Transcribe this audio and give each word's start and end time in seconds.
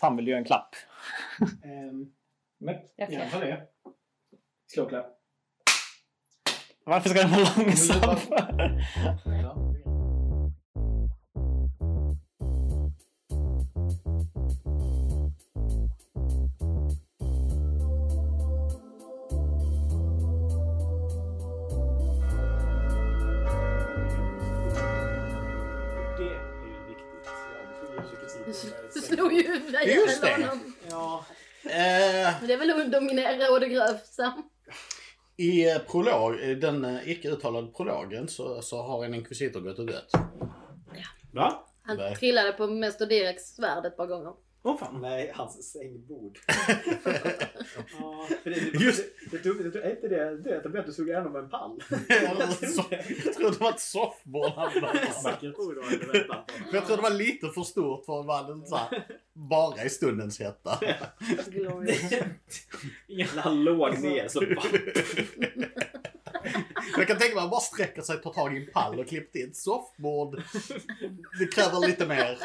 Han 0.00 0.16
vill 0.16 0.28
ju 0.28 0.34
en 0.34 0.44
klapp. 0.44 0.74
Ehm, 1.64 2.06
men 2.58 2.76
Jag 2.96 3.08
det. 3.40 3.62
Slå 4.74 4.88
klapp. 4.88 5.18
Varför 6.84 7.08
ska 7.08 7.18
den 7.18 7.30
vara 7.30 7.48
långsam? 7.56 8.16
slog 29.32 29.54
ju 29.54 29.60
huvudet 29.60 29.86
Just 29.86 30.22
det. 30.22 30.32
honom. 30.32 30.74
Ja, 30.90 31.24
Eh, 31.64 31.70
Men 32.38 32.46
Det 32.46 32.52
är 32.52 32.58
väl 32.58 32.70
att 32.80 32.92
dominera 32.92 33.50
och 33.52 33.60
det 33.60 33.68
grövsta. 33.68 34.42
I 35.36 35.70
eh, 35.70 35.78
prolog, 35.78 36.40
i 36.40 36.54
den 36.54 36.84
eh, 36.84 37.10
icke 37.10 37.28
uttalade 37.30 37.66
prologen 37.66 38.28
så, 38.28 38.62
så 38.62 38.82
har 38.82 39.04
en 39.04 39.14
inkvisitor 39.14 39.60
gått 39.60 39.78
och 39.78 39.86
dött. 39.86 40.10
va? 41.32 41.66
Han 41.82 41.96
Nej. 41.96 42.16
trillade 42.16 42.52
på 42.52 42.66
Mäster 42.66 43.06
Direks 43.06 43.42
svärd 43.42 43.86
ett 43.86 43.96
par 43.96 44.06
gånger. 44.06 44.32
Åh 44.64 44.78
fan. 44.78 45.00
Nej, 45.00 45.32
hans 45.34 45.72
sängbord. 45.72 46.38
Ja. 47.98 48.26
För 48.42 48.50
det, 48.50 48.60
det, 48.72 48.84
Just- 48.84 49.04
det, 49.30 49.42
det, 49.44 49.62
det, 49.62 49.70
det, 49.70 49.82
är 49.82 49.90
inte 49.90 50.08
det, 50.08 50.36
det, 50.72 50.80
att 50.80 50.86
du 50.86 50.92
slog 50.92 51.08
igenom 51.08 51.36
en 51.36 51.50
pall. 51.50 51.82
Jag 52.08 53.34
tror 53.34 53.50
det 53.50 53.60
var 53.60 53.70
ett 53.70 53.80
softboard 53.80 54.52
han 54.52 54.70
jag 56.72 56.86
tror 56.86 56.96
det 56.96 57.02
var 57.02 57.10
lite 57.10 57.48
för 57.48 57.62
stort 57.62 58.04
för 58.04 58.20
att 58.20 58.26
vara 58.26 58.66
så 58.66 58.76
här, 58.76 59.06
bara 59.32 59.84
i 59.84 59.90
stundens 59.90 60.40
hetta. 60.40 60.78
När 63.08 63.40
han 63.40 63.64
låg 63.64 63.98
ner 63.98 64.28
så 64.28 64.40
bara... 64.40 64.62
Jag 66.96 67.06
kan 67.08 67.18
tänka 67.18 67.34
mig 67.34 67.34
att 67.34 67.40
han 67.40 67.50
bara 67.50 67.60
sträcker 67.60 68.02
sig, 68.02 68.18
tar 68.22 68.32
tag 68.32 68.56
i 68.56 68.60
en 68.60 68.72
pall 68.72 69.00
och 69.00 69.08
klippt 69.08 69.36
in 69.36 69.48
ett 69.48 69.56
softboard. 69.56 70.42
Det 71.38 71.46
kräver 71.46 71.86
lite 71.86 72.06
mer 72.06 72.38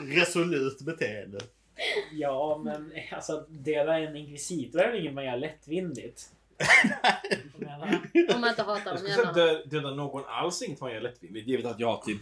resolut 0.00 0.80
beteende. 0.80 1.38
Ja, 2.12 2.60
men 2.64 2.92
alltså 3.12 3.46
dela 3.48 3.98
en 3.98 4.16
inkvisitor 4.16 4.80
är 4.80 4.90
väl 4.92 5.00
inget 5.00 5.14
man 5.14 5.24
gör 5.24 5.36
lättvindigt? 5.36 6.30
Om 8.34 8.40
man 8.40 8.50
inte 8.50 8.62
hatar 8.62 8.80
Jag 8.84 8.84
dem 8.84 8.98
skulle 8.98 9.14
säga 9.14 9.28
att 9.28 9.34
dö- 9.34 9.64
döda 9.64 9.90
någon 9.94 10.22
alls 10.26 10.62
inget 10.62 10.80
man 10.80 10.92
gör 10.92 11.00
lättvindigt. 11.00 11.48
Givet 11.48 11.66
att 11.66 11.80
jag 11.80 11.88
har 11.88 12.02
typ, 12.02 12.20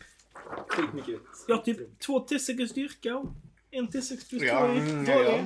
Skitmycket. 0.69 1.21
jag 1.49 1.57
har 1.57 1.63
typ 1.63 1.99
två 2.07 2.27
T6 2.27 2.67
styrka 2.67 3.17
och 3.17 3.29
en 3.71 3.89
T6 3.89 4.29
plus 4.29 4.43
Ja, 4.43 4.59
två 4.61 4.67
mm, 4.67 5.05
i 5.05 5.09
ja, 5.11 5.15
dålig. 5.19 5.31
ja. 5.31 5.41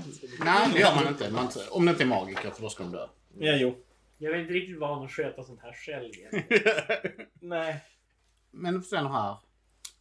Nej, 0.45 0.69
det 0.73 0.81
gör 0.81 0.95
man 0.95 1.09
inte. 1.09 1.31
Man, 1.31 1.49
om 1.71 1.85
det 1.85 1.91
inte 1.91 2.03
är 2.05 2.07
magiker, 2.07 2.51
för 2.51 2.63
då 2.63 2.69
ska 2.69 2.83
de 2.83 2.93
dö. 2.93 3.07
Ja, 3.39 3.57
jo. 3.57 3.77
Jag 4.19 4.35
är 4.35 4.39
inte 4.39 4.53
riktigt 4.53 4.79
van 4.79 5.05
att 5.05 5.11
sköta 5.11 5.43
sånt 5.43 5.61
här 5.63 5.73
själv. 5.73 6.13
Nej. 7.41 7.85
Men 8.51 8.83
sen 8.83 9.07
här. 9.07 9.37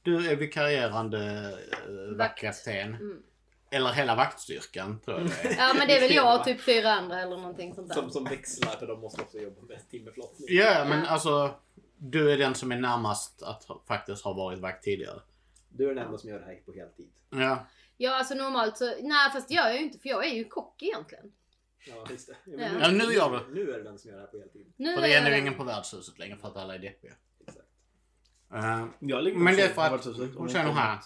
Du 0.01 0.31
är 0.31 0.35
vikarierande 0.35 1.51
äh, 1.87 2.17
vaktkapten. 2.17 2.93
Mm. 2.95 3.23
Eller 3.71 3.89
hela 3.89 4.15
vaktstyrkan, 4.15 4.99
tror 4.99 5.19
jag 5.19 5.27
det 5.27 5.49
är. 5.49 5.57
Ja 5.57 5.73
men 5.77 5.87
det 5.87 5.97
är 5.97 6.01
väl 6.01 6.15
jag 6.15 6.39
och 6.39 6.45
typ 6.45 6.61
fyra 6.61 6.91
andra 6.91 7.21
eller 7.21 7.37
någonting 7.37 7.75
sånt 7.75 7.87
där. 7.87 7.95
Som, 7.95 8.09
som 8.09 8.23
växlar 8.23 8.71
för 8.71 8.87
de 8.87 8.99
måste 8.99 9.21
också 9.21 9.37
jobba 9.37 9.61
med 9.61 9.89
timmerflottning. 9.89 10.47
Ja, 10.49 10.85
men 10.89 11.05
alltså. 11.05 11.55
Du 11.97 12.31
är 12.31 12.37
den 12.37 12.55
som 12.55 12.71
är 12.71 12.75
närmast 12.75 13.43
att 13.43 13.67
faktiskt 13.87 14.23
ha 14.23 14.33
varit 14.33 14.59
vakt 14.59 14.83
tidigare. 14.83 15.19
Du 15.69 15.89
är 15.89 15.95
den 15.95 16.05
enda 16.05 16.17
som 16.17 16.29
gör 16.29 16.39
det 16.39 16.45
här 16.45 16.59
på 16.65 16.73
heltid. 16.73 17.09
Ja. 17.29 17.65
Ja 17.97 18.17
alltså 18.17 18.33
normalt 18.33 18.77
så, 18.77 18.85
nej 18.85 19.31
fast 19.33 19.47
det 19.47 19.53
gör 19.53 19.67
jag 19.67 19.75
ju 19.75 19.83
inte 19.83 19.99
för 19.99 20.09
jag 20.09 20.25
är 20.25 20.33
ju 20.33 20.45
kock 20.45 20.83
egentligen. 20.83 21.31
Ja, 21.87 22.05
just 22.09 22.27
det. 22.27 22.35
Ja. 22.45 22.69
Ja, 22.81 22.91
nu 22.91 23.03
gör 23.13 23.31
du. 23.47 23.53
Nu 23.53 23.71
är 23.73 23.77
det 23.77 23.83
den 23.83 23.99
som 23.99 24.09
gör 24.11 24.17
det 24.17 24.23
här 24.23 24.31
på 24.31 24.37
heltid. 24.37 24.73
Nu 24.77 24.93
För 24.93 25.01
det 25.01 25.07
är 25.07 25.13
jag 25.23 25.23
nu 25.31 25.37
ingen 25.37 25.53
på 25.53 25.63
värdshuset 25.63 26.19
längre 26.19 26.37
för 26.37 26.47
att 26.47 26.55
alla 26.57 26.75
är 26.75 26.79
deppiga. 26.79 27.13
Exakt. 27.47 27.65
Eh, 28.53 28.85
Jag 28.99 29.23
ligger 29.23 29.37
men 29.39 29.55
det 29.55 29.61
är 29.61 29.93
också 29.93 30.13
för 30.13 30.45
att, 30.45 30.51
sen 30.51 30.67
inte 30.67 30.71
här. 30.79 30.99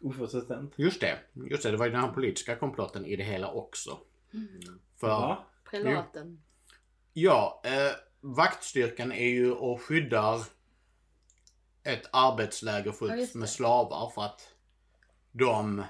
Oförutsett. 0.00 0.48
Just 0.76 1.00
det, 1.00 1.18
just 1.50 1.62
det, 1.62 1.70
det 1.70 1.76
var 1.76 1.86
ju 1.86 1.92
den 1.92 2.00
här 2.00 2.12
politiska 2.12 2.56
komplotten 2.56 3.06
i 3.06 3.16
det 3.16 3.24
hela 3.24 3.50
också. 3.52 3.98
För, 5.00 5.08
Va? 5.08 5.44
Prelaten. 5.70 6.42
ja, 7.12 7.62
eh, 7.64 7.92
vaktstyrkan 8.20 9.12
är 9.12 9.28
ju 9.28 9.52
och 9.52 9.82
skyddar 9.82 10.40
ett 11.82 12.08
arbetsläger 12.12 12.86
Ja, 12.86 12.92
fullt 12.92 13.16
just 13.18 13.32
det. 13.32 13.38
med 13.38 13.48
slavar 13.48 14.10
för 14.10 14.22
att 14.22 14.54
de 15.32 15.84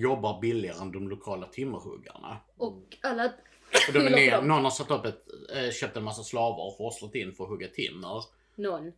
jobbar 0.00 0.40
billigare 0.40 0.82
än 0.82 0.92
de 0.92 1.08
lokala 1.08 1.46
timmerhuggarna. 1.46 2.40
Och 2.56 2.96
alla... 3.02 3.24
Och 3.88 3.92
de 3.92 3.98
är 3.98 4.10
ner, 4.16 4.42
någon 4.42 4.64
har 4.64 4.70
satt 4.70 4.90
upp 4.90 5.04
ett, 5.04 5.24
eh, 5.56 5.70
köpt 5.70 5.96
en 5.96 6.04
massa 6.04 6.22
slavar 6.22 6.66
och 6.66 6.76
forslat 6.76 7.14
in 7.14 7.32
för 7.32 7.44
att 7.44 7.50
hugga 7.50 7.68
timmer. 7.68 8.24
Någon. 8.54 8.92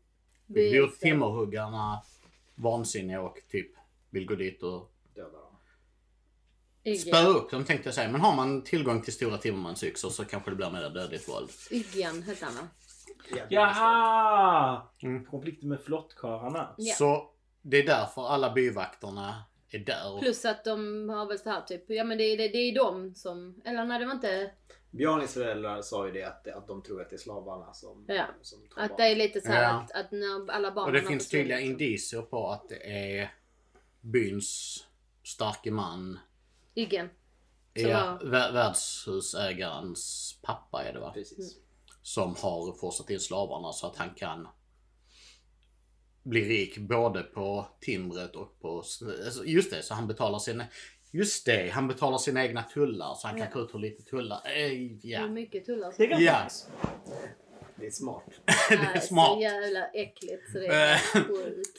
Det 0.47 0.71
blir 0.71 0.87
timmerhuggarna 0.87 2.03
vansinniga 2.55 3.21
och 3.21 3.39
typ 3.51 3.71
vill 4.11 4.27
gå 4.27 4.35
dit 4.35 4.63
och 4.63 4.93
dem. 5.15 6.97
Spöa 6.97 7.27
upp 7.27 7.51
dem 7.51 7.65
tänkte 7.65 7.89
jag 7.89 7.95
säga. 7.95 8.09
Men 8.09 8.21
har 8.21 8.37
man 8.37 8.63
tillgång 8.63 9.03
till 9.03 9.13
stora 9.13 9.39
timmermansyxor 9.39 10.11
så 10.11 10.25
kanske 10.25 10.51
det 10.51 10.57
blir 10.57 10.71
mer 10.71 10.91
dödligt 10.91 11.29
våld. 11.29 11.51
Yggen 11.71 12.23
hette 12.23 12.45
han 12.45 12.55
va? 12.55 12.69
Jaha! 13.49 14.83
Mm. 15.03 15.25
Konflikten 15.25 15.69
med 15.69 15.81
flottkarlarna. 15.81 16.75
Ja. 16.77 16.95
Så 16.95 17.31
det 17.63 17.77
är 17.77 17.87
därför 17.87 18.29
alla 18.29 18.53
byvakterna 18.53 19.45
är 19.77 19.79
där. 19.85 20.19
Plus 20.19 20.45
att 20.45 20.65
de 20.65 21.09
har 21.09 21.27
väl 21.27 21.39
så 21.39 21.51
här 21.51 21.61
typ, 21.63 21.85
ja 21.91 22.05
men 22.05 22.19
det, 22.19 22.37
det, 22.37 22.49
det 22.49 22.59
är 22.59 22.75
de 22.75 23.15
som, 23.15 23.63
eller 23.65 23.85
nej 23.85 23.99
det 23.99 24.07
var 24.07 24.13
inte, 24.13 24.51
Bjarnis 24.91 25.35
föräldrar 25.35 25.83
sa 25.83 26.07
ju 26.07 26.13
det 26.13 26.23
att, 26.25 26.49
att 26.49 26.67
de 26.69 26.83
tror 26.83 27.03
att 27.03 27.11
det 27.11 27.17
är 27.17 27.19
slavarna 27.19 27.73
som, 27.73 28.05
Ja. 28.09 28.25
som 28.43 28.69
tar 28.69 28.83
att 28.83 28.89
barn. 28.89 28.97
det 28.99 29.05
är 29.05 29.17
lite 29.17 29.41
så 29.41 29.49
här 29.49 29.63
Ja. 29.63 29.69
att, 29.71 29.93
att 29.93 30.11
när 30.13 30.51
alla 30.51 30.71
barn 30.73 30.87
Och 30.87 30.93
det 30.93 31.03
finns 31.03 31.29
tydliga 31.29 31.59
så- 31.59 31.63
indicier 31.65 32.23
på 32.23 32.49
att 32.51 32.69
det 32.69 32.91
är 33.17 33.33
byns 34.01 34.79
starke 35.25 35.71
man. 35.71 36.19
Yggen. 36.75 37.09
Som 37.81 37.91
Ja, 37.91 38.19
vä- 38.23 38.53
värdshusägarens 38.53 40.39
pappa 40.43 40.85
är 40.85 40.93
det 40.93 41.01
va? 41.01 41.11
Precis. 41.15 41.57
Som 42.03 42.29
har 42.39 42.73
forsat 42.73 43.11
in 43.11 43.21
slavarna 43.21 43.73
så 43.73 43.87
att 43.87 43.97
han 43.97 44.11
kan 44.15 44.49
bli 46.29 46.49
rik 46.49 46.79
både 46.79 47.23
på 47.23 47.67
timret 47.81 48.37
och 48.37 48.61
på... 48.61 48.77
alltså, 48.79 49.45
Just 49.45 49.71
det, 49.71 49.83
så 49.83 49.95
han 49.95 50.07
betalar 50.07 50.39
sina... 50.39 50.65
Just 51.11 51.47
det, 51.47 51.71
han 51.73 51.89
betalar 51.89 52.19
sina 52.19 52.45
egna 52.47 52.63
tullar 52.63 53.15
så 53.15 53.27
han 53.29 53.37
kan 53.37 53.47
Ja. 53.47 53.53
ta 53.53 53.61
ut 53.61 53.75
hur 53.75 53.79
lite 53.79 54.03
tullar... 54.03 54.41
Hur 54.45 54.99
ja. 55.03 55.29
mycket 55.29 55.67
tullar 55.67 55.95
Det 55.97 56.05
är 56.05 56.09
ganska 56.09 56.25
Ja. 56.25 57.19
Det 57.77 57.87
är 57.87 57.91
smart. 57.91 58.25
det 58.69 58.75
är 58.95 59.01
smart. 59.01 59.35
Så 59.35 59.41
jävla 59.43 59.87
äckligt 59.87 60.53
så 60.53 60.59
det 60.59 60.67
är 60.67 60.93
Eh. 60.95 60.99
sjukt. 61.25 61.79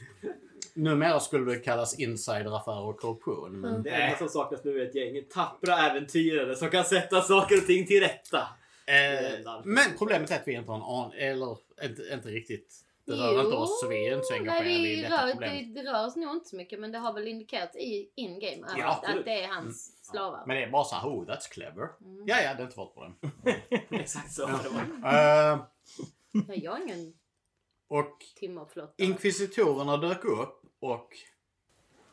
Numera 0.74 1.20
skulle 1.20 1.52
det 1.54 1.60
kallas 1.60 2.00
insideraffärer 2.00 2.82
och 2.84 3.00
korruption. 3.00 3.62
Men... 3.62 3.84
Det 3.84 3.90
enda 3.90 4.18
som 4.18 4.30
saknas 4.30 4.64
nu 4.64 4.82
är 4.82 4.86
ett 4.86 4.96
gäng 4.96 5.24
tappra 5.34 5.78
äventyrare 5.78 6.56
som 6.56 6.70
kan 6.70 6.86
sätta 6.86 7.22
saker 7.22 7.58
och 7.58 7.66
ting 7.66 7.88
till 7.88 8.00
rätta. 8.00 8.48
Eh, 8.86 9.62
men 9.64 9.86
problemet 9.98 10.32
är 10.32 10.36
att 10.36 10.48
vi 10.48 10.54
inte 10.54 10.72
har 10.72 10.78
en 10.78 10.84
aning, 10.84 11.20
eller 11.20 11.58
inte, 11.84 12.02
inte 12.14 12.30
riktigt. 12.30 12.86
Det 13.14 13.24
rör 13.24 13.44
inte 13.44 13.56
oss 13.56 13.80
så 13.80 13.88
vi 13.88 14.08
är 14.08 14.14
inte 14.14 14.26
så 14.26 14.34
engagerade 14.34 14.64
nej, 14.70 14.94
i 14.94 14.96
det 14.96 15.02
detta 15.02 15.26
rör, 15.28 15.32
problemet. 15.32 15.76
det, 15.76 15.82
det 15.82 15.92
rör 15.92 16.06
oss 16.06 16.16
nog 16.16 16.36
inte 16.36 16.50
så 16.50 16.56
mycket 16.56 16.80
men 16.80 16.92
det 16.92 16.98
har 16.98 17.14
väl 17.14 17.28
indikerats 17.28 17.76
i 17.76 18.12
in-game 18.16 18.66
att, 18.68 18.78
Ja, 18.78 18.88
att 18.92 18.98
absolut. 19.04 19.26
det 19.26 19.44
är 19.44 19.48
hans 19.48 20.06
slavar. 20.06 20.44
Men 20.48 20.56
det 20.58 20.64
är 20.64 20.70
bara 20.70 20.84
så 20.84 20.96
här, 20.96 21.10
oh 21.10 21.26
that's 21.26 21.52
clever. 21.52 21.90
Mm. 22.02 22.24
Ja, 22.28 22.42
ja, 22.42 22.54
det 22.54 22.62
är 22.62 22.64
inte 22.66 22.78
vårt 22.78 22.94
problem. 22.94 23.16
Exakt 23.90 24.34
så. 24.34 24.46
Det 24.46 24.70
var. 24.70 25.52
Eh, 25.54 25.60
Nej, 26.32 26.60
jag 26.64 26.72
har 26.72 26.80
ingen 26.82 27.14
och 27.88 28.18
timmerflotta. 28.40 28.94
inkvisitorerna 28.98 29.98
dök 29.98 30.26
upp 30.26 30.62
och 30.80 31.10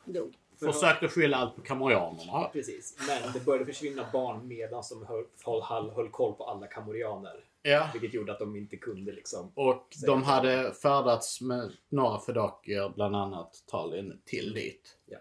Dog. 0.04 0.34
försökte 0.58 1.08
skylla 1.08 1.36
allt 1.36 1.56
på 1.56 1.62
kamorianerna. 1.62 2.48
Precis. 2.52 2.96
Men 3.08 3.32
det 3.32 3.44
började 3.44 3.66
försvinna 3.66 4.06
barn 4.12 4.48
medan 4.48 4.82
de 4.90 5.06
höll, 5.06 5.24
höll, 5.62 5.90
höll 5.90 6.08
koll 6.10 6.34
på 6.34 6.44
alla 6.44 6.66
kamorianer. 6.66 7.44
Ja. 7.66 7.90
Vilket 7.92 8.14
gjorde 8.14 8.32
att 8.32 8.38
de 8.38 8.56
inte 8.56 8.76
kunde 8.76 9.12
liksom. 9.12 9.52
Och 9.54 9.86
de 10.06 10.22
hade 10.22 10.72
färdats 10.74 11.40
med 11.40 11.72
några 11.88 12.20
fedakier, 12.20 12.92
bland 12.94 13.16
annat 13.16 13.64
Tallinn, 13.66 14.20
till 14.24 14.54
dit. 14.54 14.98
Ja. 15.06 15.18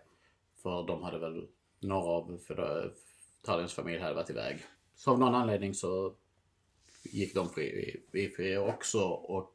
För 0.64 0.88
de 0.88 1.04
hade 1.04 1.20
väl, 1.20 1.48
några 1.80 2.10
av 2.10 2.40
Tallinns 3.44 3.74
familj 3.74 4.00
hade 4.00 4.16
varit 4.16 4.30
iväg. 4.30 4.66
Så 4.96 5.12
av 5.12 5.20
någon 5.20 5.36
anledning 5.36 5.74
så 5.74 6.14
gick 7.04 7.36
de 7.36 7.50
fri, 7.50 8.00
i 8.12 8.28
fri 8.30 8.58
också 8.58 9.00
och 9.08 9.52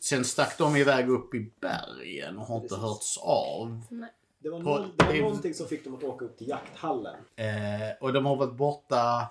Sen 0.00 0.24
stack 0.24 0.58
de 0.58 0.76
iväg 0.76 1.08
upp 1.08 1.34
i 1.34 1.50
bergen 1.60 2.38
och 2.38 2.46
har 2.46 2.56
inte 2.56 2.68
Precis. 2.68 2.82
hörts 2.84 3.18
av. 3.18 3.80
Det 4.38 4.50
var, 4.50 4.58
På- 4.58 4.64
någon, 4.64 4.90
det 4.96 5.04
var 5.04 5.14
någonting 5.14 5.54
som 5.54 5.66
fick 5.66 5.84
dem 5.84 5.94
att 5.94 6.04
åka 6.04 6.24
upp 6.24 6.38
till 6.38 6.48
jakthallen. 6.48 7.16
Eh, 7.36 7.96
och 8.00 8.12
de 8.12 8.26
har 8.26 8.36
varit 8.36 8.54
borta 8.54 9.28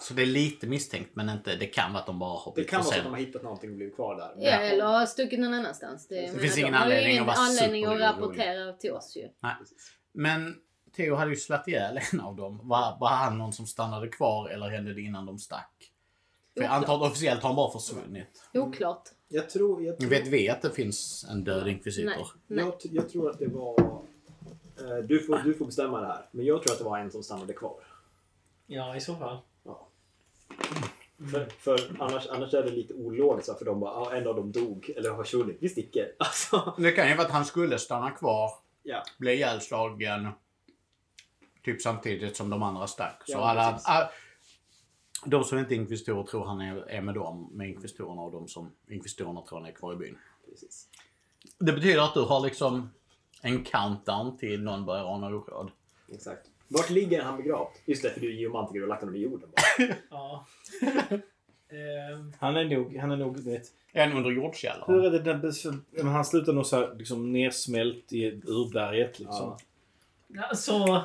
Så 0.00 0.14
det 0.14 0.22
är 0.22 0.26
lite 0.26 0.66
misstänkt 0.66 1.10
men 1.16 1.28
inte, 1.28 1.56
det 1.56 1.66
kan 1.66 1.92
vara 1.92 2.00
att 2.00 2.06
de 2.06 2.18
bara 2.18 2.38
har 2.38 2.52
Det 2.56 2.64
kan 2.64 2.78
vara 2.78 2.92
så 2.92 2.98
att 2.98 3.04
de 3.04 3.12
har 3.12 3.20
hittat 3.20 3.42
någonting 3.42 3.70
och 3.70 3.76
blivit 3.76 3.94
kvar 3.94 4.16
där. 4.16 4.34
Ja, 4.36 4.50
eller 4.50 4.84
har 4.84 5.06
stuckit 5.06 5.40
någon 5.40 5.54
annanstans. 5.54 6.08
Det, 6.08 6.22
jag 6.22 6.40
finns 6.40 6.58
ingen 6.58 6.74
anledning 6.74 7.10
ingen 7.12 7.22
att 7.22 7.36
vara 7.36 7.46
anledning 7.46 7.84
att 7.84 8.00
rapportera 8.00 8.72
till 8.72 8.92
oss 8.92 9.16
ju. 9.16 9.28
Men 10.12 10.56
Theo 10.96 11.14
hade 11.14 11.30
ju 11.30 11.36
slagit 11.36 11.68
ihjäl 11.68 12.00
en 12.12 12.20
av 12.20 12.36
dem. 12.36 12.60
Var, 12.62 12.96
var 13.00 13.08
han 13.08 13.38
någon 13.38 13.52
som 13.52 13.66
stannade 13.66 14.08
kvar 14.08 14.48
eller 14.48 14.68
hände 14.68 14.94
det 14.94 15.00
innan 15.00 15.26
de 15.26 15.38
stack? 15.38 15.92
För 16.54 16.62
jag 16.62 16.72
antar 16.72 16.94
att 16.94 17.02
officiellt 17.10 17.42
har 17.42 17.48
han 17.48 17.56
bara 17.56 17.72
försvunnit. 17.72 18.42
Oklart. 18.54 19.08
Jag 19.28 19.50
tror... 19.50 19.84
Jag, 19.84 19.98
tror, 19.98 20.08
Vet 20.10 20.26
vi 20.26 20.48
att 20.48 20.62
det 20.62 20.70
finns 20.70 21.26
en 21.30 21.44
död 21.44 21.68
inkvisitor? 21.68 22.06
Nej. 22.10 22.26
Nej. 22.46 22.64
jag, 22.64 22.74
jag 22.92 23.08
tror 23.08 23.30
att 23.30 23.38
det 23.38 23.46
var... 23.48 23.80
eh, 24.78 25.04
Du 25.04 25.20
får, 25.20 25.38
du 25.38 25.54
får 25.54 25.66
bestämma 25.66 26.00
det 26.00 26.06
här. 26.06 26.28
Men 26.30 26.46
jag 26.46 26.62
tror 26.62 26.72
att 26.72 26.78
det 26.78 26.84
var 26.84 26.98
en 26.98 27.10
som 27.10 27.22
stannade 27.22 27.52
kvar. 27.52 27.76
Ja, 28.66 28.96
i 28.96 29.00
så 29.00 29.14
fall. 29.14 29.38
För, 31.30 31.44
för 31.58 31.96
annars, 31.98 32.26
annars 32.26 32.54
är 32.54 32.62
det 32.62 32.70
lite 32.70 32.94
ologiskt 32.94 33.58
för 33.58 33.64
de 33.64 33.80
bara, 33.80 33.90
ah, 33.90 34.14
en 34.14 34.26
av 34.26 34.36
dem 34.36 34.52
dog 34.52 34.90
eller 34.96 35.10
har 35.10 35.24
försvunnit. 35.24 35.56
Vi 35.60 35.68
sticker. 35.68 36.12
Alltså, 36.18 36.74
Det 36.78 36.92
kan 36.92 37.08
ju 37.08 37.14
vara 37.14 37.26
att 37.26 37.32
han 37.32 37.44
skulle 37.44 37.78
stanna 37.78 38.10
kvar, 38.10 38.50
ja. 38.82 39.02
bli 39.18 39.32
ihjälslagen 39.32 40.28
typ 41.64 41.82
samtidigt 41.82 42.36
som 42.36 42.50
de 42.50 42.62
andra 42.62 42.86
stack. 42.86 43.22
Så 43.26 43.32
Ja, 43.32 43.38
alla, 43.38 43.80
ah, 43.84 44.10
de 45.24 45.44
som 45.44 45.58
inte 45.58 45.74
är 45.74 45.76
inkvisitorer 45.76 46.22
tror 46.22 46.44
han 46.44 46.60
är, 46.60 46.76
är 46.76 47.00
med 47.00 47.14
dem, 47.14 47.48
med 47.52 47.68
inkvisitorerna 47.68 48.22
och 48.22 48.32
de 48.32 48.48
som 48.48 48.72
inkvisitorerna 48.88 49.42
tror 49.42 49.58
han 49.58 49.68
är 49.68 49.72
kvar 49.72 49.92
i 49.92 49.96
byn. 49.96 50.18
Precis. 50.50 50.88
Det 51.58 51.72
betyder 51.72 52.00
att 52.00 52.14
du 52.14 52.20
har 52.20 52.40
liksom 52.40 52.90
en 53.42 53.64
countdown 53.64 54.38
till 54.38 54.62
någon 54.62 54.86
börjar 54.86 55.14
ana 55.14 55.26
oråd. 55.26 55.70
Exakt. 56.08 56.49
Vart 56.72 56.90
ligger 56.90 57.22
han 57.22 57.36
begravd? 57.36 57.70
Just 57.84 58.02
det, 58.02 58.10
för 58.10 58.20
du 58.20 58.28
är 58.28 58.32
geomantiker 58.32 58.82
och 58.82 58.88
lagt 58.88 59.00
honom 59.02 59.16
i 59.16 59.18
jorden 59.18 59.50
bara. 59.50 59.94
Ja. 60.10 60.46
Ehm, 61.72 62.32
Han 62.38 62.56
är 62.56 62.64
nog, 62.64 62.96
han 62.96 63.10
är 63.10 63.16
nog, 63.16 63.40
vet. 63.40 63.62
En 63.92 64.12
under 64.12 64.30
Hur 64.30 64.36
jordkällaren. 64.36 65.04
är 65.04 65.10
det 65.10 65.18
den, 65.18 65.52
men 65.90 66.06
han 66.06 66.24
slutar 66.24 66.52
nog 66.52 66.66
så 66.66 66.76
här, 66.76 66.94
liksom 66.94 67.32
nersmält 67.32 68.12
i 68.12 68.40
urberget 68.44 69.18
liksom. 69.18 69.56
Ja. 70.28 70.46
ja, 70.50 70.54
så... 70.54 71.02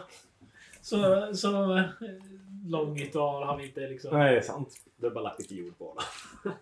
Så, 0.82 1.30
så 1.36 1.78
eh, 1.78 1.84
långt 2.68 3.14
har 3.14 3.58
vi 3.58 3.68
inte 3.68 3.80
liksom... 3.90 4.18
Nej, 4.18 4.32
det 4.32 4.38
är 4.38 4.42
sant. 4.42 4.70
Du 4.98 5.06
har 5.08 5.14
bara 5.14 5.24
lagt 5.24 5.40
lite 5.40 5.56
jord 5.56 5.78
på 5.78 5.88
honom. 5.88 6.04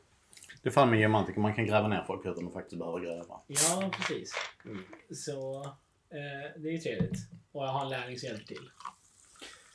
Det 0.62 0.70
är 0.70 0.74
fan 0.74 0.90
med 0.90 1.00
geomantiker, 1.00 1.40
man 1.42 1.54
kan 1.54 1.66
gräva 1.66 1.88
ner 1.88 2.04
folk 2.08 2.26
utan 2.26 2.48
att 2.48 2.54
faktiskt 2.54 2.80
behöva 2.80 3.00
gräva. 3.00 3.40
Ja, 3.48 3.92
precis. 3.98 4.34
Mm. 4.66 4.84
Så 5.12 5.68
det 6.58 6.70
är 6.70 6.72
ju 6.72 6.78
trevligt. 6.78 7.20
Och 7.52 7.64
jag 7.64 7.68
har 7.68 7.84
en 7.84 7.90
lärling 7.90 8.20
som 8.20 8.28
hjälper 8.28 8.46
till. 8.46 8.70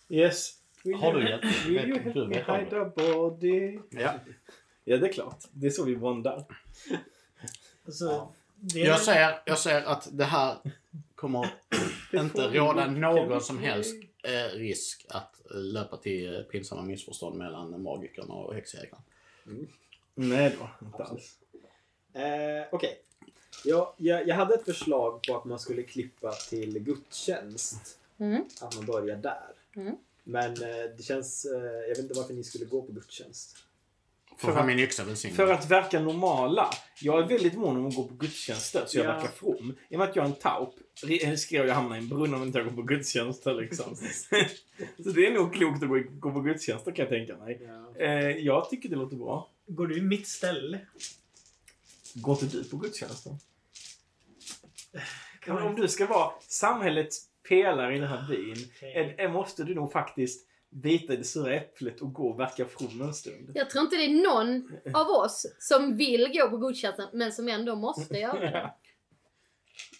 Yes. 0.08 0.54
Har 1.00 1.14
du 1.14 1.30
gett? 1.30 1.66
Will 1.66 1.88
you 1.88 1.98
help 1.98 2.28
me 2.28 2.34
hide 2.36 2.80
a 2.80 2.92
body? 2.96 3.78
Ja. 3.90 4.14
Ja, 4.84 4.96
det 4.96 5.08
är 5.08 5.12
klart. 5.12 5.44
Det 5.52 5.66
är 5.66 5.70
så 5.70 5.84
vi 5.84 5.96
bondar. 5.96 6.44
Så, 7.88 8.34
det 8.54 8.80
Jag 8.80 9.00
säger, 9.00 9.42
jag 9.46 9.58
säger 9.58 9.82
att 9.84 10.08
det 10.12 10.24
här 10.24 10.56
kommer 11.14 11.48
inte 12.12 12.48
råda 12.48 12.86
någon 12.86 13.40
som 13.40 13.58
helst 13.58 13.96
eh, 14.24 14.56
risk 14.58 15.06
att 15.08 15.50
eh, 15.50 15.56
löpa 15.56 15.96
till 15.96 16.34
eh, 16.34 16.42
pinsamma 16.42 16.82
missförstånd 16.82 17.38
mellan 17.38 17.82
magikern 17.82 18.30
och 18.30 18.54
häxjägaren. 18.54 19.02
Nej 20.14 20.56
då, 20.60 20.86
inte 20.86 21.04
alls. 21.04 21.38
Eh, 22.14 22.68
Okej. 22.72 23.02
Ja, 23.64 23.94
jag, 23.96 24.28
jag 24.28 24.34
hade 24.34 24.54
ett 24.54 24.64
förslag 24.64 25.22
på 25.22 25.36
att 25.36 25.44
man 25.44 25.58
skulle 25.58 25.82
klippa 25.82 26.32
till 26.32 26.78
gudstjänst. 26.78 27.98
Mm. 28.20 28.44
Att 28.60 28.76
man 28.76 28.86
börjar 28.86 29.16
där. 29.16 29.50
Mm. 29.76 29.94
Men 30.24 30.50
eh, 30.50 30.90
det 30.96 31.02
känns... 31.02 31.44
Eh, 31.44 31.62
jag 31.62 31.88
vet 31.88 31.98
inte 31.98 32.14
varför 32.14 32.34
ni 32.34 32.44
skulle 32.44 32.64
gå 32.64 32.82
på 32.82 32.92
gudstjänst. 32.92 33.56
För 34.38 34.58
att 34.58 34.70
yxa 34.70 35.04
välsignad. 35.04 35.36
För 35.36 35.52
att 35.52 35.70
verka 35.70 36.00
normala. 36.00 36.70
Jag 37.02 37.22
är 37.22 37.26
väldigt 37.26 37.54
mån 37.54 37.76
om 37.76 37.86
att 37.86 37.94
gå 37.96 38.04
på 38.04 38.14
gudstjänster 38.14 38.84
så 38.86 38.98
jag 38.98 39.06
Ja. 39.06 39.12
verkar 39.12 39.28
from. 39.28 39.74
I 39.88 39.94
och 39.94 39.98
med 39.98 40.08
att 40.08 40.16
jag 40.16 40.24
är 40.24 40.28
en 40.28 40.34
taup 40.34 40.74
riskerar 41.02 41.64
jag 41.64 41.70
att 41.70 41.76
hamna 41.76 41.96
i 41.96 41.98
en 41.98 42.08
brunn 42.08 42.34
om 42.34 42.42
inte 42.42 42.58
jag 42.58 42.66
går 42.68 42.74
på 42.74 42.82
gudstjänster 42.82 43.54
liksom. 43.54 43.96
så 45.04 45.10
det 45.10 45.26
är 45.26 45.30
nog 45.30 45.54
klokt 45.54 45.82
att 45.82 45.88
gå, 45.88 46.02
gå 46.10 46.32
på 46.32 46.40
gudstjänster 46.40 46.92
kan 46.92 47.02
jag 47.02 47.08
tänka 47.08 47.36
mig. 47.36 47.60
Ja. 47.66 48.04
Eh, 48.04 48.30
jag 48.30 48.70
tycker 48.70 48.88
det 48.88 48.96
låter 48.96 49.16
bra. 49.16 49.50
Går 49.66 49.86
du 49.86 49.98
i 49.98 50.02
mitt 50.02 50.28
ställe? 50.28 50.80
Går 52.22 52.42
inte 52.42 52.56
du 52.56 52.64
på 52.64 52.76
Men 55.46 55.54
man 55.54 55.66
om 55.66 55.74
du 55.74 55.88
ska 55.88 56.06
vara 56.06 56.32
samhällets 56.40 57.26
pelare 57.48 57.96
i 57.96 57.98
den 57.98 58.08
här 58.08 58.28
byn 58.28 58.56
eh, 59.18 59.32
måste 59.32 59.64
du 59.64 59.74
nog 59.74 59.92
faktiskt 59.92 60.48
bita 60.70 61.12
i 61.12 61.16
det 61.16 61.24
sura 61.24 61.54
äpplet 61.54 62.00
och 62.00 62.12
gå 62.12 62.28
och 62.28 62.40
verka 62.40 62.64
from 62.64 63.02
en 63.02 63.14
stund. 63.14 63.50
Jag 63.54 63.70
tror 63.70 63.84
inte 63.84 63.96
det 63.96 64.04
är 64.04 64.34
någon 64.34 64.70
av 64.94 65.06
oss 65.06 65.46
som 65.58 65.96
vill 65.96 66.32
gå 66.34 66.50
på 66.50 66.56
gudstjänsten 66.56 67.08
men 67.12 67.32
som 67.32 67.48
ändå 67.48 67.76
måste 67.76 68.18
göra 68.18 68.40
det. 68.40 68.70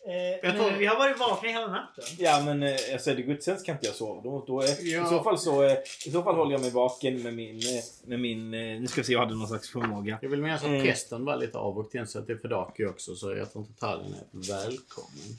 Eh, 0.06 0.12
Jag 0.14 0.38
men 0.42 0.56
tror- 0.56 0.78
vi 0.78 0.86
har 0.86 0.98
varit 0.98 1.18
vakna 1.18 1.48
hela 1.48 1.66
natten. 1.66 2.04
Ja 2.18 2.42
men 2.44 2.62
eh, 2.62 2.76
alltså 2.92 3.10
är 3.10 3.14
det 3.14 3.22
gudstjänst 3.22 3.66
kan 3.66 3.74
inte 3.74 3.86
jag 3.86 3.94
sova. 3.94 4.22
Då, 4.22 4.44
då 4.46 4.60
är, 4.60 4.66
Ja. 4.80 5.06
i, 5.06 5.08
så 5.08 5.22
fall 5.22 5.38
så, 5.38 5.62
eh, 5.62 5.72
I 6.06 6.10
så 6.10 6.22
fall 6.22 6.34
håller 6.36 6.52
jag 6.52 6.60
mig 6.60 6.70
vaken 6.70 7.22
med 7.22 7.34
min... 7.34 7.56
eh, 7.56 7.82
Med 8.04 8.20
min 8.20 8.54
eh, 8.54 8.80
nu 8.80 8.86
ska 8.86 9.00
vi 9.00 9.04
se, 9.06 9.12
jag 9.12 9.20
hade 9.20 9.34
någon 9.34 9.48
slags 9.48 9.70
förmåga. 9.70 10.18
Jag 10.22 10.28
vill 10.28 10.42
minnas 10.42 10.60
att 10.62 10.68
Mm. 10.68 10.82
prästen 10.82 11.24
var 11.24 11.36
lite 11.36 11.58
avvokt 11.58 11.94
insatt 11.94 12.26
till 12.26 12.38
Fedaki 12.38 12.84
också 12.86 13.14
så 13.16 13.34
jag 13.36 13.52
tror 13.52 13.64
inte 13.64 13.80
Tallinn 13.80 14.14
är 14.14 14.48
välkommen. 14.52 15.38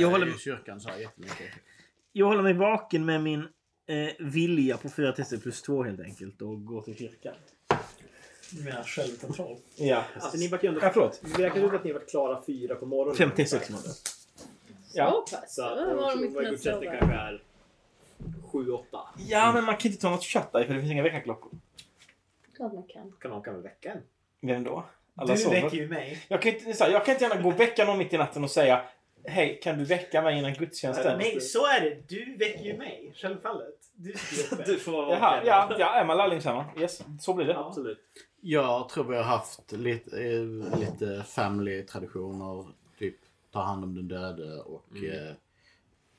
Jag 0.00 0.08
håller, 0.10 0.26
I 0.36 0.38
kyrkan 0.38 0.80
så 0.80 0.88
här 0.88 0.98
jättemycket. 0.98 1.50
jag 2.12 2.26
håller 2.26 2.42
mig 2.42 2.52
vaken 2.52 3.04
med 3.04 3.22
min 3.22 3.40
eh, 3.86 4.08
vilja 4.18 4.76
på 4.76 4.88
4 4.88 5.12
tester 5.12 5.36
plus 5.36 5.62
2 5.62 5.82
helt 5.82 6.00
enkelt 6.00 6.42
och 6.42 6.64
går 6.66 6.82
till 6.82 6.96
kyrkan. 6.96 7.34
Du 8.50 8.64
menar 8.64 8.82
självkontroll? 8.82 9.56
Ja. 9.76 10.04
Alltså 10.20 10.36
ni 10.38 10.48
ju 10.48 10.66
Ja, 10.66 10.68
ändå... 10.80 10.90
förlåt. 10.92 11.20
Det 11.36 11.42
verkar 11.42 11.60
ut 11.60 11.72
att 11.72 11.84
ni 11.84 11.92
varit 11.92 12.10
klara 12.10 12.42
fyra 12.46 12.74
på 12.74 12.86
morgonen. 12.86 13.16
56 13.16 13.70
månader. 13.70 13.92
Ja. 14.94 15.24
Så 15.28 15.36
pass. 15.36 15.54
Så 15.54 15.62
Ja, 15.62 15.70
att 15.70 15.96
då 15.96 16.02
har 16.02 16.10
de 16.16 16.24
inte 16.24 16.34
kunnat 16.36 16.50
gudstjänst 16.50 16.80
sova. 16.84 16.96
kanske 16.98 17.16
är 17.16 17.42
sju, 18.52 18.70
åtta. 18.70 18.98
Ja, 19.28 19.52
men 19.52 19.64
man 19.64 19.76
kan 19.76 19.90
inte 19.90 20.02
ta 20.02 20.10
något 20.10 20.22
shut-eye 20.24 20.66
för 20.66 20.74
det 20.74 20.80
finns 20.80 20.92
inga 20.92 21.02
väckarklockor. 21.02 21.50
Klart 22.56 22.72
man 22.72 22.82
kan. 22.82 23.12
Kan 23.20 23.30
någon 23.30 23.42
kan 23.42 23.54
väl 23.54 23.62
väcka 23.62 23.92
en? 23.92 23.98
Vem 24.40 24.64
då? 24.64 24.84
Alla 25.16 25.34
Du 25.34 25.40
sover. 25.40 25.62
väcker 25.62 25.76
ju 25.76 25.88
mig. 25.88 26.24
Jag 26.28 26.42
kan, 26.42 26.52
inte, 26.54 26.72
så 26.74 26.84
här, 26.84 26.90
jag 26.90 27.04
kan 27.04 27.12
inte 27.14 27.24
gärna 27.24 27.42
gå 27.42 27.48
och 27.48 27.60
väcka 27.60 27.84
någon 27.84 27.98
mitt 27.98 28.12
i 28.12 28.18
natten 28.18 28.44
och 28.44 28.50
säga 28.50 28.84
Hej, 29.26 29.60
kan 29.62 29.78
du 29.78 29.84
väcka 29.84 30.22
mig 30.22 30.38
innan 30.38 30.54
gudstjänsten? 30.54 31.18
Nej, 31.18 31.40
så 31.40 31.66
är 31.66 31.80
det. 31.80 32.08
Du 32.08 32.36
väcker 32.36 32.64
ju 32.64 32.76
mig. 32.78 33.12
Självfallet. 33.16 33.74
Du. 33.96 34.14
Du 34.66 34.78
får 34.78 34.92
vara 34.92 35.10
Jaha, 35.10 35.42
ja, 35.46 35.76
ja, 35.78 35.94
är 35.94 36.04
man 36.04 36.16
lärling 36.16 36.40
så 36.40 36.48
är 36.50 36.54
man. 36.54 36.64
Yes, 36.80 37.02
så 37.20 37.34
blir 37.34 37.46
det. 37.46 37.52
Ja. 37.52 37.66
Absolut. 37.66 37.98
Jag 38.40 38.88
tror 38.88 39.04
vi 39.04 39.16
har 39.16 39.22
haft 39.22 39.72
lite, 39.72 40.22
eh, 40.24 40.78
lite 40.80 41.22
family-traditioner. 41.28 42.66
Typ 42.98 43.16
ta 43.52 43.60
hand 43.62 43.84
om 43.84 43.94
den 43.94 44.08
döde 44.08 44.60
och 44.60 44.96
eh, 44.96 45.34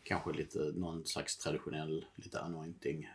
kanske 0.03 0.31
lite 0.31 0.59
någon 0.59 1.05
slags 1.05 1.37
traditionell 1.37 2.05
lite 2.15 2.39
anointing. 2.39 3.09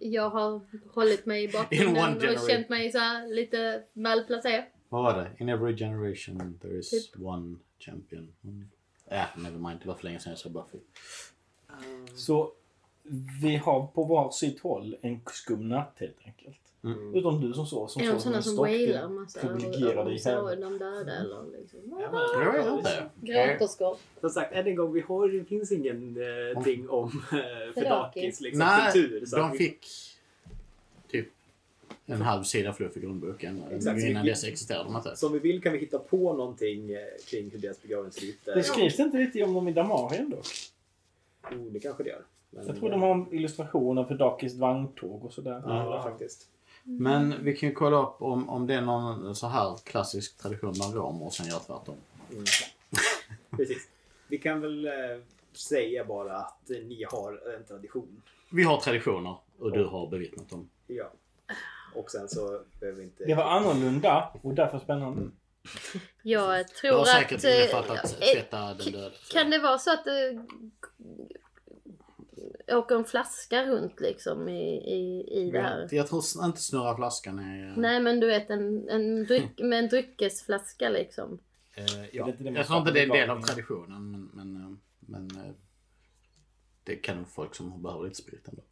Jag 0.00 0.30
har 0.30 0.60
hållit 0.94 1.26
mig 1.26 1.40
i 1.42 1.44
In 1.46 1.52
bakgrunden 1.52 2.04
one 2.04 2.16
och 2.16 2.20
generation. 2.22 2.48
känt 2.48 2.68
mig 2.68 2.92
så 2.92 2.98
här 2.98 3.34
lite 3.34 3.82
malplacerad. 3.92 4.64
Vad 4.88 5.02
var 5.02 5.22
det? 5.22 5.30
In 5.42 5.48
every 5.48 5.76
generation 5.76 6.58
there 6.62 6.78
is 6.78 6.90
Typ. 6.90 7.22
one 7.22 7.56
champion. 7.78 8.32
Mm. 8.44 8.68
Äh, 9.10 9.24
never 9.36 9.58
mind. 9.58 9.80
Det 9.82 9.88
var 9.88 9.94
för 9.94 10.04
länge 10.04 10.18
sedan 10.18 10.30
jag 10.32 10.38
såg 10.38 10.52
Buffy. 10.52 10.78
Så 12.14 12.52
vi 13.42 13.56
har 13.56 13.86
på 13.86 14.04
var 14.04 14.30
sitt 14.30 14.60
håll 14.60 14.96
en 15.00 15.20
skum 15.26 15.68
natt 15.68 15.92
helt 15.96 16.16
enkelt. 16.24 16.56
Mm. 16.84 17.14
Utom 17.14 17.40
du 17.40 17.52
som 17.52 17.66
sover 17.66 17.86
som 17.86 18.02
Är 18.02 18.12
de 18.12 18.20
sådana 18.20 18.36
en 18.36 18.42
som 18.42 18.56
wailar 18.56 19.08
massa 19.08 19.40
privilegierade 19.40 20.12
i 20.12 20.16
och 20.16 20.20
så 20.20 20.28
helvete. 20.30 20.60
de 20.62 20.78
döda 20.78 21.12
eller 21.16 21.58
liksom. 21.60 21.80
Ja, 22.00 22.08
Ah, 22.12 22.42
Jag 22.42 22.52
vet 22.52 22.66
inte. 22.78 23.10
Gråterskor. 23.20 23.96
Som 24.20 24.30
sagt, 24.30 24.52
än 24.52 24.66
en 24.66 24.76
gång, 24.76 24.92
vi 24.92 25.00
har, 25.00 25.28
det 25.28 25.44
finns 25.44 25.72
ingenting 25.72 26.88
om 26.88 27.22
eh, 27.32 27.74
Fedakis 27.74 28.40
liksom, 28.40 28.66
kultur. 28.92 29.26
Så 29.26 29.36
de 29.36 29.52
fick 29.52 29.86
en 32.14 32.22
halv 32.22 32.42
sida 32.42 32.72
fluff 32.72 32.96
i 32.96 33.00
grundboken. 33.00 33.62
Exakt, 33.70 34.00
Innan 34.00 34.22
vi- 34.24 34.30
dess 34.30 34.44
existerade 34.44 34.84
de 34.84 34.96
inte. 34.96 35.16
Så 35.16 35.26
om 35.26 35.32
vi 35.32 35.38
vill 35.38 35.62
kan 35.62 35.72
vi 35.72 35.78
hitta 35.78 35.98
på 35.98 36.32
någonting 36.32 36.90
eh, 36.92 36.98
kring 37.30 37.50
hur 37.50 37.58
deras 37.58 37.82
begravning 37.82 38.12
ser 38.12 38.26
ut. 38.26 38.38
Det 38.44 38.62
skrivs 38.62 38.96
det 38.96 39.02
inte 39.02 39.18
lite 39.18 39.42
om 39.42 39.54
dem 39.54 39.68
i 39.68 39.72
Damarien 39.72 40.30
dock? 40.30 40.46
Oh, 41.42 41.72
det 41.72 41.80
kanske 41.80 42.02
det 42.02 42.08
gör. 42.10 42.22
Men, 42.50 42.66
Jag 42.66 42.76
tror 42.76 42.90
de 42.90 43.02
har 43.02 43.26
illustrationer 43.34 44.04
för 44.04 44.14
Dakis 44.14 44.54
vagntåg 44.54 45.24
och 45.24 45.32
sådär. 45.32 45.62
Ja, 45.66 46.02
faktiskt. 46.02 46.46
Men 46.84 47.34
vi 47.44 47.56
kan 47.56 47.68
ju 47.68 47.74
kolla 47.74 48.02
upp 48.02 48.22
om, 48.22 48.48
om 48.48 48.66
det 48.66 48.74
är 48.74 48.80
någon 48.80 49.34
så 49.36 49.46
här 49.46 49.76
klassisk 49.84 50.38
tradition 50.38 50.72
bland 50.72 50.94
romer 50.94 51.26
och 51.26 51.32
sen 51.32 51.46
göra 51.46 51.58
tvärtom. 51.58 51.94
Mm. 52.32 52.44
Precis. 53.56 53.88
Vi 54.28 54.38
kan 54.38 54.60
väl 54.60 54.86
eh, 54.86 54.92
säga 55.52 56.04
bara 56.04 56.36
att 56.36 56.68
ni 56.68 57.04
har 57.10 57.54
en 57.56 57.64
tradition. 57.64 58.22
Vi 58.50 58.62
har 58.62 58.80
traditioner 58.80 59.36
och 59.58 59.72
du 59.72 59.84
har 59.84 60.06
bevittnat 60.10 60.48
dem. 60.50 60.68
Ja. 60.86 61.10
Och 61.94 62.10
sen 62.10 62.28
så 62.28 62.60
behöver 62.80 62.98
vi 62.98 63.04
inte... 63.04 63.24
Det 63.24 63.34
var 63.34 63.44
annorlunda 63.44 64.32
och 64.42 64.54
därför 64.54 64.78
spännande. 64.78 65.20
Mm. 65.20 65.32
Jag 66.22 66.58
Det 66.58 66.64
tror 66.64 66.98
har 66.98 67.04
säkert 67.04 67.38
att... 67.38 67.44
eh, 67.44 67.56
innefattat 67.58 68.16
eh, 68.20 68.26
tvätta 68.34 68.74
den 68.74 68.92
döde. 68.92 69.14
Kan 69.32 69.50
det 69.50 69.58
vara 69.58 69.78
så 69.78 69.92
att... 69.92 70.06
eh, 70.06 70.42
åker 72.76 72.96
en 72.96 73.04
flaska 73.04 73.66
runt 73.66 74.00
liksom 74.00 74.48
i, 74.48 74.76
i, 74.76 75.28
i 75.40 75.50
det 75.50 75.60
här. 75.60 75.88
Jag, 75.90 76.08
tror 76.08 76.22
inte 76.44 76.60
snurra 76.60 76.96
flaskan 76.96 77.38
är... 77.38 77.74
Nej 77.76 78.00
men 78.00 78.20
du 78.20 78.26
vet 78.26 78.50
en, 78.50 78.88
en 78.88 79.24
dryck, 79.24 79.58
med 79.58 79.78
en 79.78 79.88
dryckesflaska 79.88 80.88
liksom. 80.88 81.38
Eh, 81.74 81.84
Det 81.84 82.08
ja. 82.12 82.32
det 82.38 82.50
Jag 82.50 82.66
tror 82.66 82.78
inte 82.78 82.92
det 82.92 83.00
är 83.00 83.06
en 83.06 83.08
del 83.12 83.30
av 83.30 83.42
traditionen 83.42 84.10
men, 84.10 84.30
men, 84.34 84.56
eh, 84.56 84.76
men 85.00 85.30
eh, 85.46 85.52
det 86.84 86.96
kan 86.96 87.16
nog 87.16 87.28
folk 87.28 87.54
som 87.54 87.82
behöver 87.82 88.04
lite 88.04 88.16
sprit 88.22 88.48
ändå. 88.48 88.62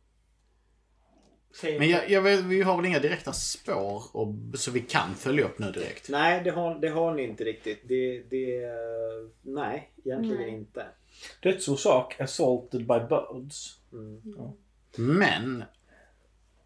Men 1.63 1.89
jag, 1.89 2.11
jag 2.11 2.23
vet, 2.23 2.45
vi 2.45 2.63
har 2.63 2.77
väl 2.77 2.87
inga 2.87 2.99
direkta 2.99 3.33
spår 3.33 4.17
och, 4.17 4.35
så 4.55 4.71
vi 4.71 4.81
kan 4.81 5.15
följa 5.15 5.45
upp 5.45 5.59
nu 5.59 5.73
direkt. 5.73 6.09
Nej, 6.09 6.45
det 6.45 6.51
har, 6.51 6.75
det 6.79 6.89
har 6.89 7.15
ni 7.15 7.23
inte 7.23 7.45
riktigt. 7.45 7.81
Det, 7.89 8.23
det, 8.23 8.71
nej, 9.43 9.93
egentligen 10.05 10.37
Nej. 10.43 10.51
inte. 10.51 10.87
Dödsorsak 11.43 12.21
assaulted 12.21 12.81
by 12.81 12.99
birds. 13.09 13.79
Mm. 13.93 14.23
Men 14.97 15.65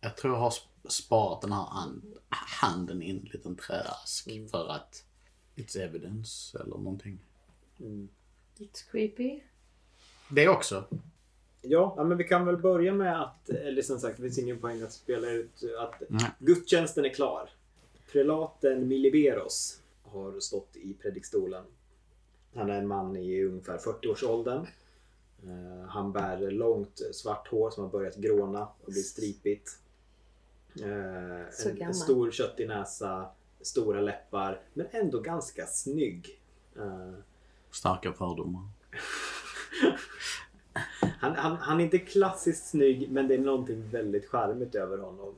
jag 0.00 0.16
tror 0.16 0.34
jag 0.34 0.40
har 0.40 0.50
sp- 0.50 0.88
sparat 0.88 1.40
den 1.40 1.52
här 1.52 1.64
hand, 1.66 2.02
handen 2.28 3.02
i 3.02 3.10
en 3.10 3.28
liten 3.32 3.56
träask 3.56 4.26
Mm. 4.26 4.48
för 4.48 4.68
att 4.68 5.04
it's 5.56 5.78
evidence 5.78 6.58
eller 6.58 6.76
någonting. 6.76 7.18
Mm. 7.80 8.08
It's 8.58 8.90
creepy. 8.90 9.40
Det 10.30 10.48
också. 10.48 10.84
Ja, 11.62 11.94
ja, 11.96 12.04
men 12.04 12.18
vi 12.18 12.24
kan 12.24 12.46
väl 12.46 12.56
börja 12.56 12.92
med 12.94 13.22
att, 13.22 13.48
eller 13.48 13.82
som 13.82 13.98
sagt, 13.98 14.16
det 14.16 14.22
finns 14.22 14.38
ingen 14.38 14.58
poäng 14.58 14.82
att 14.82 14.92
spela 14.92 15.30
ut 15.30 15.64
att 15.78 16.02
Nej. 16.08 16.30
gudstjänsten 16.38 17.04
är 17.04 17.14
klar. 17.14 17.50
Prelaten 18.12 18.88
Miliberos 18.88 19.80
har 20.02 20.40
stått 20.40 20.76
i 20.76 20.94
predikstolen. 20.94 21.64
Han 22.54 22.70
är 22.70 22.78
en 22.78 22.88
man 22.88 23.16
i 23.16 23.44
ungefär 23.44 23.78
40-årsåldern. 23.78 24.66
Eh, 25.42 25.88
han 25.88 26.12
bär 26.12 26.50
långt 26.50 27.00
svart 27.12 27.48
hår 27.48 27.70
som 27.70 27.84
har 27.84 27.90
börjat 27.90 28.16
gråna 28.16 28.68
och 28.80 28.92
bli 28.92 29.02
stripigt. 29.02 29.78
Eh, 30.82 31.66
en, 31.66 31.82
en 31.82 31.94
stor 31.94 32.30
köttig 32.30 32.68
näsa, 32.68 33.28
stora 33.60 34.00
läppar, 34.00 34.60
men 34.74 34.86
ändå 34.90 35.20
ganska 35.20 35.66
snygg. 35.66 36.40
Eh, 36.76 37.14
Starka 37.70 38.12
fördomar. 38.12 38.62
Han, 41.20 41.34
han, 41.34 41.56
han 41.56 41.80
är 41.80 41.84
inte 41.84 41.98
klassiskt 41.98 42.66
snygg 42.66 43.10
men 43.10 43.28
det 43.28 43.34
är 43.34 43.38
någonting 43.38 43.88
väldigt 43.90 44.28
charmigt 44.28 44.74
över 44.74 44.98
honom. 44.98 45.34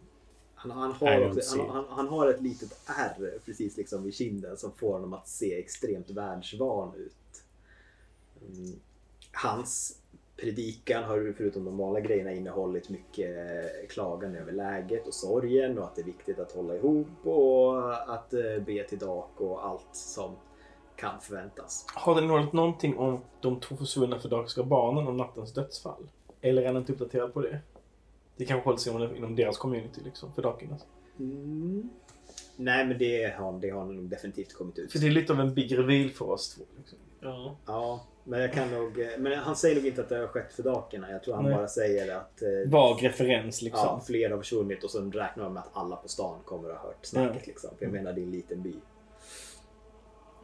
Han, 0.54 0.70
han, 0.70 0.92
har, 0.92 1.28
också, 1.28 1.86
han, 1.88 2.08
har 2.08 2.28
ett 2.28 2.42
litet 2.42 2.78
ärr 2.86 3.38
precis 3.44 3.76
liksom 3.76 4.02
vid 4.02 4.14
kinden 4.14 4.56
som 4.56 4.72
får 4.72 4.92
honom 4.92 5.12
att 5.12 5.28
se 5.28 5.58
extremt 5.58 6.10
världsvan 6.10 6.94
ut. 6.96 7.44
Mm. 8.40 8.72
Hans 9.32 9.98
predikan 10.36 11.04
har 11.04 11.34
förutom 11.36 11.64
de 11.64 11.78
vanliga 11.78 12.04
grejerna 12.04 12.32
innehållit 12.32 12.88
mycket 12.88 13.36
klagan 13.90 14.34
över 14.34 14.52
läget 14.52 15.06
och 15.06 15.14
sorgen 15.14 15.78
och 15.78 15.84
att 15.84 15.96
det 15.96 16.02
är 16.02 16.06
viktigt 16.06 16.38
att 16.38 16.52
hålla 16.52 16.76
ihop 16.76 17.26
och 17.26 17.92
att 18.14 18.34
eh, 18.34 18.58
be 18.66 18.84
till 18.84 18.98
dak 18.98 19.30
och 19.36 19.66
allt 19.66 19.88
som 19.92 20.36
kan 21.02 21.20
förväntas. 21.20 21.86
Har 21.94 22.14
det 22.20 22.26
något 22.26 22.52
någonting 22.52 22.98
om 22.98 23.20
de 23.40 23.60
två 23.60 23.76
försvunna 23.76 24.18
fördagiska 24.18 24.62
barnen 24.62 25.06
och 25.06 25.14
nattens 25.14 25.52
dödsfall? 25.52 26.08
Eller 26.40 26.62
är 26.62 26.66
han 26.66 26.76
inte 26.76 26.92
uppdaterad 26.92 27.34
på 27.34 27.40
det? 27.40 27.58
Det 28.36 28.44
kanske 28.44 28.64
håller 28.68 28.78
sig 28.78 28.92
inom, 28.92 29.16
inom 29.16 29.36
deras 29.36 29.58
community 29.58 30.00
liksom, 30.04 30.32
fördagarnas. 30.32 30.86
Mm. 31.18 31.90
Nej, 32.56 32.86
men 32.86 32.98
det 32.98 33.34
har, 33.38 33.52
det 33.52 33.70
har 33.70 33.84
nog 33.84 34.04
definitivt 34.04 34.54
kommit 34.54 34.78
ut. 34.78 34.92
För 34.92 34.98
det 34.98 35.06
är 35.06 35.10
lite 35.10 35.32
av 35.32 35.40
en 35.40 35.54
big 35.54 35.78
reveal 35.78 36.10
för 36.10 36.30
oss 36.30 36.54
två. 36.54 36.64
Liksom. 36.78 36.98
Ja. 37.20 37.56
Ja, 37.66 38.04
men 38.24 38.40
jag 38.40 38.52
kan 38.52 38.70
nog... 38.70 39.06
Men 39.18 39.38
han 39.38 39.56
säger 39.56 39.76
nog 39.76 39.86
inte 39.86 40.00
att 40.00 40.08
det 40.08 40.16
har 40.16 40.26
skett 40.26 40.52
för 40.52 40.62
dakerna. 40.62 41.10
Jag 41.10 41.22
tror 41.22 41.34
han 41.34 41.44
Nej. 41.44 41.54
bara 41.54 41.68
säger 41.68 42.16
att... 42.16 42.42
eh, 42.42 42.70
Vag 42.70 43.04
referens 43.04 43.62
liksom. 43.62 43.84
Ja, 43.84 44.02
fler 44.06 44.30
har 44.30 44.38
försvunnit 44.38 44.84
och 44.84 44.90
så 44.90 45.00
räknar 45.10 45.44
de 45.44 45.54
med 45.54 45.62
att 45.62 45.70
alla 45.72 45.96
på 45.96 46.08
stan 46.08 46.38
kommer 46.44 46.70
att 46.70 46.78
ha 46.78 46.86
hört 46.86 47.06
snacket. 47.06 47.36
Ja. 47.36 47.42
Liksom. 47.46 47.70
För 47.78 47.84
jag 47.84 47.92
menar, 47.92 48.12
det 48.12 48.20
är 48.20 48.24
en 48.24 48.30
liten 48.30 48.62
by. 48.62 48.74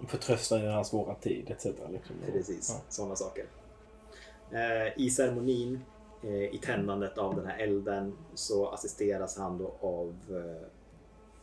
Förtröstan 0.07 0.59
i 0.61 0.63
den 0.63 0.73
här 0.75 0.83
svåra 0.83 1.15
tid 1.15 1.51
etc. 1.51 1.65
Liksom. 1.65 2.17
Precis, 2.33 2.71
Ja. 2.75 2.81
sådana 2.89 3.17
saker. 3.17 3.47
Eh, 4.53 4.93
I 5.03 5.11
ceremonin, 5.11 5.81
eh, 6.23 6.55
i 6.55 6.61
tändandet 6.63 7.19
av 7.19 7.37
den 7.37 7.47
här 7.47 7.59
elden, 7.59 8.17
så 8.35 8.69
assisteras 8.69 9.39
han 9.39 9.59
då 9.59 9.75
av 9.81 10.15
eh, 10.31 10.67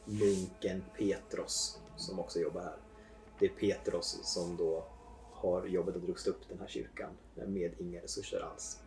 munken 0.06 0.84
Petros 0.98 1.80
som 1.96 2.20
också 2.20 2.40
jobbar 2.40 2.62
här. 2.62 2.76
Det 3.40 3.46
är 3.46 3.50
Petros 3.50 4.20
som 4.24 4.58
då 4.58 4.86
har 5.34 5.66
jobbat 5.66 5.96
att 5.96 6.04
rusta 6.04 6.30
upp 6.30 6.50
den 6.50 6.60
här 6.60 6.68
kyrkan 6.68 7.10
med 7.48 7.72
inga 7.80 8.02
resurser 8.02 8.40
alls. 8.52 8.80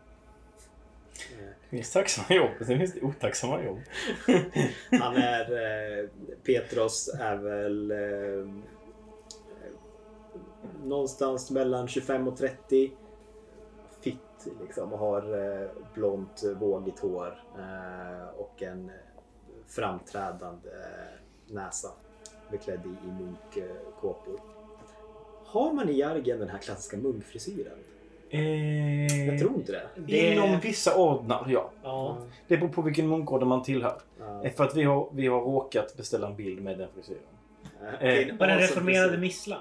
Det 1.71 1.77
finns 1.77 1.93
tacksamma 1.93 2.27
jobb 2.37 2.51
och 2.61 2.67
sen 2.67 2.79
finns 2.79 2.95
det 2.95 3.01
otacksamma 3.03 3.65
jobb. 3.65 3.79
Han 5.01 5.17
är... 5.17 6.09
Petros 6.45 7.09
är 7.21 7.37
väl... 7.37 7.93
Eh, 10.83 10.87
någonstans 10.89 11.51
mellan 11.51 11.89
25 11.89 12.29
och 12.29 12.37
30. 12.37 12.93
Fitt 14.01 14.49
liksom 14.63 14.93
och 14.93 14.99
har 14.99 15.23
eh, 15.63 15.69
blont 15.95 16.43
vågigt 16.61 16.99
hår 16.99 17.43
eh, 17.59 18.41
och 18.41 18.63
en 18.63 18.91
framträdande 19.69 20.69
eh, 20.69 21.55
näsa. 21.55 21.89
Beklädd 22.51 22.81
i, 22.87 23.09
i 23.09 23.11
munkkåpor. 23.13 24.41
Har 25.45 25.73
man 25.73 25.89
i 25.89 25.93
Jargen 25.99 26.39
den 26.39 26.49
här 26.49 26.59
klassiska 26.59 26.97
munkfrisyren? 26.97 27.79
Eh, 28.31 29.27
Jag 29.27 29.39
tror 29.41 29.55
inte 29.55 29.73
det. 29.73 29.89
Det- 29.97 30.33
Inom 30.35 30.61
vissa 30.61 30.97
ordnar, 30.97 31.47
ja. 31.49 31.71
Ja. 31.83 32.17
Det 32.49 32.57
beror 32.57 32.69
på 32.69 32.83
vilken 32.83 33.09
munkorder 33.09 33.47
man 33.47 33.63
tillhör. 33.63 34.01
Ja. 34.19 34.45
Eh, 34.45 34.53
För 34.53 34.65
att 34.65 34.77
vi 34.77 34.83
har, 34.83 35.09
vi 35.13 35.27
har 35.27 35.41
råkat 35.41 35.97
beställa 35.97 36.27
en 36.29 36.37
bild 36.37 36.63
med 36.63 36.79
den 36.79 36.89
frisyren. 36.95 37.21
Det 38.01 38.07
är 38.25 38.31
en 38.31 38.39
Var 38.39 38.47
den 38.47 38.59
reformerade 38.59 39.09
frisyr. 39.09 39.21
misslan? 39.21 39.61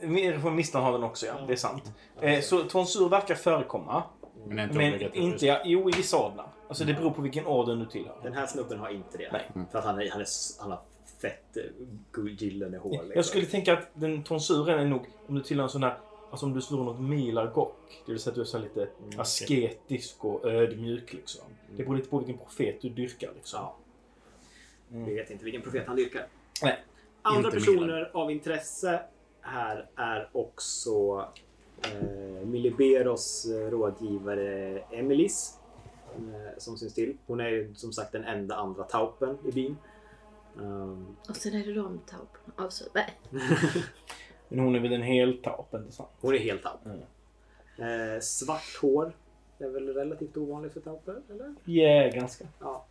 Reformistan 0.00 0.82
har 0.82 0.92
den 0.92 1.02
också, 1.04 1.26
ja. 1.26 1.34
Ja. 1.38 1.46
Det 1.46 1.52
är 1.52 1.56
sant. 1.56 1.92
Eh, 2.20 2.40
så 2.40 2.62
tonsur 2.64 3.08
verkar 3.08 3.34
förekomma. 3.34 4.02
Men 4.46 4.58
inte 4.58 4.78
Men 4.78 5.14
inte, 5.14 5.46
ja, 5.46 5.62
jo, 5.64 5.90
i 5.90 5.92
vissa 5.96 6.26
ordnar. 6.26 6.46
Alltså 6.68 6.84
det 6.84 6.94
beror 6.94 7.10
på 7.10 7.22
vilken 7.22 7.46
orden 7.46 7.78
du 7.78 7.86
tillhör. 7.86 8.16
Den 8.22 8.32
här 8.32 8.46
snubben 8.46 8.78
har 8.78 8.90
inte 8.90 9.18
det. 9.18 9.32
Nej. 9.32 9.66
För 9.72 9.78
att 9.78 9.84
han, 9.84 10.00
är, 10.00 10.10
han, 10.10 10.20
är, 10.20 10.26
han 10.60 10.70
har 10.70 10.80
fett 11.22 11.56
eh, 11.56 12.24
gyllene 12.38 12.78
hår. 12.78 12.90
Liksom. 12.90 13.12
Jag 13.14 13.24
skulle 13.24 13.46
tänka 13.46 13.72
att 13.72 13.88
den 13.94 14.22
tonsuren 14.22 14.78
är 14.78 14.84
nog, 14.84 15.06
om 15.26 15.34
du 15.34 15.42
tillhör 15.42 15.64
en 15.64 15.70
sån 15.70 15.82
här, 15.82 15.98
alltså 16.30 16.46
om 16.46 16.54
du 16.54 16.60
står 16.60 16.84
något 16.84 17.00
milargock. 17.00 18.02
Det 18.06 18.12
vill 18.12 18.20
säga 18.20 18.30
att 18.30 18.34
du 18.34 18.40
är 18.40 18.44
så 18.44 18.58
lite 18.58 18.88
Mm, 19.06 19.20
asketisk 19.20 20.24
och 20.24 20.44
ödmjuk 20.44 21.12
liksom. 21.12 21.44
Det 21.76 21.82
beror 21.82 21.96
lite 21.96 22.08
på 22.08 22.18
vilken 22.18 22.38
profet 22.38 22.82
du 22.82 22.88
dyrkar 22.88 23.30
liksom. 23.34 23.60
Ja. 23.62 23.76
Mm. 24.92 25.04
Vi 25.04 25.14
vet 25.14 25.30
inte 25.30 25.44
vilken 25.44 25.62
profet 25.62 25.86
han 25.86 25.96
dyrkar. 25.96 26.26
Nej. 26.62 26.78
Andra 27.22 27.48
Inte 27.48 27.50
personer 27.50 28.10
av 28.14 28.30
intresse 28.30 29.00
här 29.46 29.86
är 29.96 30.28
också 30.32 31.24
eh, 31.82 32.46
Miliberos 32.46 33.46
eh, 33.46 33.70
rådgivare 33.70 34.78
Emilis. 34.90 35.58
Eh, 36.16 36.58
som 36.58 36.76
syns 36.76 36.94
till. 36.94 37.16
Hon 37.26 37.40
är 37.40 37.48
ju 37.48 37.74
som 37.74 37.92
sagt 37.92 38.12
den 38.12 38.24
enda 38.24 38.54
andra 38.56 38.84
taupen 38.84 39.38
i 39.48 39.52
byn. 39.52 39.76
Um, 40.56 41.16
Och 41.28 41.36
sen 41.36 41.54
är 41.54 41.66
det 41.66 41.72
de 41.72 41.98
tauporna. 41.98 42.54
Alltså, 42.56 42.84
nej. 42.94 43.14
Men 44.48 44.58
hon 44.58 44.74
är 44.74 44.80
väl 44.80 44.92
en 44.92 45.02
heltaup, 45.02 45.74
inte 45.74 45.92
sant? 45.92 46.08
hon 46.20 46.34
är 46.34 46.38
helt 46.38 46.62
taup. 46.62 46.80
Mm. 46.86 48.14
Eh, 48.14 48.20
svart 48.20 48.78
hår 48.82 49.12
är 49.58 49.68
väl 49.68 49.94
relativt 49.94 50.36
ovanligt 50.36 50.72
för 50.72 50.80
tauper, 50.80 51.22
eller? 51.30 51.54
Ja, 51.64 52.10
ganska. 52.14 52.44
Ja. 52.60 52.86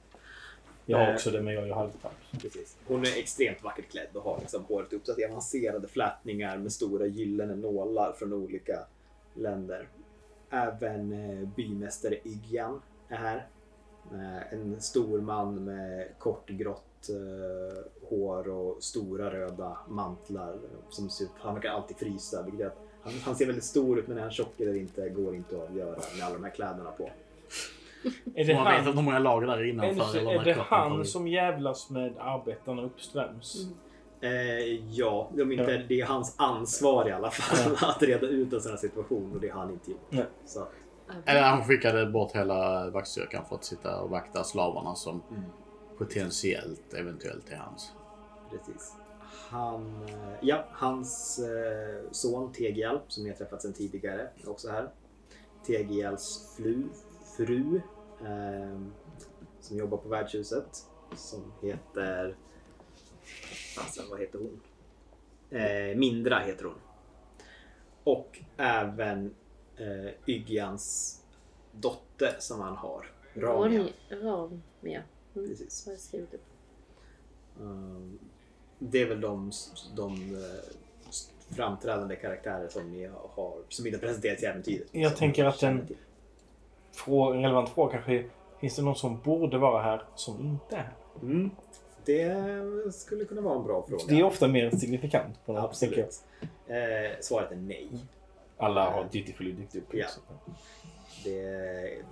Jag 0.85 0.97
har 0.97 1.07
Eh. 1.07 1.13
också 1.13 1.31
det, 1.31 1.41
men 1.41 1.53
jag 1.53 1.63
är 1.63 1.67
ju 1.67 1.73
halvtaup. 1.73 2.11
Precis. 2.41 2.77
Hon 2.87 2.99
är 3.01 3.19
extremt 3.19 3.63
vackert 3.63 3.89
klädd 3.91 4.07
och 4.13 4.21
har 4.23 4.39
liksom 4.39 4.63
håret 4.63 4.93
uppsatt 4.93 5.19
i 5.19 5.25
avancerade 5.25 5.87
flätningar 5.87 6.57
med 6.57 6.71
stora 6.71 7.05
gyllene 7.05 7.55
nålar 7.55 8.13
från 8.13 8.33
olika 8.33 8.79
länder. 9.33 9.87
Även 10.49 11.11
eh, 11.13 11.47
bymästare 11.55 12.15
Ygjan 12.23 12.81
är 13.09 13.15
här. 13.17 13.47
Eh, 14.11 14.53
en 14.53 14.81
stor 14.81 15.21
man 15.21 15.63
med 15.65 16.07
kort 16.19 16.49
grått 16.49 16.81
hår 18.09 18.47
och 18.49 18.83
stora 18.83 19.33
röda 19.33 19.77
mantlar. 19.87 20.59
Som 20.89 21.09
ser, 21.09 21.27
han 21.37 21.53
verkar 21.53 21.69
alltid 21.69 21.97
frysa. 21.97 22.41
Vilket 22.43 22.73
han, 23.03 23.13
han 23.13 23.35
ser 23.35 23.45
väldigt 23.45 23.63
stor 23.63 23.99
ut 23.99 24.07
men 24.07 24.17
är 24.17 24.21
han 24.21 24.31
tjock 24.31 24.59
eller 24.59 24.73
inte 24.75 25.09
går 25.09 25.35
inte 25.35 25.55
att 25.55 25.69
avgöra 25.69 25.89
med 26.17 26.25
alla 26.25 26.33
de 26.33 26.43
här 26.43 26.51
kläderna 26.51 26.91
på. 26.91 27.09
Är 28.35 28.45
det 28.45 28.53
Man 28.55 28.65
vet 28.65 28.79
inte 28.79 28.89
hur 28.91 29.01
många 29.01 29.19
lager 29.19 29.47
där 29.47 29.53
är 29.57 29.59
är 29.59 29.65
innanför. 29.65 30.13
det, 30.13 30.19
eller 30.19 30.31
är 30.31 30.37
när 30.37 30.43
det 30.45 30.53
han 30.59 30.89
kommer. 30.89 31.03
som 31.03 31.27
jävlas 31.27 31.89
med 31.89 32.13
arbetarna 32.19 32.81
uppströms? 32.83 33.55
Mm. 33.65 33.75
Eh, 34.21 34.81
ja, 34.89 35.29
de 35.33 35.51
inte, 35.51 35.71
Ja. 35.71 35.81
det 35.89 36.01
är 36.01 36.05
hans 36.05 36.35
ansvar 36.37 37.09
i 37.09 37.11
alla 37.11 37.31
fall 37.31 37.75
att 37.89 38.03
reda 38.03 38.27
ut 38.27 38.53
en 38.53 38.61
sån 38.61 38.71
här 38.71 38.77
situation 38.77 39.31
och 39.35 39.41
det 39.41 39.49
har 39.49 39.59
han 39.61 39.71
inte 39.71 39.91
gjort. 39.91 40.05
Nej. 40.09 40.25
Så, 40.45 40.67
Eller 41.25 41.41
han 41.41 41.63
skickade 41.63 42.05
bort 42.05 42.31
hela 42.35 42.89
vaktstyrkan 42.89 43.45
för 43.49 43.55
att 43.55 43.63
sitta 43.63 44.01
och 44.01 44.09
vakta 44.09 44.43
slavarna 44.43 44.95
som 44.95 45.21
Mm. 45.31 45.43
potentiellt 45.97 46.93
eventuellt 46.93 47.49
är 47.51 47.55
hans. 47.57 47.91
precis. 48.51 48.93
Han, 49.49 50.03
eh, 50.07 50.13
ja, 50.41 50.65
hans 50.71 51.39
eh, 51.39 52.11
son 52.11 52.51
Tegial, 52.51 52.99
som 53.07 53.23
ni 53.23 53.29
har 53.29 53.37
träffat 53.37 53.61
sedan 53.61 53.73
tidigare, 53.73 54.21
är 54.43 54.49
också 54.49 54.69
här. 54.69 54.89
Tegials 55.67 56.53
fru, 56.57 56.83
fru 57.37 57.81
eh, 58.21 58.79
som 59.59 59.77
jobbar 59.77 59.97
på 59.97 60.09
värdshuset 60.09 60.85
som 61.15 61.53
heter... 61.61 62.35
Alltså, 63.77 64.01
vad 64.09 64.19
heter 64.19 64.39
hon? 64.39 64.61
Eh, 65.59 65.97
Mindra 65.97 66.39
heter 66.39 66.65
hon. 66.65 66.75
Och 68.03 68.39
även 68.57 69.35
eh, 69.77 70.11
Yggians 70.25 71.15
dotter 71.71 72.35
som 72.39 72.59
han 72.61 72.75
har. 72.75 73.11
Ramia. 73.33 73.87
Ramia. 74.09 75.03
Mm. 75.35 75.47
Precis. 75.49 75.85
Har 75.85 75.93
jag 75.93 75.99
skrivit 76.01 76.33
upp. 76.33 76.45
Um, 77.59 78.19
det 78.79 79.01
är 79.01 79.05
väl 79.09 79.21
de, 79.21 79.51
de 79.95 80.13
eh, 80.35 80.75
framträdande 81.55 82.15
karaktärer 82.15 82.67
som 82.67 82.91
ni 82.91 83.05
har 83.05 83.55
som 83.69 83.85
inte 83.87 83.97
har 83.97 84.01
presenterats 84.01 84.43
i 84.43 84.45
äventyret. 84.45 84.87
Jag 84.91 85.17
tänker 85.17 85.45
att 85.45 85.63
en- 85.63 85.87
En 87.07 87.41
relevant 87.41 87.69
fråga 87.69 87.91
kanske 87.91 88.13
är, 88.13 88.29
finns 88.59 88.75
det 88.75 88.81
någon 88.81 88.95
som 88.95 89.19
borde 89.21 89.57
vara 89.57 89.83
här 89.83 90.03
som 90.15 90.39
inte 90.39 90.75
är 90.75 90.79
här? 90.79 90.93
Mm. 91.21 91.51
Det 92.05 92.93
skulle 92.93 93.25
kunna 93.25 93.41
vara 93.41 93.55
en 93.55 93.63
bra 93.63 93.85
fråga. 93.87 94.03
Det 94.07 94.19
är 94.19 94.23
ofta 94.23 94.47
mer 94.47 94.69
signifikant. 94.71 95.45
På 95.45 95.53
något. 95.53 95.63
Absolut. 95.63 96.23
Eh, 96.67 97.19
svaret 97.21 97.51
är 97.51 97.55
nej. 97.55 97.89
Alla 98.57 98.91
har 98.91 99.03
dutifully 99.11 99.51
dykt 99.51 99.75
upp. 99.75 99.93
Ja. 99.93 100.07
Det 101.23 101.39
är 101.39 102.03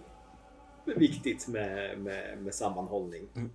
viktigt 0.85 1.47
med, 1.47 1.99
med, 1.99 2.37
med 2.37 2.53
sammanhållning. 2.53 3.27
Mm. 3.35 3.51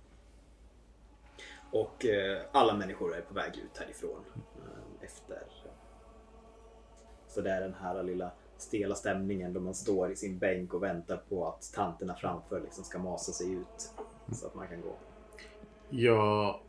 Och 1.71 2.05
eh, 2.05 2.41
alla 2.51 2.73
människor 2.73 3.15
är 3.15 3.21
på 3.21 3.33
väg 3.33 3.57
ut 3.57 3.77
härifrån 3.77 4.23
eh, 4.35 5.05
efter. 5.05 5.43
Så 7.27 7.41
det 7.41 7.51
är 7.51 7.61
den 7.61 7.75
här 7.81 8.03
lilla 8.03 8.31
stela 8.61 8.95
stämningen 8.95 9.53
då 9.53 9.59
man 9.59 9.73
står 9.75 10.11
i 10.11 10.15
sin 10.15 10.37
bänk 10.39 10.73
och 10.73 10.83
väntar 10.83 11.17
på 11.17 11.47
att 11.47 11.71
tanterna 11.73 12.15
framför 12.15 12.61
liksom 12.61 12.83
ska 12.83 12.99
masa 12.99 13.31
sig 13.31 13.53
ut. 13.53 13.91
Så 14.31 14.47
att 14.47 14.55
man 14.55 14.67
kan 14.67 14.81
gå. 14.81 14.95
Jag 15.89 16.59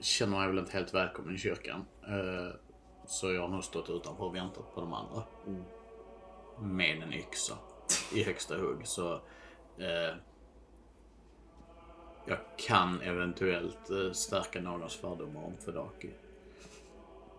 känner 0.00 0.38
mig 0.38 0.48
väl 0.48 0.58
inte 0.58 0.72
helt 0.72 0.94
välkommen 0.94 1.34
i 1.34 1.38
kyrkan. 1.38 1.84
Eh, 2.02 2.54
Så 3.06 3.32
jag 3.32 3.42
har 3.42 3.48
nog 3.48 3.64
stått 3.64 3.90
utanför 3.90 4.24
och 4.24 4.34
väntat 4.34 4.74
på 4.74 4.80
de 4.80 4.92
andra. 4.92 5.22
Mm. 5.46 5.62
Med 6.76 7.02
en 7.02 7.12
yxa 7.12 7.54
i 8.14 8.22
högsta 8.22 8.56
hugg. 8.56 8.86
Så 8.86 9.14
eh, 9.78 10.16
jag 12.26 12.38
kan 12.56 13.00
eventuellt 13.00 13.90
eh, 13.90 14.12
stärka 14.12 14.60
någons 14.60 14.96
fördomar 14.96 15.44
om 15.44 15.56
Fedaki. 15.56 16.10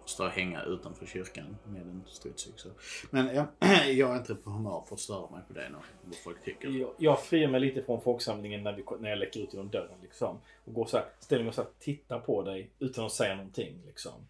Stå 0.05 0.25
och 0.25 0.31
hänga 0.31 0.63
utanför 0.63 1.05
kyrkan 1.05 1.57
med 1.65 1.81
en 1.81 2.03
stridsyxa. 2.07 2.69
Men 3.09 3.35
jag, 3.35 3.47
jag 3.95 4.11
är 4.11 4.17
inte 4.17 4.35
på 4.35 4.49
humör 4.49 4.83
för 4.87 4.95
att 4.95 4.99
störa 4.99 5.29
mig 5.29 5.41
på 5.47 5.53
det 5.53 5.69
nu. 5.69 5.77
Vad 6.03 6.15
folk 6.15 6.43
tycker. 6.43 6.69
Jag, 6.69 6.93
jag 6.97 7.23
friar 7.23 7.47
mig 7.47 7.59
lite 7.59 7.83
från 7.83 8.01
folksamlingen 8.01 8.63
när, 8.63 8.73
vi, 8.73 8.83
när 8.99 9.09
jag 9.09 9.19
läcker 9.19 9.39
ut 9.39 9.53
genom 9.53 9.69
dörren. 9.69 10.01
Liksom. 10.01 10.39
Och 10.65 10.73
går 10.73 10.85
så 10.85 10.97
här, 10.97 11.05
ställer 11.19 11.43
mig 11.43 11.49
och 11.49 11.55
så 11.55 11.61
här, 11.61 11.69
tittar 11.79 12.19
på 12.19 12.41
dig 12.41 12.69
utan 12.79 13.05
att 13.05 13.11
säga 13.11 13.35
någonting. 13.35 13.81
Liksom. 13.85 14.27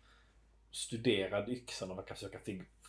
Studerar 0.72 1.50
yxan 1.50 1.92
och 1.92 2.08
försöka 2.08 2.40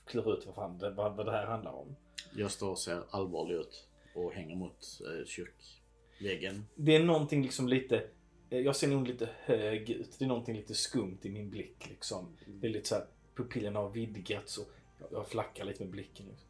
klura 0.04 0.32
ut 0.32 0.46
vad, 0.46 0.54
fan, 0.54 0.78
det, 0.78 0.90
vad, 0.90 1.16
vad 1.16 1.26
det 1.26 1.32
här 1.32 1.46
handlar 1.46 1.72
om. 1.72 1.96
Jag 2.36 2.50
står 2.50 2.70
och 2.70 2.78
ser 2.78 3.02
allvarlig 3.10 3.54
ut 3.54 3.88
och 4.14 4.32
hänger 4.32 4.56
mot 4.56 5.00
eh, 5.00 5.26
kyrkväggen. 5.26 6.66
Det 6.74 6.96
är 6.96 7.04
någonting 7.04 7.42
liksom 7.42 7.68
lite... 7.68 8.04
eh, 8.50 8.58
Jag 8.58 8.76
ser 8.76 8.88
nog 8.88 9.08
lite 9.08 9.28
hög 9.44 9.90
ut. 9.90 10.18
Det 10.18 10.24
är 10.24 10.28
någonting 10.28 10.56
lite 10.56 10.74
skumt 10.74 11.18
i 11.22 11.30
min 11.30 11.50
blick. 11.50 11.88
Liksom. 11.88 12.26
Det 12.46 12.66
är 12.66 12.70
lite 12.70 12.88
så 12.88 12.94
här, 12.94 13.06
pupillerna 13.34 13.78
har 13.78 13.90
vidgats 13.90 14.58
och 14.58 14.68
jag, 14.98 15.08
jag 15.12 15.28
flackar 15.28 15.64
lite 15.64 15.82
med 15.82 15.92
blicken. 15.92 16.26
Liksom. 16.26 16.48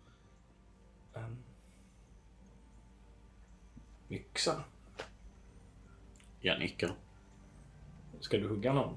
Um, 1.14 1.36
yxa. 4.10 4.64
Jag 6.40 6.58
nickar. 6.58 6.96
Ska 8.20 8.38
du 8.38 8.48
hugga 8.48 8.72
någon? 8.72 8.96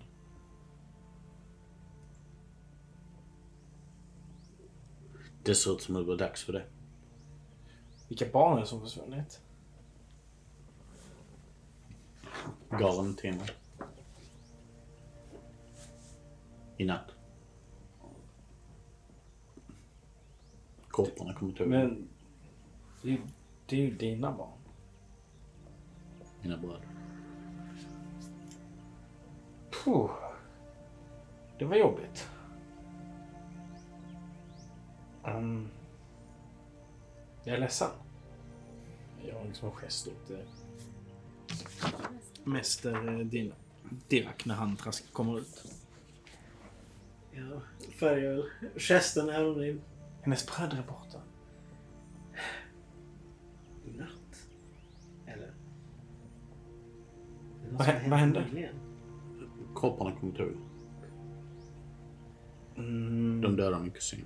Det 5.43 5.55
ser 5.55 5.75
ut 5.75 5.81
som 5.81 5.95
det 5.95 6.03
var 6.03 6.17
dags 6.17 6.43
för 6.43 6.53
det. 6.53 6.65
Vilka 8.07 8.25
barn 8.25 8.57
är 8.57 8.61
det 8.61 8.67
som 8.67 8.81
försvunnit? 8.81 9.41
Galen 12.69 13.15
till 13.15 13.35
mig. 13.35 13.47
I 16.77 16.85
natt. 16.85 17.11
Kropparna 20.89 21.33
kommer 21.33 21.53
till 21.53 21.65
Men 21.65 22.07
det, 23.03 23.13
är- 23.13 23.21
det 23.65 23.75
är 23.75 23.79
ju 23.79 23.95
dina 23.95 24.31
barn. 24.31 24.51
mina 26.41 26.57
bröder. 26.57 26.87
Puh. 29.83 30.11
Det 31.59 31.65
var 31.65 31.75
jobbigt. 31.75 32.29
Um, 35.25 35.69
jag 37.43 37.55
är 37.55 37.59
ledsen. 37.59 37.89
Jag 39.27 39.35
har 39.39 39.45
liksom 39.45 39.69
en 39.69 39.75
gest 39.75 40.07
åt 40.07 40.29
eh, 40.29 40.37
Mäster 42.49 43.07
eh, 43.19 43.25
Din- 43.25 43.53
Dirak 44.07 44.45
när 44.45 44.55
han 44.55 44.75
trask 44.75 45.13
kommer 45.13 45.39
ut. 45.39 45.63
Ja, 47.31 47.61
följer 47.99 48.29
väl 48.35 48.43
gesten 48.75 49.29
även 49.29 49.59
är 49.63 49.77
Hennes 50.21 50.47
bröder 50.47 50.77
är 50.77 50.83
borta. 50.87 51.17
i 53.85 53.97
natt. 53.97 54.47
Eller? 55.27 55.53
Vad 57.71 57.87
hä- 57.87 58.09
vad 58.09 58.19
hände? 58.19 58.69
Kropparna 59.75 60.11
kommer 60.19 60.33
till 60.33 60.57
Mm, 62.77 63.41
De 63.41 63.55
dödade 63.55 63.83
min 63.83 63.91
kusin. 63.91 64.25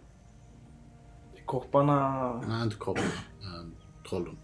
Korparna... 1.46 2.34
Nej, 2.48 2.64
inte 2.64 2.76
kropparna. 2.76 3.08
Ähm, 3.42 3.76
trollen. 4.10 4.38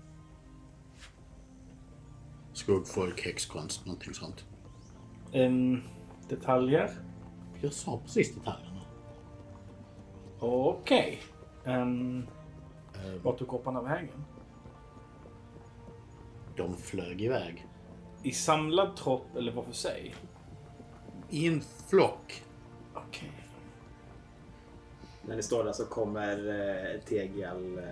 Skuggfolk, 2.70 3.22
häxkonst, 3.22 3.86
någonting 3.86 4.14
sånt. 4.14 4.46
Um, 5.34 5.84
detaljer? 6.28 6.90
Jag 7.62 7.74
sa 7.74 8.00
precis 8.06 8.36
detaljerna. 8.36 8.82
Okej. 10.40 11.20
Um, 11.66 12.28
Ehm, 12.96 13.22
vart 13.24 13.38
tog 13.38 13.48
korparna 13.48 13.82
vägen? 13.82 14.26
de 16.56 16.78
flög 16.78 17.22
iväg. 17.22 17.68
I 18.24 18.32
samlad 18.32 18.96
tropp 18.96 19.36
eller 19.36 19.52
var 19.52 19.64
för 19.64 19.74
sig? 19.74 20.16
I 21.30 21.48
en 21.48 21.62
flock. 21.90 22.44
Okej. 22.94 23.32
När 25.26 25.36
ni 25.36 25.44
står 25.44 25.64
där 25.64 25.72
så 25.72 25.86
kommer 25.86 26.50
eh, 26.50 27.02
Tegial 27.02 27.78
eh, 27.78 27.84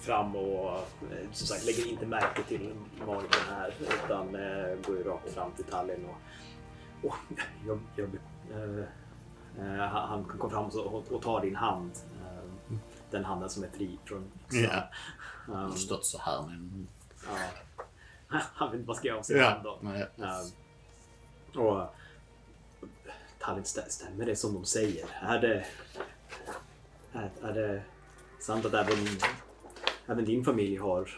fram 0.00 0.36
och 0.36 0.76
eh, 0.76 1.30
som 1.32 1.46
sagt 1.46 1.66
lägger 1.66 1.86
inte 1.86 2.06
märke 2.06 2.42
till 2.42 2.74
magen 3.06 3.28
här 3.48 3.74
utan 4.04 4.34
eh, 4.34 4.76
går 4.86 4.96
ju 4.96 5.04
rakt 5.04 5.34
fram 5.34 5.52
till 5.52 5.64
Tallinn 5.64 6.04
och, 6.04 7.08
och 7.08 7.16
jag, 7.66 7.80
jag, 7.96 8.08
eh, 8.50 8.84
eh, 9.58 9.88
han 9.88 10.24
kommer 10.24 10.54
fram 10.54 10.64
och, 10.66 11.12
och, 11.12 11.22
tar 11.22 11.40
din 11.40 11.56
hand. 11.56 11.92
Den 13.10 13.24
handen 13.24 13.50
som 13.50 13.64
är 13.64 13.68
fri 13.68 13.98
från 14.04 14.30
yxan. 14.46 14.62
Ja. 14.62 14.88
Jag 15.48 15.64
Um, 15.64 15.72
stått 15.72 16.04
så 16.04 16.18
här 16.18 16.42
med 16.42 16.54
en... 16.54 16.88
ja. 17.26 18.38
Han 18.54 18.70
vet 18.70 18.74
inte 18.78 18.88
vad 18.88 18.96
ska 18.96 19.08
göra 19.08 19.18
av 19.18 19.22
sin 19.22 19.40
hand 19.40 19.64
då. 19.64 19.78
nej. 19.80 20.06
Um, 20.16 21.62
och 21.62 21.94
Tallinn, 23.38 23.64
stä- 23.64 23.88
stämmer 23.88 24.26
det 24.26 24.36
som 24.36 24.54
de 24.54 24.64
säger? 24.64 25.06
Är 25.22 25.38
det, 25.38 25.66
är, 27.12 27.30
är 27.42 27.52
det 27.52 27.82
sant 28.40 28.64
att 28.64 28.74
även, 28.74 29.06
även 30.10 30.24
din 30.24 30.44
familj 30.44 30.76
har, 30.76 31.10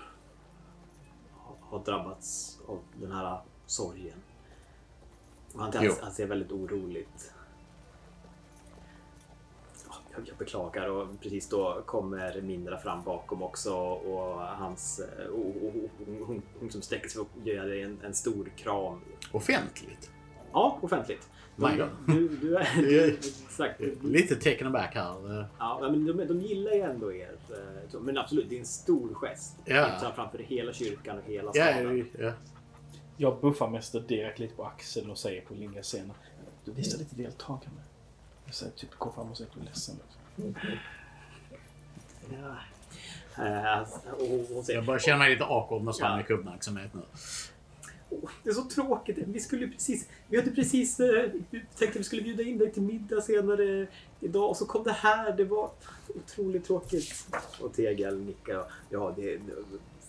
har 1.61 1.85
drabbats 1.85 2.61
av 2.67 2.79
den 3.01 3.13
här 3.13 3.41
sorgen? 3.67 4.19
Och 5.55 5.61
han, 5.61 5.73
han, 5.75 5.91
han 6.03 6.13
ser 6.13 6.27
väldigt 6.27 6.53
oroligt. 6.53 7.35
Ja, 9.89 9.95
Jag, 10.15 10.29
jag 10.29 10.37
beklagar 10.37 10.89
och 10.89 11.21
precis 11.21 11.49
då 11.49 11.83
kommer 11.87 12.41
Mindra 12.43 12.79
fram 12.79 13.05
bakom 13.05 13.43
också 13.43 13.75
och 13.75 14.41
hans 14.41 15.01
eh, 15.01 15.27
och, 15.27 15.47
och, 15.47 15.85
och, 15.85 15.91
hon, 16.07 16.25
hon, 16.27 16.43
hon 16.61 16.71
som 16.71 16.83
sträcker 16.83 17.09
sig 17.09 17.21
upp 17.21 17.37
och 17.41 17.47
ger 17.47 17.63
dig 17.63 17.83
en, 17.83 17.99
en 18.03 18.15
stor 18.15 18.53
kram 18.57 19.01
Offentligt. 19.33 20.11
Ja, 20.53 20.79
offentligt. 20.83 21.29
My 21.57 21.77
God. 21.77 21.89
du, 22.07 22.29
du 22.29 22.57
är... 22.57 22.69
Du, 22.77 23.09
exakt. 23.15 23.81
Lite 24.03 24.35
taken 24.37 24.67
aback 24.67 24.95
här. 24.95 25.47
Ja, 25.59 25.79
men 25.83 26.07
de, 26.07 26.25
de 26.27 26.41
gillar 26.41 26.73
ju 26.73 26.81
ändå 26.81 27.13
er. 27.13 27.31
eh, 27.95 28.01
Men 28.01 28.19
absolut, 28.19 28.49
det 28.49 28.55
är 28.57 28.61
en 28.61 28.67
stor 28.67 29.15
gest. 29.15 29.57
Ja. 29.65 30.01
Typ 30.01 30.15
framför 30.15 30.39
hela 30.39 30.73
kyrkan 30.73 31.19
och 31.19 31.25
hela 31.25 31.53
staden. 31.53 31.99
ja, 32.19 32.25
ja. 32.25 32.33
Jag 33.17 33.41
buffar 33.41 33.69
Mäster 33.69 34.01
Direkt 34.01 34.39
lite 34.39 34.55
på 34.55 34.65
axeln 34.65 35.11
och 35.11 35.19
säger 35.19 35.41
på 35.41 35.55
linje 35.55 35.83
scenen. 35.83 36.13
Du 36.65 36.73
visar 36.73 36.99
lite 36.99 37.17
deltagande. 37.17 37.81
Jag 38.45 38.55
säger 38.55 38.73
typ 38.73 38.95
gå 38.99 39.13
fram 39.13 39.31
och 39.31 39.37
säg 39.37 39.47
att 39.47 39.55
du 39.55 39.61
är 39.61 39.65
ledsen. 39.65 39.97
Ja, 42.31 42.57
Eh, 43.37 43.81
och 44.13 44.49
hon 44.55 44.65
säger, 44.65 44.79
Jag 44.79 44.87
börjar 44.87 44.99
känna 44.99 45.19
mig 45.19 45.31
lite 45.31 45.45
awkward 45.45 45.83
med 45.83 45.95
så 45.95 46.05
Ja. 46.05 46.17
mycket 46.17 46.31
uppmärksamhet 46.33 46.95
nu. 46.95 47.01
"Åh, 48.23 48.31
det 48.43 48.51
är 48.51 48.55
så 48.55 48.65
tråkigt. 48.65 49.19
Vi 49.27 49.41
skulle 49.41 49.69
precis... 49.69 50.09
Vi 50.29 50.39
hade 50.39 50.51
precis 50.51 51.01
eh, 51.01 51.31
tänkt 51.79 51.91
att 51.91 51.97
vi 51.97 52.05
skulle 52.05 52.23
bjuda 52.23 52.43
in 52.43 52.59
dig 52.59 52.73
till 52.73 52.83
middag 52.83 53.21
senare 53.21 53.87
idag 54.21 54.51
och 54.51 54.57
så 54.57 54.67
kom 54.67 54.85
det 54.85 54.93
här. 54.93 55.37
Det 55.37 55.45
var 55.45 55.71
otroligt 56.15 56.65
tråkigt. 56.65 57.13
Och 57.61 57.73
Tegel 57.73 58.21
nickar. 58.21 58.65
Ja, 58.91 59.13
det 59.17 59.35
är 59.35 59.41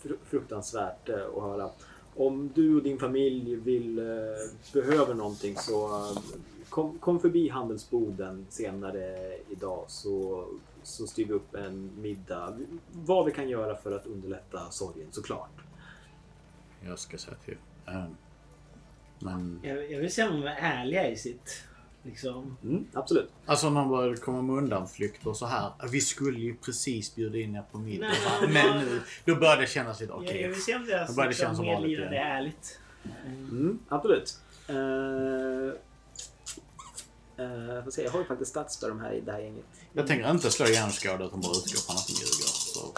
fru- 0.02 0.18
fruktansvärt 0.24 1.08
eh, 1.08 1.26
att 1.36 1.42
höra. 1.42 1.70
Om 2.16 2.50
du 2.54 2.76
och 2.76 2.82
din 2.82 2.98
familj 2.98 3.54
vill, 3.56 3.98
eh, 3.98 4.04
behöver 4.72 5.14
någonting 5.14 5.56
så 5.56 6.06
kom, 6.68 6.98
kom 6.98 7.20
förbi 7.20 7.48
handelsboden 7.48 8.46
senare 8.50 9.36
idag 9.50 9.84
så, 9.88 10.44
så 10.82 11.06
styr 11.06 11.24
vi 11.26 11.32
upp 11.32 11.54
en 11.54 11.90
middag. 12.02 12.58
Vad 12.92 13.26
vi 13.26 13.32
kan 13.32 13.48
göra 13.48 13.76
för 13.76 13.92
att 13.96 14.06
underlätta 14.06 14.70
sorgen 14.70 15.06
såklart. 15.10 15.50
Jag 16.86 16.98
ska 16.98 17.18
säga 17.18 17.36
till. 17.44 17.56
Um, 17.86 18.16
men 19.18 19.60
Jag, 19.62 19.92
jag 19.92 20.00
vill 20.00 20.12
se 20.12 20.22
om 20.28 20.40
de 20.40 20.46
är 20.46 20.56
ärliga 20.56 21.08
i 21.10 21.16
sitt... 21.16 21.62
Liksom. 22.02 22.56
Mm, 22.62 22.86
absolut. 22.92 23.30
alltså 23.46 23.70
någon 23.70 23.88
började 23.88 24.16
komma 24.16 24.42
med 24.42 24.56
undanflykt 24.56 25.26
och 25.26 25.36
så 25.36 25.46
här. 25.46 25.70
Vi 25.90 26.00
skulle 26.00 26.40
ju 26.40 26.56
precis 26.56 27.14
bjuda 27.14 27.38
in 27.38 27.54
er 27.54 27.64
på 27.72 27.78
middag. 27.78 28.06
Nej, 28.40 28.48
men- 28.52 28.84
nu, 28.84 29.00
då 29.24 29.34
började 29.36 29.60
det 29.60 29.66
kännas 29.66 30.00
lite 30.00 30.12
okej. 30.12 30.40
jag 30.40 30.48
vill 30.48 30.62
se 30.62 30.74
om 30.74 30.86
deras 30.86 31.16
börjar 31.16 31.26
det 31.26 31.30
liksom, 31.30 31.44
kännas 31.44 31.56
som 31.56 31.66
vanligt 31.66 31.82
medlidande 31.90 32.16
igen. 32.16 32.26
är 32.26 32.36
ärligt. 32.36 32.80
Mm. 33.26 33.48
Mm, 33.50 33.78
absolut. 33.88 34.38
Uh, 34.70 34.76
uh, 37.40 37.88
se, 37.88 38.02
jag 38.02 38.10
har 38.10 38.18
ju 38.18 38.24
faktiskt 38.24 38.50
stats 38.50 38.80
för 38.80 38.88
de 38.88 39.00
här 39.00 39.12
i 39.12 39.20
det 39.20 39.32
här 39.32 39.40
gänget. 39.40 39.64
Jag 39.92 40.06
tänker 40.06 40.30
inte 40.30 40.50
slå 40.50 40.66
järnskåda 40.66 41.24
utan 41.24 41.40
bara 41.40 41.52
utgå 41.52 41.78
från 41.86 41.96
att 41.96 42.06
de 42.06 42.12
ljuger. 42.12 42.48
Så. 42.74 42.92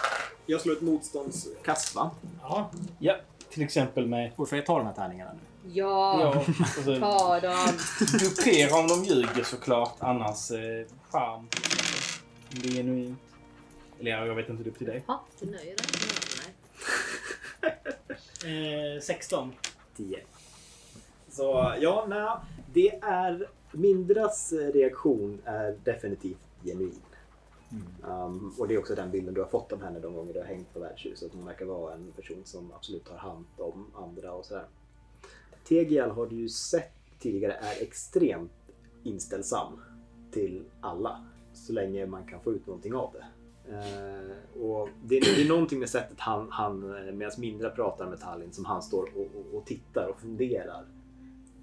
Jag 0.46 0.60
slår 0.60 0.72
ett 0.72 0.82
motståndskast 0.82 1.94
va? 1.94 2.10
Ja. 2.42 2.70
Ja, 2.98 3.16
till 3.56 3.64
exempel 3.64 4.06
med... 4.06 4.32
Får 4.36 4.54
jag 4.54 4.66
ta 4.66 4.78
de 4.78 4.86
här 4.86 4.94
tärningarna 4.94 5.30
nu? 5.32 5.70
Ja, 5.72 6.20
Ja, 6.20 6.44
alltså, 6.60 6.98
ta 7.00 7.40
dem. 7.40 7.68
dupera 8.20 8.76
om 8.80 8.88
de 8.88 9.04
ljuger 9.04 9.42
såklart. 9.44 9.94
Annars 9.98 10.50
eh, 10.50 10.86
charm. 11.10 11.38
Om 11.38 11.48
det 12.62 12.68
är 12.68 12.72
genuint. 12.72 13.18
Eller 14.00 14.10
ja, 14.10 14.26
jag 14.26 14.34
vet 14.34 14.48
inte, 14.48 14.62
det 14.62 14.68
är 14.68 14.70
upp 14.70 14.78
till 14.78 14.86
dig. 14.86 15.04
Ja, 15.08 15.24
du 15.40 15.46
nöjer 15.46 15.64
dig 15.64 15.86
med 15.92 16.42
mig. 16.42 16.52
Eh, 18.96 19.00
16. 19.00 19.52
10. 19.96 20.20
Så 21.30 21.74
ja, 21.80 22.06
nej, 22.08 22.28
det 22.72 22.90
är... 23.02 23.48
Mindras 23.72 24.52
reaktion 24.52 25.42
är 25.44 25.76
definitivt 25.84 26.38
genuin. 26.64 27.00
Um, 28.02 28.54
och 28.58 28.68
det 28.68 28.74
är 28.74 28.78
också 28.78 28.94
den 28.94 29.10
bilden 29.10 29.34
du 29.34 29.40
har 29.40 29.48
fått 29.48 29.72
av 29.72 29.82
henne 29.82 30.00
de 30.00 30.14
gånger 30.14 30.32
du 30.32 30.38
har 30.38 30.46
hängt 30.46 30.74
på 30.74 30.80
värdshuset. 30.80 31.32
Hon 31.34 31.44
verkar 31.46 31.64
vara 31.64 31.94
en 31.94 32.12
person 32.12 32.42
som 32.44 32.72
absolut 32.72 33.04
tar 33.04 33.16
hand 33.16 33.44
om 33.56 33.86
andra 33.94 34.32
och 34.32 34.44
sådär. 34.44 34.66
Tegial 35.64 36.10
har 36.10 36.26
du 36.26 36.36
ju 36.36 36.48
sett 36.48 36.92
tidigare 37.18 37.52
är 37.52 37.82
extremt 37.82 38.52
inställsam 39.02 39.72
till 40.30 40.64
alla. 40.80 41.24
Så 41.52 41.72
länge 41.72 42.06
man 42.06 42.26
kan 42.26 42.40
få 42.40 42.52
ut 42.52 42.66
någonting 42.66 42.94
av 42.94 43.12
det. 43.12 43.26
Uh, 43.72 44.62
och 44.62 44.88
det, 45.04 45.20
det 45.20 45.42
är 45.42 45.48
någonting 45.48 45.78
med 45.78 45.88
sättet 45.88 46.20
han, 46.20 46.48
han 46.50 46.80
medan 47.18 47.32
Mindra 47.38 47.70
pratar 47.70 48.06
med 48.06 48.20
Tallinn 48.20 48.52
som 48.52 48.64
han 48.64 48.82
står 48.82 49.02
och, 49.02 49.20
och, 49.20 49.58
och 49.58 49.66
tittar 49.66 50.08
och 50.08 50.20
funderar. 50.20 50.84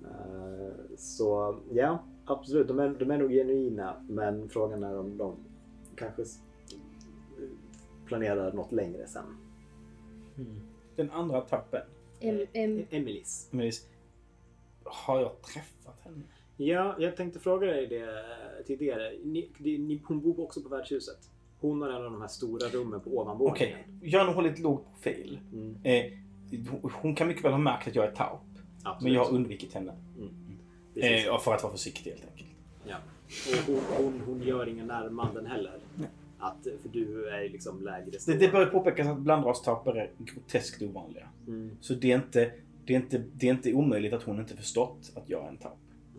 Uh, 0.01 0.73
så 0.97 1.59
ja, 1.71 2.03
absolut. 2.25 2.67
De 2.67 2.79
är, 2.79 2.89
de 2.89 3.11
är 3.11 3.17
nog 3.17 3.31
genuina. 3.31 3.95
Men 4.07 4.49
frågan 4.49 4.83
är 4.83 4.99
om 4.99 5.17
de 5.17 5.35
kanske 5.95 6.23
planerar 8.05 8.53
något 8.53 8.71
längre 8.71 9.07
sen. 9.07 9.37
Den 10.95 11.11
andra 11.11 11.41
tappen. 11.41 11.81
Em, 12.19 12.45
em, 12.53 12.85
Emelies. 12.89 13.47
Men 13.51 13.65
det- 13.65 13.75
har 14.83 15.19
jag 15.19 15.41
träffat 15.41 15.99
henne? 16.03 16.21
Ja, 16.57 16.95
jag 16.99 17.15
tänkte 17.15 17.39
fråga 17.39 17.67
dig 17.67 17.87
det 17.87 18.23
tidigare. 18.67 19.13
Ni, 19.23 19.49
det- 19.57 19.77
ni, 19.77 20.01
hon 20.05 20.21
bor 20.21 20.39
också 20.39 20.61
på 20.61 20.69
värdshuset. 20.69 21.29
Hon 21.59 21.81
har 21.81 21.89
en 21.89 21.95
av 21.95 22.03
de 22.03 22.21
här 22.21 22.27
stora 22.27 22.67
rummen 22.69 22.99
på 23.01 23.09
Okej, 23.09 23.19
ovanvåningen. 23.19 23.79
jag 24.01 24.19
har 24.19 24.25
nog 24.25 24.35
hållit 24.35 24.59
låg 24.59 24.83
profil. 24.93 25.39
Mm, 25.53 25.75
Eh, 25.83 26.11
hon- 27.01 27.15
kan 27.15 27.27
mycket 27.27 27.45
väl 27.45 27.51
ha 27.51 27.59
märkt 27.59 27.87
att 27.87 27.95
jag 27.95 28.05
är 28.05 28.11
taup. 28.11 28.39
absolut. 28.83 29.03
Men 29.03 29.13
jag 29.13 29.25
har 29.25 29.31
undvikit 29.31 29.73
henne. 29.73 29.93
Precis. 30.93 31.27
Eh, 31.27 31.39
för 31.39 31.53
att 31.53 31.63
vara 31.63 31.71
försiktig 31.73 32.11
helt 32.11 32.25
enkelt. 32.31 32.49
Ja. 32.87 32.95
Och 33.67 33.73
hon, 33.73 33.81
hon, 33.97 34.21
hon 34.25 34.41
gör 34.41 34.67
inga 34.67 34.85
närmanden 34.85 35.45
heller. 35.45 35.79
Nej. 35.95 36.07
Att, 36.39 36.63
för 36.81 36.89
du 36.91 37.29
är 37.29 37.49
liksom 37.49 37.81
lägre 37.81 38.11
Det, 38.11 38.19
stående. 38.19 38.45
det 38.45 38.51
bör 38.51 38.65
påpekas 38.65 39.07
att 39.07 39.17
blandrastappar 39.19 39.95
är 39.95 40.11
groteskt 40.17 40.81
ovanliga. 40.81 41.27
Mm. 41.47 41.77
Så 41.81 41.93
det 41.93 42.11
är, 42.11 42.15
inte, 42.15 42.51
det, 42.85 42.93
är 42.93 42.97
inte, 42.97 43.23
det 43.33 43.47
är 43.47 43.51
inte 43.51 43.73
omöjligt 43.73 44.13
att 44.13 44.23
hon 44.23 44.39
inte 44.39 44.57
förstått 44.57 45.11
att 45.15 45.29
jag 45.29 45.43
är 45.45 45.47
en 45.49 45.57
taup. 45.57 45.73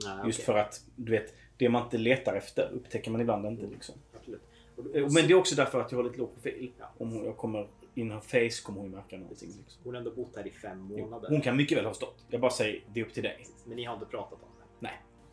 Nej, 0.04 0.26
Just 0.26 0.38
okej. 0.38 0.44
för 0.46 0.54
att, 0.58 0.84
du 0.96 1.12
vet, 1.12 1.34
det 1.56 1.68
man 1.68 1.84
inte 1.84 1.98
letar 1.98 2.34
efter 2.36 2.70
upptäcker 2.72 3.10
man 3.10 3.20
ibland 3.20 3.46
inte. 3.46 3.66
Liksom. 3.66 3.94
Absolut. 4.18 4.42
Eh, 4.76 4.82
då- 4.84 5.00
Men 5.00 5.14
det 5.14 5.32
är 5.32 5.34
också 5.34 5.54
därför 5.56 5.80
att 5.80 5.92
jag 5.92 5.98
har 5.98 6.04
lite 6.04 6.18
låg 6.18 6.34
profil. 6.34 6.72
Ja. 6.78 6.86
Om 6.98 7.24
jag 7.24 7.36
kommer 7.36 7.68
in 7.94 8.10
her 8.10 8.20
face 8.20 8.62
kommer 8.66 8.80
hon 8.80 8.90
märka 8.90 9.16
någonting. 9.16 9.48
Liksom. 9.48 9.82
Hon 9.84 9.94
har 9.94 9.98
ändå 9.98 10.10
bott 10.10 10.36
här 10.36 10.46
i 10.46 10.50
fem 10.50 10.78
månader. 10.80 11.28
Hon 11.28 11.40
kan 11.40 11.56
mycket 11.56 11.78
väl 11.78 11.84
ha 11.84 11.92
förstått. 11.92 12.24
Jag 12.28 12.40
bara 12.40 12.50
säger, 12.50 12.84
det 12.94 13.00
är 13.00 13.04
upp 13.04 13.12
till 13.12 13.22
dig. 13.22 13.46
Men 13.64 13.76
ni 13.76 13.84
har 13.84 13.94
inte 13.94 14.06
pratat 14.06 14.32
om 14.42 14.48
det. 14.53 14.53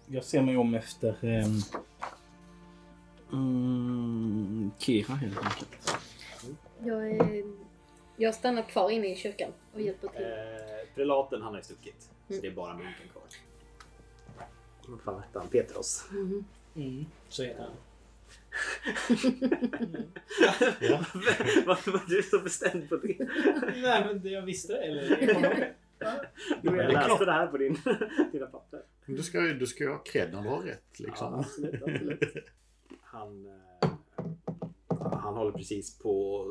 Jag 0.07 0.23
ser 0.23 0.41
mig 0.41 0.57
om 0.57 0.75
efter... 0.75 1.15
Um, 1.21 1.61
mm, 3.31 4.71
Kira 4.77 5.13
helt 5.13 5.37
enkelt. 5.37 5.97
jag, 6.79 7.11
är, 7.11 7.43
jag 8.17 8.35
stannar 8.35 8.61
kvar 8.63 8.89
inne 8.89 9.07
i 9.11 9.15
kyrkan 9.15 9.51
och 9.73 9.81
hjälper 9.81 10.07
till. 10.07 10.21
Eh, 10.21 10.95
prelaten 10.95 11.41
han 11.41 11.51
har 11.51 11.59
ju 11.59 11.63
stuckit. 11.63 12.01
Så 12.27 12.33
Mm. 12.33 12.41
det 12.41 12.47
är 12.47 12.51
bara 12.55 12.73
munken 12.73 13.07
kvar. 13.11 13.23
Vad 14.87 15.01
fan 15.01 15.21
hette 15.21 15.39
han? 15.39 15.47
Petros. 15.47 16.05
Mhm. 16.11 16.45
Mm. 16.75 17.05
Så 17.29 17.43
heter 17.43 17.61
han. 17.63 17.71
Ja. 20.81 21.05
Varför 21.65 21.91
var 21.91 22.01
du 22.07 22.23
så 22.23 22.39
bestämd 22.39 22.89
på 22.89 22.95
det? 22.95 23.15
Nej 23.81 24.05
men 24.05 24.21
det 24.21 24.29
jag 24.29 24.41
visste 24.41 24.77
eller? 24.77 25.73
Jo, 26.61 26.71
det 26.71 26.79
är 26.83 26.83
jag 26.83 26.93
läste 26.93 27.25
det 27.25 27.31
här 27.31 27.47
på 27.47 27.57
din, 27.57 27.77
dina 28.31 28.45
papper. 28.45 28.81
Du 29.05 29.23
ska 29.23 29.41
ju 29.41 29.53
du 29.53 29.67
ska 29.67 29.83
ju 29.83 29.89
ha 29.89 29.97
cred 29.97 30.33
när 30.33 30.41
du 30.41 30.49
har 30.49 30.61
rätt. 30.61 30.99
Liksom. 30.99 31.33
Ja, 31.33 31.39
absolut, 31.39 31.83
absolut. 31.83 32.19
Han, 33.01 33.45
eh, 33.45 33.89
han 35.21 35.33
håller 35.35 35.51
precis 35.51 35.97
på 35.99 36.45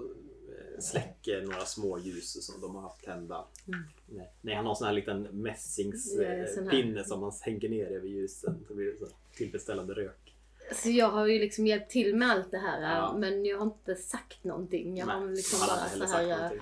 eh, 0.49 0.81
släcker 0.81 1.43
några 1.43 1.65
små 1.65 1.99
ljus 1.99 2.47
som 2.47 2.61
de 2.61 2.75
har 2.75 2.83
haft 2.83 3.05
tända. 3.05 3.45
Mm. 3.69 3.81
Nej, 4.07 4.33
nej, 4.41 4.55
han 4.55 4.67
har 4.67 4.75
sån 4.75 4.87
här 4.87 4.95
liten 4.95 5.23
mässingspinne 5.23 6.97
här. 6.97 7.03
som 7.05 7.21
man 7.21 7.33
hänger 7.41 7.69
ner 7.69 7.87
över 7.87 8.09
ljusen. 8.09 8.65
Så 8.69 8.75
blir 8.75 8.87
det 8.93 8.99
så 8.99 9.07
tillfredsställande 9.37 9.95
rök. 9.95 10.35
Så 10.73 10.91
jag 10.91 11.09
har 11.11 11.27
ju 11.27 11.39
liksom 11.39 11.67
hjälpt 11.67 11.91
till 11.91 12.17
med 12.17 12.31
allt 12.31 12.51
det 12.51 12.59
här 12.59 12.83
Ja. 12.83 13.15
men 13.19 13.45
jag 13.45 13.59
har 13.59 13.65
inte 13.67 13.95
sagt 13.95 14.45
någonting. 14.45 14.97
Jag 14.97 15.07
har 15.07 15.21
Nej, 15.27 15.37
liksom 15.37 15.61
har 15.61 15.67
bara 15.69 15.79
inte 15.79 15.91
heller 15.91 16.07
så 16.07 16.17
här... 16.17 16.61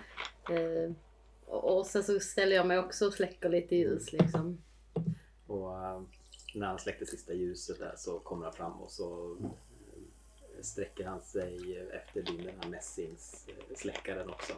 Eh, 1.49 1.55
och 1.55 1.87
sen 1.87 2.05
så 2.05 2.21
ställer 2.21 2.57
jag 2.57 2.67
mig 2.67 2.79
också 2.79 3.07
och 3.07 3.13
släcker 3.15 3.49
lite 3.49 3.77
ljus 3.77 4.13
liksom. 4.13 4.63
Och 5.47 5.85
eh, 5.85 6.03
när 6.55 6.67
han 6.67 6.79
släckte 6.79 7.07
sista 7.07 7.33
ljuset 7.33 7.79
där 7.79 7.95
så 7.97 8.19
kommer 8.19 8.45
han 8.45 8.55
fram 8.55 8.73
och 8.81 8.91
så 8.91 9.37
eh, 9.43 10.63
sträcker 10.63 11.05
han 11.07 11.23
sig 11.23 11.79
efter 11.93 12.23
din 12.23 12.45
den 12.45 12.55
här 12.63 12.71
mässingssläckaren 12.71 14.31
också. 14.31 14.53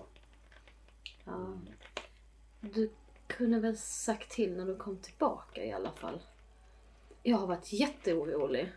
Ja. 1.25 1.59
Du 2.61 2.91
kunde 3.27 3.61
väl 3.61 3.77
sagt 3.79 4.31
till 4.31 4.57
när 4.57 4.67
du 4.67 4.77
kom 4.77 4.97
tillbaka 4.99 5.65
i 5.65 5.73
alla 5.73 5.93
fall. 5.93 6.21
Jag 7.23 7.37
har 7.37 7.47
varit 7.47 7.73
jätteorolig. 7.73 8.73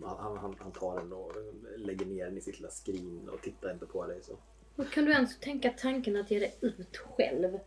Han, 0.00 0.18
han, 0.18 0.38
han- 0.38 0.56
han 0.60 0.72
tar 0.72 0.96
den 1.00 1.12
och 1.12 1.32
lägger 1.76 2.06
ner 2.06 2.24
den 2.24 2.38
i 2.38 2.40
sitt 2.40 2.56
lilla 2.58 2.70
skrin 2.70 3.28
och 3.28 3.40
tittar 3.42 3.72
inte 3.72 3.86
på 3.86 4.06
dig. 4.06 4.22
Så. 4.22 4.36
Hur 4.76 4.84
kan 4.84 5.04
du 5.04 5.12
ens 5.12 5.38
tänka 5.38 5.70
tanken 5.70 6.16
att 6.16 6.30
ge 6.30 6.38
dig 6.38 6.56
ut 6.60 6.96
själv? 6.96 7.58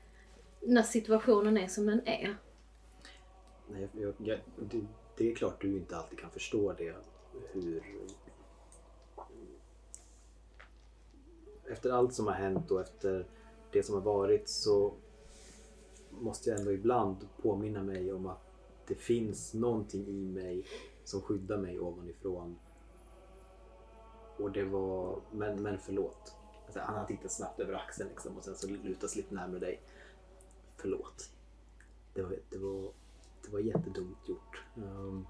När 0.62 0.84
situationen 0.84 1.58
är 1.58 1.68
som 1.68 1.86
den 1.86 2.08
är. 2.08 2.38
Nej, 3.68 3.90
jag, 3.94 4.14
jag, 4.18 4.40
det, 4.72 4.82
det 5.18 5.32
är 5.32 5.36
klart 5.36 5.62
du 5.62 5.78
inte 5.78 5.98
alltid 5.98 6.20
kan 6.20 6.32
förstå 6.32 6.74
det. 6.74 6.96
Hur... 7.52 7.84
Efter 11.72 11.92
allt 11.92 12.14
som 12.14 12.28
har 12.28 12.34
hänt 12.34 12.72
och 12.72 12.82
efter 12.82 13.26
det 13.72 13.84
som 13.84 13.96
har 13.96 14.02
varit 14.02 14.50
så 14.50 14.94
måste 16.10 16.50
jag 16.50 16.60
ändå 16.60 16.72
ibland 16.72 17.28
påminna 17.42 17.84
mig 17.84 18.14
om 18.14 18.26
att 18.26 18.54
det 18.88 18.96
finns 18.96 19.54
någonting 19.54 20.08
i 20.08 20.26
mig 20.26 20.66
som 21.04 21.22
skyddar 21.22 21.58
mig 21.58 21.80
ovanifrån. 21.80 22.60
Och 24.38 24.52
det 24.52 24.64
var... 24.64 25.22
Men, 25.32 25.64
men 25.64 25.80
förlåt. 25.80 26.36
Alltså, 26.66 26.80
han 26.80 26.96
har 26.98 27.06
tittat 27.06 27.32
snabbt 27.32 27.60
över 27.60 27.74
axeln 27.74 28.10
liksom, 28.10 28.38
och 28.38 28.44
sen 28.44 28.56
så 28.56 28.68
lutar 28.68 29.08
sig 29.08 29.22
lite 29.22 29.36
närmare 29.36 29.60
dig. 29.60 29.82
Förlåt. 30.78 31.30
Det 32.14 32.22
var, 32.22 32.36
det 32.50 32.58
var, 32.58 32.92
det 33.46 33.50
var 33.52 33.60
jättedumt 33.60 34.18
gjort. 34.30 34.64
Um, 34.76 35.28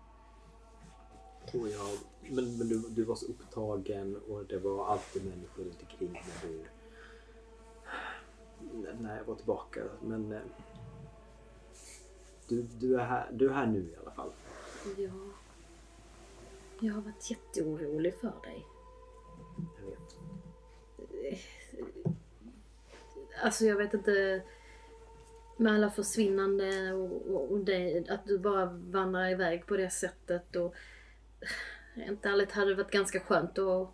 Och 1.53 1.69
jag, 1.69 1.97
men 2.21 2.57
men 2.57 2.67
du, 2.69 2.89
du 2.89 3.03
var 3.03 3.15
så 3.15 3.25
upptagen 3.25 4.15
och 4.29 4.45
det 4.45 4.59
var 4.59 4.85
alltid 4.85 5.25
människor 5.25 5.63
runt 5.63 5.81
omkring 5.81 6.11
när 6.13 6.49
du... 6.49 6.65
När 8.99 9.17
jag 9.17 9.23
var 9.25 9.35
tillbaka. 9.35 9.83
Men... 10.01 10.31
eh, 10.31 10.41
Du, 12.47 12.61
du, 12.61 12.95
är 12.95 13.05
här, 13.05 13.29
du 13.33 13.49
är 13.49 13.53
här 13.53 13.67
nu 13.67 13.79
i 13.91 13.95
alla 13.95 14.11
fall. 14.11 14.31
Ja. 14.97 15.11
Jag 16.79 16.93
har 16.93 17.01
varit 17.01 17.31
jätteorolig 17.31 18.13
för 18.19 18.33
dig. 18.43 18.65
Jag 19.79 19.85
vet. 19.89 20.15
Alltså 23.43 23.65
jag 23.65 23.75
vet 23.75 23.93
inte. 23.93 24.41
Med 25.57 25.73
alla 25.73 25.89
försvinnande 25.89 26.93
och, 26.93 27.27
och, 27.35 27.51
och 27.51 27.59
det, 27.59 28.09
att 28.09 28.25
du 28.25 28.39
bara 28.39 28.65
vandrar 28.65 29.29
iväg 29.29 29.65
på 29.65 29.77
det 29.77 29.89
sättet. 29.89 30.55
Och, 30.55 30.75
rent 31.93 32.25
ärligt 32.25 32.51
hade 32.51 32.69
det 32.69 32.75
varit 32.75 32.91
ganska 32.91 33.19
skönt 33.19 33.59
att, 33.59 33.89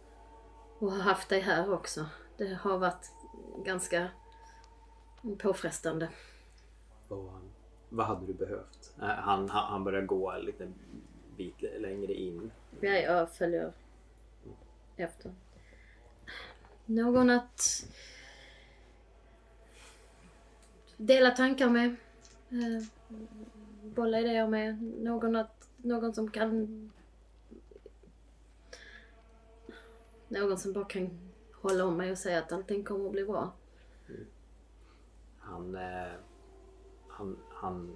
att 0.80 0.92
ha 0.92 1.00
haft 1.00 1.30
dig 1.30 1.40
här 1.40 1.74
också. 1.74 2.06
Det 2.38 2.54
har 2.54 2.78
varit 2.78 3.12
ganska 3.66 4.10
påfrestande. 5.38 6.10
Vad, 7.08 7.42
vad 7.90 8.06
hade 8.06 8.26
du 8.26 8.34
behövt? 8.34 8.94
Eh, 9.02 9.08
Han, 9.08 9.50
han, 9.50 9.72
han 9.72 9.84
börjar 9.84 10.02
gå 10.02 10.32
en 10.32 10.42
liten 10.42 10.74
bit 11.38 11.62
längre 11.80 12.14
in. 12.14 12.52
Ja, 12.82 12.92
jag 12.92 13.32
följer 13.32 13.74
efter. 14.96 15.32
Någon 16.90 17.30
att 17.30 17.86
dela 20.98 21.32
tankar 21.32 21.70
med. 21.70 21.96
Eh, 22.50 22.88
bolla 23.84 24.20
idéer 24.20 24.48
med. 24.48 24.84
Någon, 24.84 25.36
att, 25.36 25.70
någon 25.78 26.14
som 26.14 26.32
kan... 26.32 26.92
Någon 30.28 30.58
som 30.58 30.74
bara 30.74 30.86
kan 30.86 31.32
hålla 31.54 31.86
om 31.86 31.98
mig 31.98 32.12
och 32.12 32.18
säga 32.18 32.40
att 32.40 32.52
allting 32.52 32.84
kommer 32.84 33.06
att 33.06 33.12
bli 33.12 33.26
bra. 33.26 33.54
Han, 35.40 35.76
eh, 35.76 36.12
han, 37.08 37.38
han, 37.50 37.96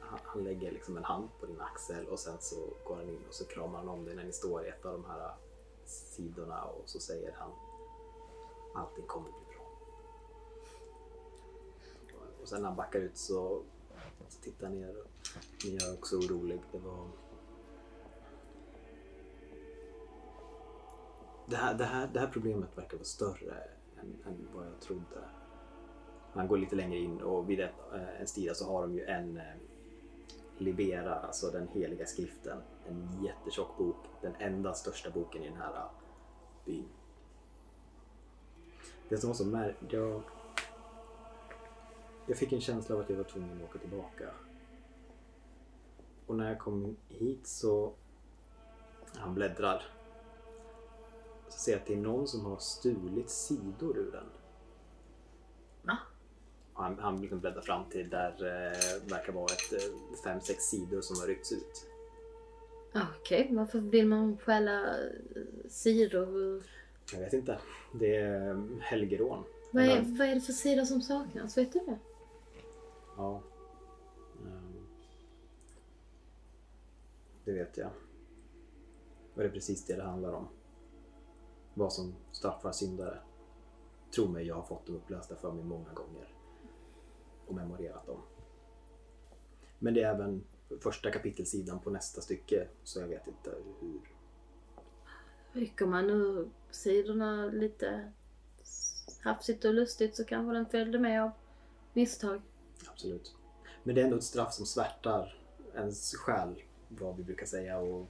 han, 0.00 0.18
han 0.24 0.44
lägger 0.44 0.72
liksom 0.72 0.96
en 0.96 1.04
hand 1.04 1.28
på 1.40 1.46
din 1.46 1.60
axel 1.60 2.06
och 2.06 2.18
sen 2.18 2.36
så 2.40 2.56
går 2.84 2.96
han 2.96 3.08
in 3.08 3.24
och 3.28 3.34
så 3.34 3.44
kramar 3.44 3.78
han 3.78 3.88
om 3.88 4.04
dig 4.04 4.14
när 4.14 4.24
ni 4.24 4.32
står 4.32 4.66
i 4.66 4.68
ett 4.68 4.86
av 4.86 4.92
de 4.92 5.04
här 5.04 5.34
sidorna 5.86 6.64
och 6.64 6.82
så 6.86 7.00
säger 7.00 7.32
han 7.38 7.50
allting 8.74 9.06
kommer 9.06 9.28
bli 9.28 9.54
bra. 9.54 9.66
Och 12.42 12.48
sen 12.48 12.60
när 12.60 12.68
han 12.68 12.76
backar 12.76 13.00
ut 13.00 13.16
så, 13.16 13.62
så 14.28 14.40
tittar 14.40 14.66
han 14.66 14.80
ner 14.80 15.00
och 15.00 15.10
ni 15.64 15.76
är 15.76 15.94
också 15.94 16.16
orolig. 16.16 16.60
Det 16.72 16.78
var... 16.78 17.06
Det 21.46 21.56
här, 21.56 21.74
det, 21.74 21.84
här, 21.84 22.10
det 22.12 22.20
här 22.20 22.30
problemet 22.32 22.78
verkar 22.78 22.96
vara 22.96 23.04
större 23.04 23.54
än, 24.00 24.16
än 24.26 24.48
vad 24.54 24.66
jag 24.66 24.80
trodde. 24.80 25.28
Han 26.32 26.48
går 26.48 26.58
lite 26.58 26.76
längre 26.76 26.98
in 26.98 27.20
och 27.20 27.50
vid 27.50 27.60
ett, 27.60 27.74
eh, 27.94 28.20
en 28.20 28.26
sida 28.26 28.54
så 28.54 28.72
har 28.72 28.82
de 28.82 28.94
ju 28.94 29.04
en 29.04 29.36
eh, 29.36 29.42
Libera, 30.58 31.14
alltså 31.14 31.50
den 31.50 31.68
heliga 31.68 32.06
skriften. 32.06 32.58
En 32.88 33.24
jättetjock 33.24 33.78
bok. 33.78 33.96
Den 34.20 34.34
enda 34.38 34.74
största 34.74 35.10
boken 35.10 35.42
i 35.42 35.48
den 35.48 35.56
här 35.56 35.74
eh, 35.74 35.90
byn. 36.64 36.88
Det 39.10 39.18
som 39.18 39.28
var 39.28 39.34
så 39.34 39.44
märkligt, 39.44 39.92
jag, 39.92 40.22
jag 42.26 42.36
fick 42.36 42.52
en 42.52 42.60
känsla 42.60 42.94
av 42.94 43.00
att 43.00 43.10
jag 43.10 43.16
var 43.16 43.24
tvungen 43.24 43.62
att 43.62 43.70
åka 43.70 43.78
tillbaka. 43.78 44.30
Och 46.26 46.36
när 46.36 46.48
jag 46.48 46.58
kom 46.58 46.96
hit 47.08 47.46
så, 47.46 47.92
han 49.14 49.34
bläddrar. 49.34 49.82
Så 51.48 51.58
ser 51.58 51.72
jag 51.72 51.80
att 51.80 51.86
det 51.86 51.94
är 51.94 51.98
någon 51.98 52.28
som 52.28 52.44
har 52.44 52.58
stulit 52.58 53.30
sidor 53.30 53.98
ur 53.98 54.12
den. 54.12 54.26
Och 56.74 56.82
Han, 56.82 56.98
han 56.98 57.20
liksom 57.20 57.40
bläddrar 57.40 57.62
fram 57.62 57.90
till 57.90 58.10
där 58.10 58.32
eh, 58.32 59.10
verkar 59.10 59.32
vara 59.32 59.44
ett 59.44 59.72
eh, 59.72 60.18
fem, 60.24 60.40
sex 60.40 60.64
sidor 60.64 61.00
som 61.00 61.20
har 61.20 61.26
ryckts 61.26 61.52
ut. 61.52 61.86
Okej, 62.94 63.48
varför 63.50 63.78
vill 63.80 64.06
man 64.06 64.38
stjäla 64.38 64.98
eh, 64.98 65.12
sidor? 65.68 66.62
Jag 67.12 67.20
vet 67.20 67.32
inte. 67.32 67.58
Det 67.92 68.16
är 68.16 68.50
eh, 68.50 68.64
helgerån. 68.80 69.44
Vad 69.70 69.84
är, 69.84 70.02
vad 70.18 70.28
är 70.28 70.34
det 70.34 70.40
för 70.40 70.52
sidor 70.52 70.84
som 70.84 71.02
saknas? 71.02 71.58
Vet 71.58 71.72
du 71.72 71.78
det? 71.78 71.98
Ja. 73.16 73.42
Ehm. 74.46 74.86
Det 77.44 77.52
vet 77.52 77.76
jag. 77.76 77.90
Och 79.34 79.40
det 79.40 79.44
är 79.44 79.50
precis 79.50 79.84
det 79.84 79.96
det 79.96 80.02
handlar 80.02 80.32
om. 80.32 80.48
Vad 81.74 81.92
som 81.92 82.14
straffar 82.32 82.72
syndare. 82.72 83.18
Tro 84.14 84.28
mig, 84.28 84.46
jag 84.46 84.54
har 84.54 84.62
fått 84.62 84.86
dem 84.86 84.96
upplösta 84.96 85.36
för 85.36 85.52
mig 85.52 85.64
många 85.64 85.92
gånger. 85.92 86.34
Och 87.46 87.54
memorerat 87.54 88.06
dem. 88.06 88.20
Men 89.78 89.94
det 89.94 90.02
är 90.02 90.14
även 90.14 90.44
första 90.80 91.10
kapitelsidan 91.10 91.80
på 91.80 91.90
nästa 91.90 92.20
stycke, 92.20 92.68
så 92.84 93.00
jag 93.00 93.08
vet 93.08 93.26
inte 93.26 93.54
hur. 93.80 94.00
Rycker 95.52 95.86
man 95.86 96.10
ur 96.10 96.48
sidorna 96.70 97.46
lite 97.46 98.12
hafsigt 99.22 99.64
och 99.64 99.74
lustigt 99.74 100.16
så 100.16 100.24
kanske 100.24 100.52
den 100.52 100.66
följde 100.66 100.98
med 100.98 101.22
av 101.22 101.30
misstag. 101.92 102.42
Absolut. 102.88 103.34
Men 103.82 103.94
det 103.94 104.00
är 104.00 104.04
ändå 104.04 104.16
ett 104.16 104.24
straff 104.24 104.52
som 104.52 104.66
svärtar 104.66 105.36
ens 105.74 106.14
själ, 106.14 106.62
vad 106.88 107.16
vi 107.16 107.22
brukar 107.22 107.46
säga, 107.46 107.78
och 107.78 108.06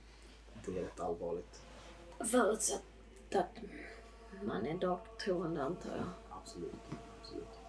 det 0.67 0.79
är 0.79 0.83
rätt 0.83 1.01
allvarligt. 1.01 1.61
Förutsatt 2.19 2.83
att 3.35 3.59
man 4.43 4.67
är 4.67 4.79
dagtroende 4.79 5.63
antar 5.63 5.97
jag. 5.97 6.39
Absolut. 6.43 6.75
Absolut. 7.21 7.61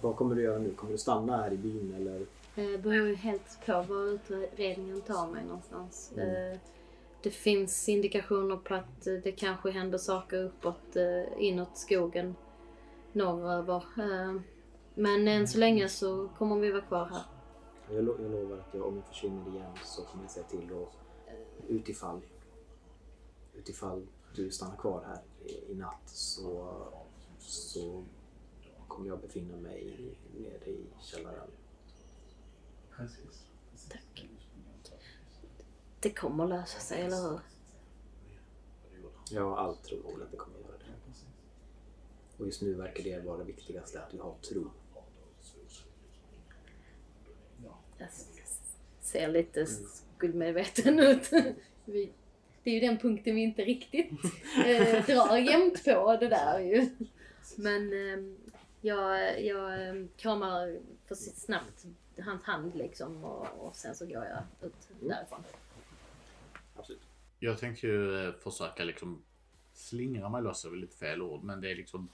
Vad 0.00 0.16
kommer 0.16 0.34
du 0.34 0.42
göra 0.42 0.58
nu? 0.58 0.74
Kommer 0.74 0.92
du 0.92 0.98
stanna 0.98 1.36
här 1.36 1.52
i 1.52 1.56
byn 1.56 1.94
eller? 1.94 2.26
Det 2.54 2.78
beror 2.78 3.08
ju 3.08 3.14
helt 3.14 3.66
på 3.66 3.82
var 3.82 4.06
utredningen 4.06 5.00
tar 5.00 5.26
mig 5.26 5.44
någonstans. 5.44 6.12
Mm. 6.16 6.58
Det 7.22 7.30
finns 7.30 7.88
indikationer 7.88 8.56
på 8.56 8.74
att 8.74 9.06
eh, 9.06 9.14
det 9.14 9.32
kanske 9.32 9.70
händer 9.70 9.98
saker 9.98 10.44
uppåt, 10.44 10.96
eh, 10.96 11.22
inåt 11.38 11.78
skogen 11.78 12.34
norröver. 13.12 13.76
Eh, 13.98 14.40
Men 14.94 15.28
än 15.28 15.48
så 15.48 15.58
länge 15.58 15.88
så 15.88 16.28
kommer 16.28 16.56
vi 16.56 16.70
vara 16.70 16.82
kvar 16.82 17.04
här. 17.06 17.22
Jag, 17.94 18.04
lo- 18.04 18.16
jag 18.22 18.30
lovar 18.30 18.56
att 18.58 18.74
jag, 18.74 18.86
om 18.86 18.96
jag 18.96 19.06
försvinner 19.06 19.48
igen 19.48 19.72
så 19.84 20.02
kommer 20.02 20.24
jag 20.24 20.30
säga 20.30 20.46
till 20.46 20.72
och 20.72 20.92
utifall, 21.68 22.20
utifall 23.54 24.06
du 24.34 24.50
stannar 24.50 24.76
kvar 24.76 25.04
här 25.06 25.20
i, 25.46 25.72
i 25.72 25.74
natt 25.74 26.02
så, 26.08 26.74
så 27.38 28.04
kommer 28.88 29.08
jag 29.08 29.20
befinna 29.20 29.56
mig 29.56 29.96
nere 30.38 30.70
i 30.70 30.86
källaren. 31.00 31.50
Tack. 33.90 34.28
Det 36.00 36.10
kommer 36.10 36.46
lösa 36.46 36.80
sig, 36.80 37.02
eller 37.02 37.16
hur? 37.30 37.40
Jag 39.30 39.50
har 39.50 39.56
all 39.56 39.76
tro 39.76 40.02
till 40.02 40.22
att 40.22 40.30
det 40.30 40.36
kommer 40.36 40.58
göra 40.58 40.78
det. 40.78 40.84
Och 42.38 42.46
just 42.46 42.62
nu 42.62 42.74
verkar 42.74 43.04
det 43.04 43.20
vara 43.20 43.38
det 43.38 43.44
viktigaste, 43.44 44.02
att 44.02 44.10
du 44.10 44.18
har 44.18 44.34
tro. 44.34 44.70
Jag 47.98 48.08
ser 49.00 49.28
lite 49.28 49.66
skuldmedveten 49.66 50.98
ut. 50.98 51.30
Vi, 51.84 52.12
det 52.62 52.70
är 52.70 52.74
ju 52.74 52.80
den 52.80 52.98
punkten 52.98 53.34
vi 53.34 53.40
inte 53.40 53.64
riktigt 53.64 54.10
eh, 54.66 55.06
drar 55.06 55.36
jämt 55.36 55.84
på 55.84 56.16
det 56.20 56.28
där 56.28 56.60
ju. 56.60 56.90
Men 57.56 57.92
eh, 57.92 58.34
jag, 58.80 59.42
jag 59.44 59.88
eh, 59.88 59.94
kramar 60.16 60.78
försiktigt 61.06 61.42
snabbt 61.42 61.86
hans 62.20 62.42
hand 62.42 62.74
liksom 62.74 63.24
och, 63.24 63.46
och 63.58 63.76
sen 63.76 63.94
så 63.94 64.06
går 64.06 64.24
jag 64.24 64.68
ut 64.68 64.88
därifrån. 65.00 65.44
Jag 67.42 67.58
tänkte 67.58 67.86
ju 67.86 68.26
eh, 68.26 68.34
försöka 68.34 68.84
liksom 68.84 69.22
slingra 69.72 70.28
mig 70.28 70.42
loss 70.42 70.64
över 70.64 70.76
lite 70.76 70.96
fel 70.96 71.22
ord, 71.22 71.42
men 71.42 71.60
det 71.60 71.70
är 71.70 71.76
liksom 71.76 72.08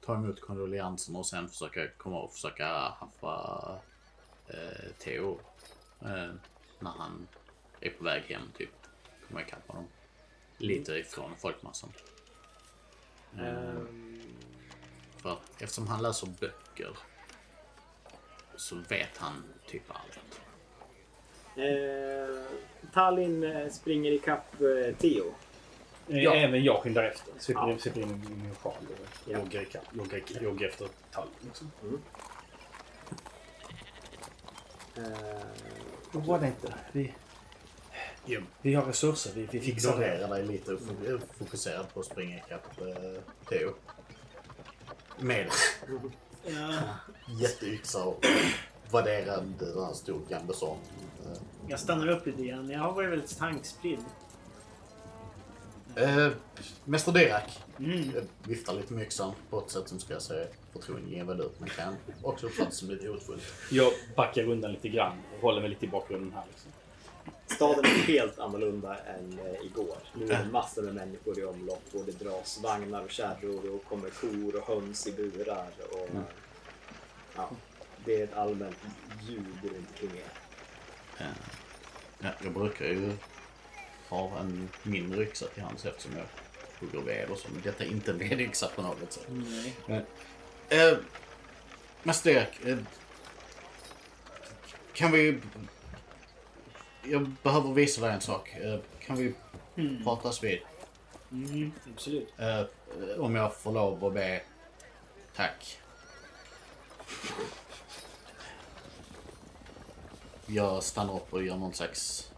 ta 0.00 0.14
emot 0.14 0.40
kondolenserna 0.40 1.18
och 1.18 1.26
sen 1.26 1.48
försöka 1.48 1.88
komma 1.88 2.22
och 2.22 2.32
försöka 2.32 2.66
haffa 2.68 3.80
eh, 4.46 4.92
Theo 4.98 5.40
eh, 6.00 6.30
när 6.80 6.90
han 6.90 7.28
är 7.80 7.90
på 7.90 8.04
väg 8.04 8.22
hem 8.22 8.42
typ. 8.58 8.70
Komma 9.28 9.42
ikapp 9.42 9.68
honom. 9.68 9.86
Lite 10.58 10.92
ifrån 10.92 11.30
folkmassan. 11.36 11.90
Eh, 13.38 13.46
Ehm, 13.46 14.20
för 15.16 15.32
att 15.32 15.62
eftersom 15.62 15.86
han 15.86 16.02
läser 16.02 16.26
böcker 16.40 16.96
så 18.56 18.76
vet 18.76 19.16
han 19.16 19.44
typ 19.66 19.82
allt. 19.88 20.40
Eh, 21.56 22.36
Tallinn 22.94 23.44
eh, 23.44 23.68
springer 23.70 24.10
ikapp 24.12 24.54
eh, 24.60 24.94
Theo. 24.96 25.24
Ja. 26.06 26.34
Även 26.34 26.64
jag 26.64 26.82
skyndar 26.82 27.02
efter. 27.04 27.32
Slipper 27.38 27.68
Ja. 27.70 27.78
slipper 27.78 28.00
in 28.00 28.08
i 28.08 28.42
min 28.42 28.54
sjal 28.54 28.72
och 28.90 29.30
Ja. 29.30 29.38
joggar 29.38 29.62
ikapp. 29.62 29.84
Joggar, 29.92 30.20
joggar 30.42 30.68
efter 30.68 30.88
Tallinn. 31.12 31.32
Liksom. 31.44 31.70
Eh, 34.96 35.02
Vad 36.12 36.24
var 36.26 36.38
det 36.38 36.46
inte? 36.46 36.74
Vi... 36.92 37.14
Jag 38.28 38.42
Vi 38.62 38.74
har 38.74 38.84
resurser, 38.84 39.30
vi, 39.34 39.48
vi 39.50 39.60
fixar 39.60 39.98
det. 39.98 40.06
ignorerar 40.06 40.28
dig 40.28 40.46
lite 40.46 40.72
och 40.74 40.80
fo- 40.80 41.14
är 41.14 41.20
fokuserad 41.38 41.94
på 41.94 42.00
att 42.00 42.06
springa 42.06 42.36
ikapp 42.36 42.80
eh, 42.80 43.22
Theo. 43.48 43.74
Med 45.18 45.46
Ja, 46.46 46.72
jätteyxa 47.40 48.04
och 48.04 48.24
värderad 48.92 49.52
den 49.58 49.84
här 49.84 49.92
stor 49.94 50.20
gambeson. 50.28 50.78
Eh, 51.24 51.38
jag 51.68 51.80
stannar 51.80 52.08
upp 52.08 52.26
lite 52.26 52.42
grann. 52.42 52.70
Jag 52.70 52.78
har 52.80 52.92
varit 52.92 53.10
väldigt 53.10 53.38
tankspridd. 53.38 53.98
Eh, 55.96 56.28
Mäster 56.84 57.12
Derak 57.12 57.58
Mm. 57.78 58.10
viftar 58.42 58.74
lite 58.74 58.92
med 58.92 59.02
yxan 59.02 59.32
på 59.50 59.58
ett 59.60 59.70
sätt 59.70 59.88
som 59.88 59.98
ska 60.00 60.20
se 60.20 60.46
förtroendeingivande 60.72 61.44
ut 61.44 61.60
men 61.60 61.68
kan 61.68 61.96
också 62.22 62.46
uppfattas 62.46 62.76
som 62.76 62.90
lite 62.90 63.08
hotfullt. 63.08 63.42
Jag 63.70 63.92
backar 64.16 64.42
undan 64.48 64.72
lite 64.72 64.88
grann 64.88 65.16
och 65.36 65.42
håller 65.42 65.60
mig 65.60 65.70
lite 65.70 65.84
i 65.84 65.88
bakgrunden 65.88 66.32
här. 66.34 66.44
Liksom. 66.48 66.70
Staden 67.46 67.84
är 67.84 67.88
helt 67.88 68.38
annorlunda 68.38 68.96
än 68.98 69.38
eh, 69.38 69.66
igår. 69.66 69.96
Nu 70.14 70.24
är 70.32 70.44
det 70.44 70.50
massor 70.52 70.82
med 70.82 70.94
människor 70.94 71.38
i 71.38 71.44
omlopp 71.44 71.82
och 71.94 72.04
det 72.06 72.24
dras 72.24 72.60
vagnar 72.62 73.02
och 73.04 73.10
kärror 73.10 73.74
och 73.74 73.84
kommer 73.88 74.10
kor 74.10 74.56
och 74.56 74.66
höns 74.66 75.06
i 75.06 75.12
burar. 75.12 75.68
Och, 75.92 76.10
Mm. 76.10 76.22
ja, 77.36 77.50
det 78.06 78.20
är 78.20 78.24
ett 78.24 78.34
allmänt 78.34 78.76
ljud 79.28 79.46
runt 79.62 79.88
omkring 80.02 80.18
er. 80.20 80.24
Eh, 81.18 81.26
ja, 82.18 82.28
jag 82.42 82.52
brukar 82.52 82.84
ju 82.84 83.12
ha 84.08 84.38
en 84.38 84.68
mindre 84.82 85.22
yxa 85.22 85.46
till 85.46 85.62
hands 85.62 85.84
eftersom 85.86 86.12
jag 86.16 86.24
hugger 86.80 87.00
ved 87.00 87.30
och 87.30 87.38
så. 87.38 87.48
Men 87.52 87.62
detta 87.62 87.84
är 87.84 87.88
inte 87.88 88.10
en 88.10 88.18
vedyxa 88.18 88.68
på 88.68 88.82
något 88.82 89.12
sätt. 89.12 89.26
Nej. 89.86 90.04
Eh, 90.68 90.98
Mäster 92.02 92.30
Erik, 92.30 92.64
eh, 92.66 92.78
kan 94.92 95.12
vi... 95.12 95.40
Jag 97.02 97.28
behöver 97.42 97.72
visa 97.72 98.00
dig 98.00 98.14
en 98.14 98.20
sak. 98.20 98.56
Eh, 98.56 98.78
kan 99.00 99.16
vi 99.16 99.34
Mm. 99.78 100.04
pratas 100.04 100.42
vid? 100.42 100.60
Mm, 101.32 101.72
absolut. 101.94 102.32
Om 103.18 103.34
jag 103.34 103.56
får 103.56 103.72
lov 103.72 104.04
att 104.04 104.14
be. 104.14 104.42
Tack. 105.36 105.78
Jag 110.46 110.82
stannar 110.82 111.16
upp 111.16 111.32
och 111.32 111.42
gör 111.42 111.56
någon 111.56 111.74
slags 111.74 112.30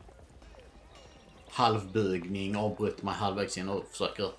halvbugning, 1.51 2.57
avbryter 2.57 3.05
mig 3.05 3.15
halvvägs 3.15 3.59
in 3.59 3.69
och 3.69 3.85
försöker 3.91 4.31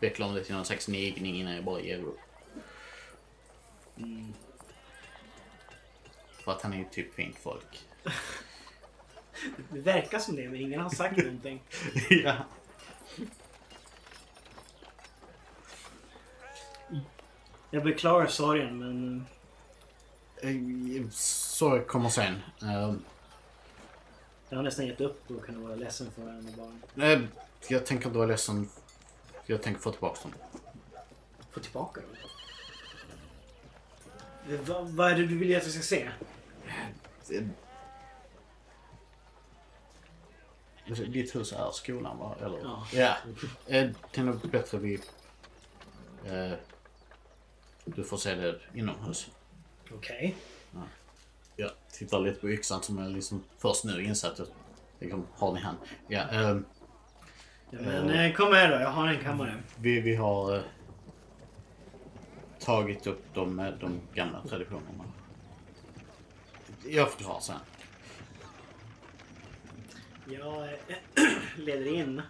veckla 0.00 0.26
om 0.26 0.34
det 0.34 0.44
till 0.44 0.54
någon 0.54 0.64
slags 0.64 0.88
nigning 0.88 1.36
innan 1.36 1.54
jag 1.54 1.64
bara 1.64 1.80
ger 1.80 1.98
upp. 1.98 2.18
För 6.44 6.52
att 6.52 6.62
han 6.62 6.72
är 6.72 6.76
ju 6.76 6.84
typ 6.84 7.14
fint 7.14 7.36
folk. 7.38 7.86
Det 9.70 9.80
verkar 9.80 10.18
som 10.18 10.36
det, 10.36 10.48
men 10.48 10.60
ingen 10.60 10.80
har 10.80 10.90
sagt 10.90 11.16
någonting. 11.24 11.62
ja. 12.10 12.36
Jag 17.70 17.84
beklagar 17.84 18.26
sorgen, 18.26 18.78
men... 18.78 19.26
Så 21.52 21.80
kommer 21.80 22.08
sen. 22.08 22.34
Eh, 22.62 22.94
Jag 24.48 24.56
har 24.58 24.62
nästan 24.62 24.86
gett 24.86 25.00
upp 25.00 25.30
och 25.30 25.46
kan 25.46 25.62
vara 25.62 25.74
ledsen 25.76 26.10
för 26.10 26.22
henne 26.22 26.50
barn. 26.56 26.82
eh, 27.02 27.20
jag 27.68 27.86
tänker 27.86 28.06
inte 28.06 28.18
vara 28.18 28.26
ledsen. 28.28 28.68
Jag 29.46 29.62
tänker 29.62 29.80
få 29.80 29.90
tillbaka 29.90 30.20
dem. 30.22 30.32
Få 31.50 31.60
tillbaka 31.60 32.00
dem. 32.00 32.10
Eh, 34.54 34.60
Vad, 34.86 35.12
är 35.12 35.16
det 35.16 35.26
du 35.26 35.38
vill 35.38 35.56
att 35.56 35.62
jag 35.62 35.72
ska 35.72 35.82
se? 35.82 36.10
Eh, 37.30 37.42
Ditt 41.08 41.34
hus 41.34 41.52
är 41.52 41.70
skolan 41.70 42.18
va? 42.18 42.36
Eller? 42.40 42.58
Ja. 42.62 42.86
Ja. 42.92 43.16
Eh, 43.66 43.90
Det 44.10 44.20
är 44.20 44.22
nog 44.24 44.50
bättre 44.50 44.78
vi... 44.78 44.94
Eh, 46.26 46.52
du 47.84 48.04
får 48.04 48.16
se 48.16 48.34
det 48.34 48.60
inomhus. 48.74 49.30
Okej. 49.94 50.36
Jag 51.62 51.70
tittar 51.92 52.20
lite 52.20 52.40
på 52.40 52.50
yxan 52.50 52.82
som 52.82 52.98
jag 52.98 53.12
liksom 53.12 53.44
först 53.58 53.84
nu 53.84 54.04
insett 54.04 54.32
att 54.32 54.38
jag 54.38 54.48
liksom, 55.00 55.26
har 55.36 55.48
den 55.48 55.56
i 55.58 55.60
hand. 55.60 55.78
Ja, 56.08 56.20
eh, 56.30 56.56
Ja, 57.74 57.78
men 57.80 58.10
eh, 58.10 58.32
kom 58.32 58.52
här 58.52 58.70
då, 58.70 58.74
jag 58.80 58.88
har 58.90 59.08
en 59.08 59.20
kammare. 59.20 59.54
vi, 59.80 60.00
vi 60.00 60.14
har 60.14 60.56
eh, 60.56 60.62
tagit 62.60 63.06
upp 63.06 63.24
de, 63.34 63.58
eh, 63.60 63.70
de 63.80 64.00
gamla 64.14 64.42
traditionerna. 64.42 65.04
Jag 66.86 67.10
förklarar 67.12 67.40
sen. 67.40 67.56
Jag 70.30 70.62
eh, 70.64 70.74
leder 71.56 71.86
in 71.94 72.22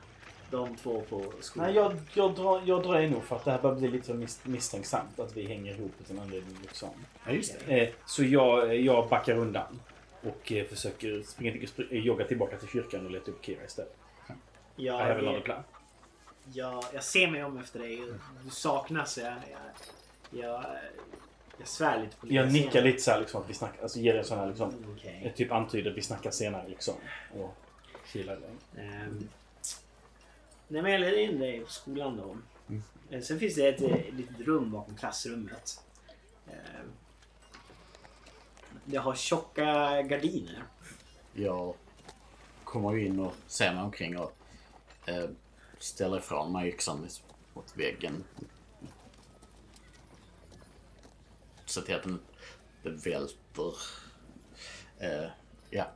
de 0.53 0.77
två 0.77 1.01
på 1.09 1.33
skolan. 1.41 1.67
Nej, 1.67 1.77
jag, 1.77 1.97
jag, 2.15 2.35
drar, 2.35 2.63
jag 2.67 2.83
drar 2.83 3.09
nog 3.09 3.25
för 3.25 3.37
att 3.37 3.45
det 3.45 3.51
här 3.51 3.63
börjar 3.63 3.77
bli 3.77 3.89
lite 3.89 4.15
mis, 4.15 4.41
misstänksamt 4.45 5.19
att 5.21 5.37
vi 5.37 5.47
hänger 5.47 5.75
ihop 5.75 5.93
utan 6.01 6.19
anledning. 6.19 6.57
Liksom. 6.63 6.89
Ja, 7.27 7.33
just 7.33 7.55
det. 7.67 7.81
Eh, 7.83 7.89
så 8.07 8.25
jag, 8.25 8.77
jag 8.77 9.09
backar 9.09 9.35
undan 9.37 9.81
och 10.23 10.53
eh, 10.53 10.67
försöker 10.67 11.23
springa, 11.23 11.53
spr- 11.53 11.93
eh, 11.93 11.99
jogga 12.01 12.25
tillbaka 12.25 12.57
till 12.57 12.69
kyrkan 12.69 13.05
och 13.07 13.11
leta 13.13 13.31
upp 13.31 13.45
Kira 13.45 13.65
istället. 13.65 13.97
I 14.77 14.89
have 14.89 15.09
Jag, 15.11 15.19
another 15.19 15.41
plan. 15.41 15.63
jag, 16.53 16.85
jag 16.95 17.05
ser 17.05 17.31
mig 17.31 17.45
om 17.45 17.59
efter 17.59 17.79
dig. 17.79 18.01
Du 18.45 18.51
saknas. 18.51 19.19
Jag, 19.19 19.33
jag, 20.31 20.45
jag, 20.45 20.65
jag 21.59 21.69
svär 21.69 22.01
lite 22.03 22.17
på 22.17 22.27
Jag 22.27 22.45
dina 22.47 22.53
nickar 22.53 22.71
scener. 22.71 22.85
lite 22.87 23.03
så 23.03 23.11
här, 23.11 23.21
liksom, 23.21 23.43
att 23.43 23.51
vi 23.51 23.55
snackar, 23.55 23.83
alltså 23.83 23.99
ger 23.99 24.15
en 24.15 24.25
sån 24.25 24.39
här 24.39 24.47
liksom, 24.47 24.75
eh, 25.23 25.33
typ 25.33 25.53
antyder 25.53 25.91
att 25.91 25.97
vi 25.97 26.03
snackar 26.03 26.31
senare 26.31 26.69
liksom. 26.69 26.95
Och 27.41 27.55
kilar 28.13 28.37
dig. 28.37 28.85
Ehm, 28.85 29.29
Jag 30.75 30.85
leder 30.85 31.19
in 31.19 31.39
dig 31.41 31.61
på 31.61 31.71
skolan 31.71 32.17
då. 32.17 32.37
Mm. 32.69 32.83
Eh, 33.11 33.21
Sen 33.23 33.39
finns 33.39 33.55
det 33.55 33.69
ett 33.69 33.83
eh, 33.83 34.15
litet 34.15 34.41
rum 34.41 34.71
bakom 34.71 34.97
klassrummet. 34.97 35.85
Ehm, 36.47 36.93
Det 38.85 38.97
har 38.97 39.15
tjocka 39.15 40.03
gardiner. 40.03 40.63
Jag 41.33 41.75
kommer 42.65 42.97
in 42.99 43.21
och 43.21 43.35
ser 43.47 43.75
mig 43.75 43.83
omkring 43.83 44.19
och 44.19 44.33
eh, 45.07 45.31
ställer 45.79 46.19
ifrån 46.19 46.53
mig 46.53 46.69
yxan 46.69 47.09
mot 47.55 47.77
väggen. 47.77 48.25
Så 51.65 51.81
till 51.81 51.95
att 51.95 52.03
den, 52.03 52.21
den 52.83 52.97
välter. 52.97 53.75
Eh, 54.99 55.31
ja. 55.71 55.87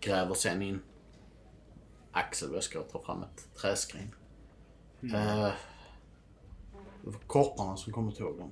Gräver 0.00 0.34
sen 0.34 0.62
in 0.62 0.82
axelväskor 2.12 2.80
och 2.80 2.88
tar 2.88 3.00
fram 3.00 3.22
ett 3.22 3.54
träskrin. 3.54 4.14
Eh, 5.02 5.52
det 7.02 7.10
var 7.10 7.20
korparna 7.26 7.76
som 7.76 7.92
kom 7.92 8.08
och 8.08 8.16
tog 8.16 8.38
dem. 8.38 8.50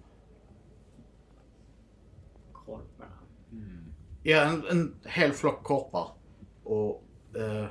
Korparna. 2.53 3.13
Ja, 4.23 4.43
en, 4.43 4.67
en 4.67 4.95
hel 5.05 5.33
flock 5.33 5.63
korpar. 5.63 6.09
Och 6.65 7.05
eh, 7.37 7.67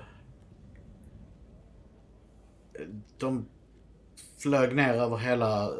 de 3.18 3.46
flög 4.38 4.76
ner 4.76 4.94
över 4.94 5.18
hela, 5.18 5.72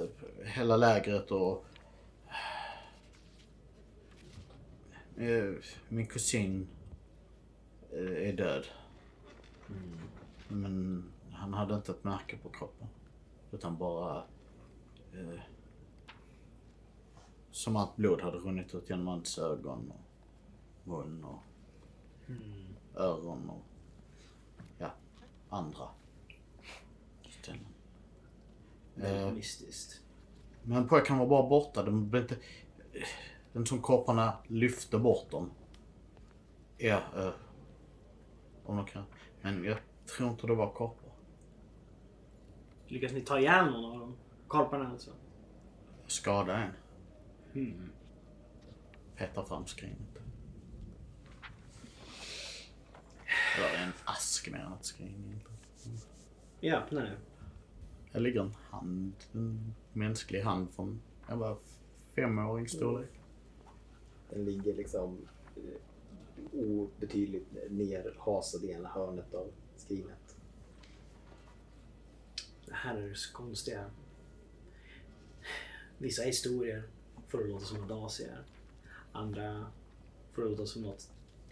hela 0.44 0.78
lägret 0.78 1.32
och 1.32 1.66
eh, 5.18 5.54
min 5.90 6.08
kusin 6.08 6.68
eh, 7.92 8.30
är 8.30 8.34
död. 8.34 8.66
Men 10.48 11.04
han 11.32 11.54
hade 11.54 11.76
inte 11.76 11.92
ett 11.92 12.04
märke 12.04 12.38
på 12.38 12.50
kroppen. 12.50 12.88
Utan 13.52 13.78
bara 13.78 14.24
eh, 15.14 15.40
som 17.52 17.76
att 17.76 17.96
blod 17.96 18.22
hade 18.22 18.38
runnit 18.38 18.76
ut 18.76 18.90
genom 18.90 19.08
hans 19.08 19.38
ögon 19.38 19.92
och 19.92 20.02
mun 20.88 21.24
och 21.24 21.44
öron 22.96 23.50
och 23.50 23.64
ja, 24.78 24.92
andra 25.50 25.88
ställen. 27.30 27.66
Eh, 28.96 29.32
mystiskt. 29.32 30.02
men 30.64 30.88
pojkarna 30.88 31.20
var 31.20 31.28
bara 31.28 31.50
borta. 31.50 31.84
De 31.84 32.10
blev 32.10 32.24
inte... 32.24 32.38
Den 33.54 33.66
som 33.66 33.82
korparna 33.82 34.38
lyfte 34.48 34.98
bort 35.00 35.32
dem. 35.32 35.52
Ja, 36.78 37.02
eh, 37.16 37.34
om 38.66 38.78
de 38.78 38.86
kan. 38.86 39.04
Men 39.46 39.64
jag 39.64 39.78
tror 40.06 40.30
inte 40.30 40.48
det 40.48 40.56
var 40.56 40.74
korpar. 40.74 41.12
Lyckas 42.88 43.12
ni 43.12 43.22
ta 43.22 43.40
ihjäl 43.40 43.66
någon 43.72 43.86
av 43.86 44.00
dem? 44.00 44.18
Korparna 44.48 44.90
alltså? 44.90 45.12
Skada 46.08 46.58
en. 46.58 46.72
Mm. 47.54 47.90
Petar 49.16 49.44
fram 49.44 49.66
skrinet. 49.66 50.18
Eller 53.58 53.84
en 53.84 53.92
ask 54.06 54.52
mer 54.52 54.60
än 54.60 54.74
ett 54.74 54.86
skrin. 54.86 55.40
Jag 56.60 56.84
öppnar 56.84 57.02
det. 57.02 57.18
Här 58.14 58.20
ligger 58.20 58.42
en 58.42 58.56
hand. 58.70 59.14
En 59.34 59.76
mänsklig 59.94 60.42
hand 60.42 60.70
från, 60.72 61.02
jag 61.30 61.38
var 61.38 61.58
femåring 62.16 62.68
storlek. 62.68 63.20
Den 64.30 64.46
ligger 64.46 64.74
liksom 64.74 65.28
eh, 65.56 65.64
obetydligt 66.54 67.48
nerhasad 67.70 68.64
i 68.64 68.72
ena 68.72 68.90
hörnet 68.90 69.34
av 69.34 69.52
skrinet. 69.76 70.36
Det 72.66 72.74
här 72.74 72.98
är 72.98 73.14
så 73.14 73.34
konstiga. 73.34 73.86
Vissa 75.98 76.24
historier 76.24 76.84
får 77.28 77.38
det 77.38 77.48
låta 77.48 77.66
som 77.66 77.82
audacier. 77.82 78.44
Andra 79.12 79.66
får 80.34 80.42
det 80.42 80.50
låta 80.50 80.66
som 80.66 80.82
något 80.82 81.10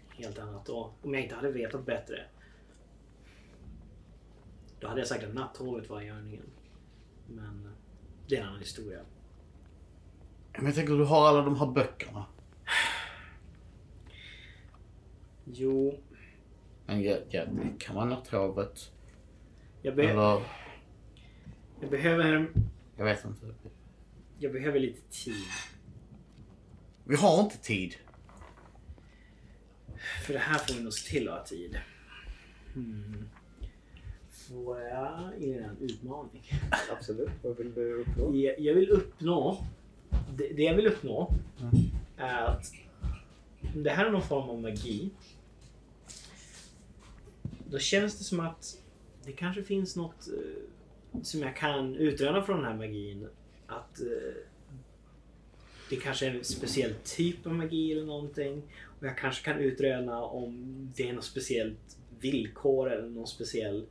helt 0.08 0.38
annat. 0.38 0.68
Och 0.68 0.90
om 1.02 1.14
jag 1.14 1.22
inte 1.22 1.34
hade 1.34 1.50
vetat 1.50 1.86
bättre. 1.86 2.26
Då 4.80 4.88
hade 4.88 5.00
jag 5.00 5.08
sagt 5.08 5.24
att 5.24 5.34
natthålet 5.34 5.88
var 5.88 6.00
i 6.00 6.06
görningen. 6.06 6.50
Men 7.28 7.72
det 8.28 8.36
är 8.36 8.40
en 8.40 8.46
annan 8.46 8.60
historia. 8.60 9.00
Men 10.52 10.66
jag 10.66 10.74
tänker, 10.74 10.94
du 10.94 11.04
har 11.04 11.28
alla 11.28 11.42
de 11.42 11.56
här 11.56 11.66
böckerna. 11.66 12.26
Jo, 15.44 15.98
Men 16.86 17.02
ja, 17.02 17.16
ja, 17.30 17.44
det 17.44 17.78
kan 17.78 17.94
vara 17.96 18.04
natthovet. 18.04 18.92
jag, 19.82 19.96
be- 19.96 20.02
Eller, 20.10 20.42
jag 21.80 21.90
behöver... 21.90 22.50
jag 22.96 23.04
vet 23.04 23.24
inte. 23.24 23.54
Jag 24.38 24.52
behöver 24.52 24.80
lite 24.80 25.00
tid. 25.24 25.34
Vi 27.04 27.16
har 27.16 27.42
inte 27.42 27.58
tid. 27.58 27.94
För 30.26 30.32
det 30.32 30.38
här 30.38 30.58
får 30.58 30.74
vi 30.74 30.82
nog 30.82 30.92
se 30.92 31.10
till 31.10 31.28
att 31.28 31.38
ha 31.38 31.44
tid. 31.46 31.78
Hmm. 32.74 33.28
Får 34.30 34.80
jag 34.80 35.42
er 35.42 35.60
en 35.60 35.76
utmaning? 35.80 36.42
Absolut. 36.92 37.30
Vad 37.42 37.56
vill 37.56 37.74
du 37.74 37.92
uppnå? 37.94 38.36
Jag, 38.36 38.60
jag 38.60 38.74
vill 38.74 38.90
uppnå... 38.90 39.64
Det, 40.36 40.48
det 40.52 40.62
jag 40.62 40.74
vill 40.74 40.86
uppnå 40.86 41.34
är 42.16 42.44
att 42.44 42.72
det 43.74 43.90
här 43.90 44.06
är 44.06 44.10
någon 44.10 44.22
form 44.22 44.50
av 44.50 44.60
magi. 44.62 45.10
Då 47.74 47.80
känns 47.80 48.18
det 48.18 48.24
som 48.24 48.40
att 48.40 48.78
det 49.24 49.32
kanske 49.32 49.62
finns 49.62 49.96
något 49.96 50.28
eh, 50.28 51.22
som 51.22 51.40
jag 51.40 51.56
kan 51.56 51.96
utröna 51.96 52.42
från 52.42 52.56
den 52.56 52.66
här 52.66 52.76
magin. 52.76 53.28
Att 53.66 54.00
eh, 54.00 54.34
det 55.90 55.96
kanske 55.96 56.26
är 56.26 56.34
en 56.34 56.44
speciell 56.44 56.94
typ 57.04 57.46
av 57.46 57.54
magi 57.54 57.92
eller 57.92 58.04
någonting. 58.04 58.62
Och 59.00 59.06
jag 59.06 59.18
kanske 59.18 59.44
kan 59.44 59.58
utröna 59.58 60.22
om 60.22 60.92
det 60.96 61.08
är 61.08 61.12
något 61.12 61.24
speciellt 61.24 61.98
villkor 62.20 62.92
eller 62.92 63.08
någon 63.08 63.26
speciell 63.26 63.86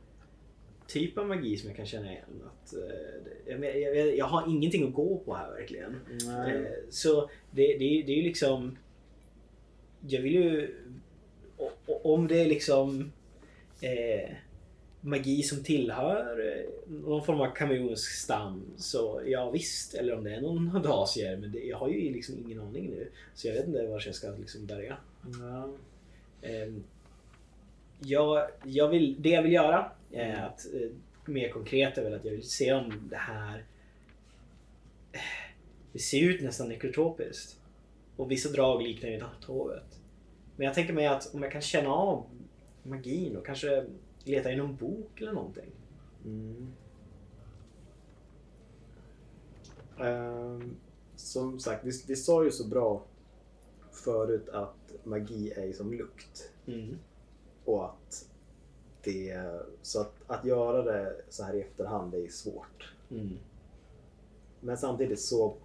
typ 0.86 1.18
av 1.18 1.26
magi 1.28 1.56
som 1.56 1.68
jag 1.68 1.76
kan 1.76 1.86
känna 1.86 2.12
igen. 2.12 2.42
Att, 2.46 2.74
eh, 2.74 3.60
jag, 3.60 3.80
jag, 3.80 4.16
jag, 4.16 4.26
har 4.26 4.50
ingenting 4.50 4.88
att 4.88 4.94
gå 4.94 5.18
på 5.18 5.34
här 5.34 5.50
verkligen. 5.50 6.00
Eh, 6.10 6.62
Så 6.90 7.30
det, 7.50 7.66
det, 7.66 8.02
det 8.06 8.12
är 8.12 8.16
ju 8.16 8.22
liksom... 8.22 8.78
Jag 10.00 10.20
vill 10.20 10.34
ju... 10.34 10.74
Om 11.86 12.28
det 12.28 12.40
är 12.40 12.46
liksom 12.46 13.12
eh, 13.84 14.30
magi 15.00 15.42
som 15.42 15.64
tillhör 15.64 16.46
eh, 16.46 16.70
någon 16.88 17.24
form 17.24 17.40
av 17.40 17.54
kameleonsk 17.54 18.10
stam 18.10 18.62
så 18.76 19.22
ja 19.26 19.50
visst. 19.50 19.94
Eller 19.94 20.14
om 20.14 20.24
det 20.24 20.34
är 20.34 20.40
någon 20.40 20.82
dacier. 20.82 21.36
Men 21.36 21.52
det, 21.52 21.58
jag 21.58 21.78
har 21.78 21.88
ju 21.88 22.12
liksom 22.12 22.34
ingen 22.38 22.60
aning 22.60 22.90
nu. 22.90 23.08
Så 23.34 23.48
jag 23.48 23.54
vet 23.54 23.66
inte 23.66 23.86
var 23.86 24.02
jag 24.06 24.14
ska 24.14 24.30
liksom 24.30 24.66
börja. 24.66 24.96
Eh, 26.42 26.72
jag, 28.00 28.48
jag 28.64 28.88
vill, 28.88 29.22
det 29.22 29.28
jag 29.28 29.42
vill 29.42 29.52
göra 29.52 29.90
är 30.12 30.34
att 30.34 30.66
eh, 30.74 30.88
mer 31.24 31.48
konkret 31.48 31.98
är 31.98 32.04
väl 32.04 32.14
att 32.14 32.24
jag 32.24 32.32
vill 32.32 32.50
se 32.50 32.72
om 32.72 33.08
det 33.10 33.16
här 33.16 33.64
det 35.92 35.98
ser 35.98 36.22
ut 36.22 36.42
nästan 36.42 36.68
nekrotropiskt. 36.68 37.60
Och 38.16 38.30
vissa 38.30 38.48
drag 38.48 38.82
liknar 38.82 39.10
ju 39.10 39.18
natthovet. 39.18 40.00
Men 40.56 40.64
jag 40.64 40.74
tänker 40.74 40.92
mig 40.92 41.06
att 41.06 41.34
om 41.34 41.42
jag 41.42 41.52
kan 41.52 41.60
känna 41.60 41.90
av 41.90 42.26
magin 42.84 43.36
och 43.36 43.46
kanske 43.46 43.86
leta 44.24 44.52
i 44.52 44.56
någon 44.56 44.76
bok 44.76 45.20
eller 45.20 45.32
någonting. 45.32 45.70
Mm. 46.24 46.72
Ehm, 50.00 50.76
som 51.16 51.58
sagt, 51.60 51.84
vi, 51.84 51.90
vi 52.08 52.16
sa 52.16 52.44
ju 52.44 52.50
så 52.50 52.68
bra 52.68 53.02
förut 53.92 54.48
att 54.48 54.94
magi 55.04 55.50
är 55.50 55.72
som 55.72 55.92
lukt. 55.92 56.50
Mm. 56.66 56.98
Och 57.64 57.84
att 57.84 58.28
det... 59.02 59.36
Så 59.82 60.00
att, 60.00 60.14
att 60.26 60.44
göra 60.44 60.82
det 60.82 61.16
så 61.28 61.44
här 61.44 61.54
i 61.54 61.60
efterhand 61.60 62.14
är 62.14 62.28
svårt. 62.28 62.94
Mm. 63.10 63.38
Men 64.60 64.76
samtidigt 64.78 65.20
så 65.20 65.56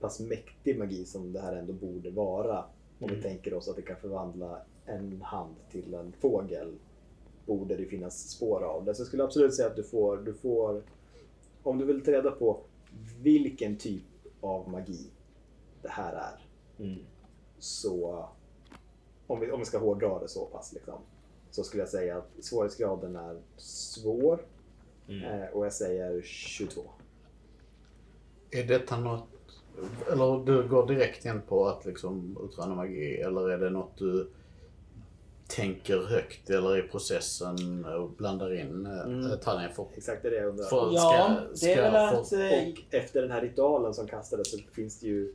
pass 0.00 0.20
mäktig 0.20 0.78
magi 0.78 1.04
som 1.04 1.32
det 1.32 1.40
här 1.40 1.56
ändå 1.56 1.72
borde 1.72 2.10
vara. 2.10 2.64
Om 2.98 3.08
vi 3.08 3.14
Mm. 3.14 3.22
tänker 3.22 3.54
oss 3.54 3.68
att 3.68 3.76
det 3.76 3.82
kan 3.82 3.96
förvandla 3.96 4.60
en 4.86 5.22
hand 5.22 5.54
till 5.70 5.94
en 5.94 6.12
fågel. 6.12 6.74
Borde 7.46 7.76
det 7.76 7.86
finnas 7.86 8.30
spår 8.30 8.64
av 8.64 8.84
det. 8.84 8.94
Så 8.94 9.00
jag 9.00 9.06
skulle 9.06 9.24
absolut 9.24 9.54
säga 9.54 9.68
att 9.68 9.76
du 9.76 9.82
får, 9.82 10.16
du 10.16 10.34
får 10.34 10.82
om 11.62 11.78
du 11.78 11.84
vill 11.84 12.04
ta 12.04 12.10
reda 12.10 12.30
på 12.30 12.60
vilken 13.22 13.76
typ 13.76 14.02
av 14.40 14.70
magi 14.70 15.10
det 15.82 15.88
här 15.88 16.12
är. 16.12 16.46
Mm. 16.84 16.98
Så 17.58 18.28
om 19.26 19.40
vi, 19.40 19.50
om 19.50 19.58
vi 19.58 19.66
ska 19.66 19.78
hårdra 19.78 20.18
det 20.18 20.28
så 20.28 20.44
pass 20.44 20.72
liksom. 20.72 20.98
Så 21.50 21.64
skulle 21.64 21.82
jag 21.82 21.90
säga 21.90 22.18
att 22.18 22.44
svårighetsgraden 22.44 23.16
är 23.16 23.40
svår. 23.56 24.40
Mm. 25.08 25.24
Eh, 25.24 25.48
och 25.48 25.66
jag 25.66 25.72
säger 25.72 26.22
22. 26.22 26.82
Är 28.50 28.64
detta 28.64 29.00
något... 29.00 29.28
Eller 30.12 30.44
du 30.44 30.68
går 30.68 30.86
direkt 30.86 31.24
in 31.24 31.40
på 31.48 31.66
att 31.66 31.84
liksom 31.84 32.38
utröna 32.44 32.74
magi 32.74 33.16
eller 33.16 33.50
är 33.50 33.58
det 33.58 33.70
något 33.70 33.98
du 33.98 34.30
tänker 35.48 36.06
högt 36.06 36.50
eller 36.50 36.78
i 36.78 36.82
processen 36.82 37.84
och 37.84 38.10
blandar 38.10 38.54
in 38.60 38.86
eh, 38.86 39.00
Mm. 39.00 39.28
detaljer 39.28 39.68
för, 39.68 39.86
Exakt 39.96 40.22
det 40.22 40.28
är 40.28 40.32
det 40.32 40.36
jag 40.38 40.48
undrar. 40.48 40.64
för 40.66 40.90
Ja, 40.94 41.40
det 41.60 41.72
är 41.72 41.82
väl 41.92 41.92
för- 42.14 42.20
att... 42.20 42.32
eh, 42.32 42.68
Och 42.68 42.94
efter 42.94 43.22
den 43.22 43.30
här 43.30 43.40
ritualen 43.40 43.94
som 43.94 44.06
kastades 44.06 44.50
så 44.50 44.58
finns 44.72 45.00
det 45.00 45.06
ju 45.06 45.34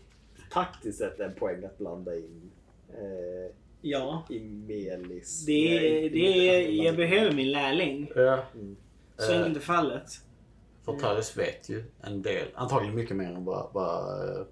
taktiskt 0.52 0.98
sett 0.98 1.20
en 1.20 1.34
poäng 1.34 1.66
att 1.66 1.78
blanda 1.78 2.16
in 2.16 2.52
eh, 2.90 3.56
Ja. 3.82 4.24
i 4.30 4.40
Melis. 4.40 5.46
Det 5.46 5.78
är, 6.06 6.10
det 6.10 6.50
är, 6.50 6.70
jag 6.86 6.96
behöver 6.96 7.32
min 7.32 7.52
lärling. 7.52 8.12
Ja. 8.16 8.40
Mm. 8.56 8.76
Så 9.18 9.32
Eh. 9.34 9.42
är 9.42 9.60
fallet. 9.60 10.12
För 10.86 10.94
Taris 10.94 11.38
vet 11.38 11.70
ju 11.70 11.84
en 12.02 12.22
del, 12.22 12.48
antagligen 12.56 12.96
mycket 12.96 13.16
mer 13.18 13.26
än 13.32 13.46
vad, 13.46 13.70
vad 13.74 14.30
eh, 14.30 14.46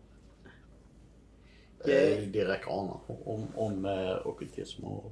Det- 1.85 2.17
eh, 2.17 2.23
Direk 2.27 2.67
anar 2.67 2.99
om, 3.25 3.47
om 3.55 3.85
eh, 3.85 4.27
ockultism 4.27 4.83
och 4.83 5.11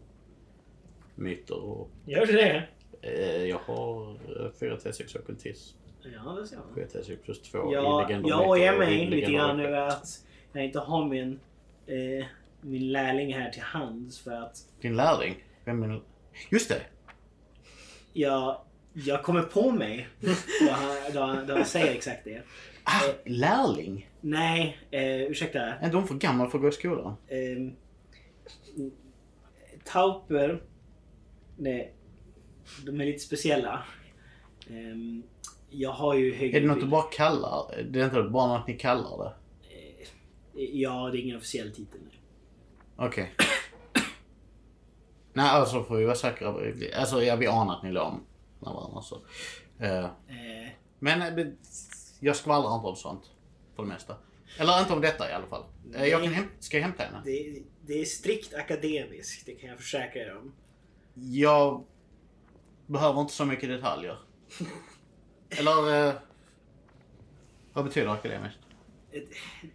myter. 1.18 1.64
Och, 1.64 1.90
Gör 2.06 2.26
du 2.26 2.34
det? 2.34 2.64
eh, 3.02 3.44
jag 3.46 3.58
har 3.60 4.12
eh, 4.46 4.52
4 4.60 4.78
T6 4.78 5.20
ockultism, 5.20 5.78
Ja, 6.14 6.32
det 6.32 6.48
ser 6.48 6.58
man. 6.58 6.76
4 6.76 6.86
T6 6.86 7.18
plus 7.24 7.42
2 7.42 7.74
Jag, 7.74 8.02
i 8.02 8.08
legender 8.08 8.30
jag 8.30 8.50
och 8.74 8.80
mig 8.80 9.02
i 9.04 9.08
lite 9.10 9.32
grann 9.32 9.60
över 9.60 9.78
att 9.88 10.26
jag 10.54 10.66
inte 10.66 10.80
har 10.80 11.06
min, 11.06 11.40
eh, 11.88 12.26
min 12.62 12.92
lärling 12.92 13.34
här 13.34 13.50
till 13.50 13.62
hands 13.62 14.20
för 14.20 14.32
att 14.32 14.58
Din 14.82 14.96
lärling? 14.96 15.44
Vem 15.66 15.84
är 15.84 16.02
Just 16.52 16.70
det! 16.70 16.82
jag, 18.14 18.62
jag 18.94 19.24
kommer 19.24 19.42
på 19.44 19.72
mig 19.72 20.08
då 20.62 20.72
han, 20.72 20.96
då, 21.14 21.20
han- 21.22 21.48
då 21.48 21.54
han 21.54 21.66
säger 21.66 21.92
exakt 21.96 22.24
det. 22.24 22.42
Ah, 22.84 23.02
lärling? 23.26 24.10
Nej, 24.22 24.78
eh, 24.92 25.22
ursäkta. 25.22 25.60
Är 25.60 25.86
inte 25.86 25.98
hon 25.98 26.08
för 26.08 26.16
gammal 26.16 26.50
för 26.50 26.58
att 26.58 26.62
gå 26.62 26.68
i 26.68 26.72
skolan? 26.72 27.16
Eh, 27.28 27.72
tauper, 29.84 30.62
nej, 31.58 31.94
de 32.86 33.02
är 33.02 33.06
lite 33.06 33.20
speciella. 33.20 33.84
Eh, 34.70 35.24
jag 35.70 35.92
har 35.92 36.14
ju 36.14 36.34
högre... 36.34 36.58
Är 36.58 36.62
det 36.62 36.68
något 36.68 36.80
du 36.80 36.88
bara 36.88 37.02
kallar? 37.12 37.84
Det 37.90 38.00
är 38.02 38.06
inte 38.06 38.24
bara 38.24 38.58
något 38.58 38.68
ni 38.68 38.74
kallar 38.78 39.24
det? 39.24 39.34
Eh, 39.76 40.08
Ja, 40.60 41.10
det 41.12 41.18
är 41.18 41.22
ingen 41.22 41.38
officiell 41.38 41.72
titel. 41.76 42.00
Nej. 42.04 42.20
Okej. 43.08 43.34
Nej, 45.34 45.50
alltså 45.50 45.84
får 45.84 45.98
vi 45.98 46.06
vara 46.06 46.16
säkra. 46.16 46.56
Alltså, 47.00 47.24
ja, 47.24 47.36
vi 47.36 47.48
anar 47.48 47.76
att 47.76 47.84
ni 47.84 47.92
låg 47.92 48.14
med 48.60 48.74
varandra. 48.74 49.02
Så. 49.02 49.22
Eh, 49.80 50.06
Eh, 50.06 50.72
men 51.00 51.58
jag 52.20 52.36
skvallrar 52.36 52.76
inte 52.76 52.88
om 52.88 52.96
sånt. 52.96 53.32
För 53.76 53.84
det 53.84 53.90
mesta. 53.90 54.16
Eller 54.60 54.80
inte 54.80 54.94
om 54.94 55.02
detta 55.02 55.30
i 55.30 55.34
alla 55.34 55.48
fall. 55.48 55.64
Eh, 55.96 56.06
jag 56.06 56.24
kan 56.24 56.46
ska 56.60 56.78
jag 56.78 56.84
hämta 56.84 57.04
henne? 57.04 57.22
det, 57.26 57.62
det 57.82 58.02
är 58.02 58.06
strikt 58.06 58.54
akademiskt, 58.54 59.46
det 59.46 59.52
kan 59.56 59.70
jag 59.70 59.78
försäkra 59.78 60.22
er 60.22 60.38
om. 60.38 60.54
Jag 61.22 61.84
behöver 62.86 63.22
inte 63.22 63.34
så 63.34 63.46
mycket 63.46 63.70
detaljer. 63.70 64.18
Eller... 65.50 66.08
Eh, 66.08 66.14
vad 67.74 67.86
betyder 67.86 68.08
akademiskt? 68.08 68.60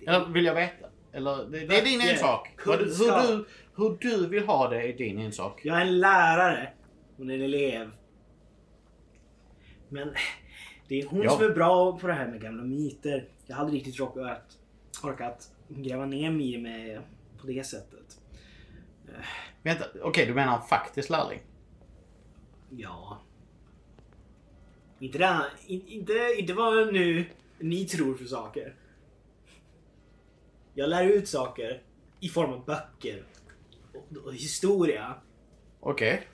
Eller 0.07 0.28
vill 0.28 0.45
jag 0.45 0.55
veta? 0.55 0.86
Eller, 1.12 1.45
det, 1.45 1.66
det 1.66 1.78
är 1.78 1.84
din 1.84 2.01
ensak. 2.01 2.49
Hur 2.64 2.78
du, 2.78 3.47
hur 3.76 3.99
du 4.01 4.26
vill 4.28 4.47
ha 4.47 4.68
det 4.68 4.82
är 4.82 4.93
din 4.93 5.18
ensak. 5.18 5.61
Jag 5.64 5.76
är 5.76 5.80
en 5.80 6.01
lärare. 6.01 6.72
Hon 7.16 7.30
är 7.30 7.34
en 7.34 7.43
elev. 7.43 7.90
Men 9.88 10.14
det 10.88 11.01
är 11.01 11.07
hon 11.07 11.22
Ja. 11.22 11.30
som 11.30 11.45
är 11.45 11.51
bra 11.51 11.99
på 11.99 12.07
det 12.07 12.12
här 12.12 12.28
med 12.28 12.40
gamla 12.40 12.62
myter. 12.62 13.28
Jag 13.47 13.57
hade 13.57 13.72
riktigt 13.72 14.01
orkat, 14.01 14.59
orkat 15.03 15.51
gräva 15.68 16.07
ner 16.07 16.30
mig 16.30 16.59
med 16.59 17.01
på 17.40 17.47
det 17.47 17.66
sättet. 17.66 18.18
Vänta, 19.62 19.84
okej 20.02 20.26
du 20.26 20.34
menar 20.34 20.60
faktiskt 20.60 21.10
lärling? 21.10 21.40
Ja. 22.70 23.18
Inte, 24.98 25.18
det, 25.18 25.50
in, 25.66 25.86
inte, 25.86 26.34
inte 26.38 26.52
vad 26.52 26.92
nu 26.92 27.24
ni 27.58 27.84
tror 27.84 28.14
för 28.14 28.24
saker. 28.24 28.74
Jag 30.74 30.90
lär 30.90 31.04
ut 31.04 31.28
saker 31.28 31.82
i 32.20 32.28
form 32.28 32.52
av 32.52 32.64
böcker 32.64 33.24
och, 33.92 34.16
och 34.24 34.34
historia. 34.34 35.14
Okej. 35.80 36.28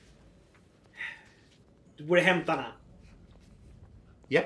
Du 1.97 2.05
borde 2.05 2.21
hämta 2.21 2.53
henne. 2.53 2.73
Ja. 4.29 4.43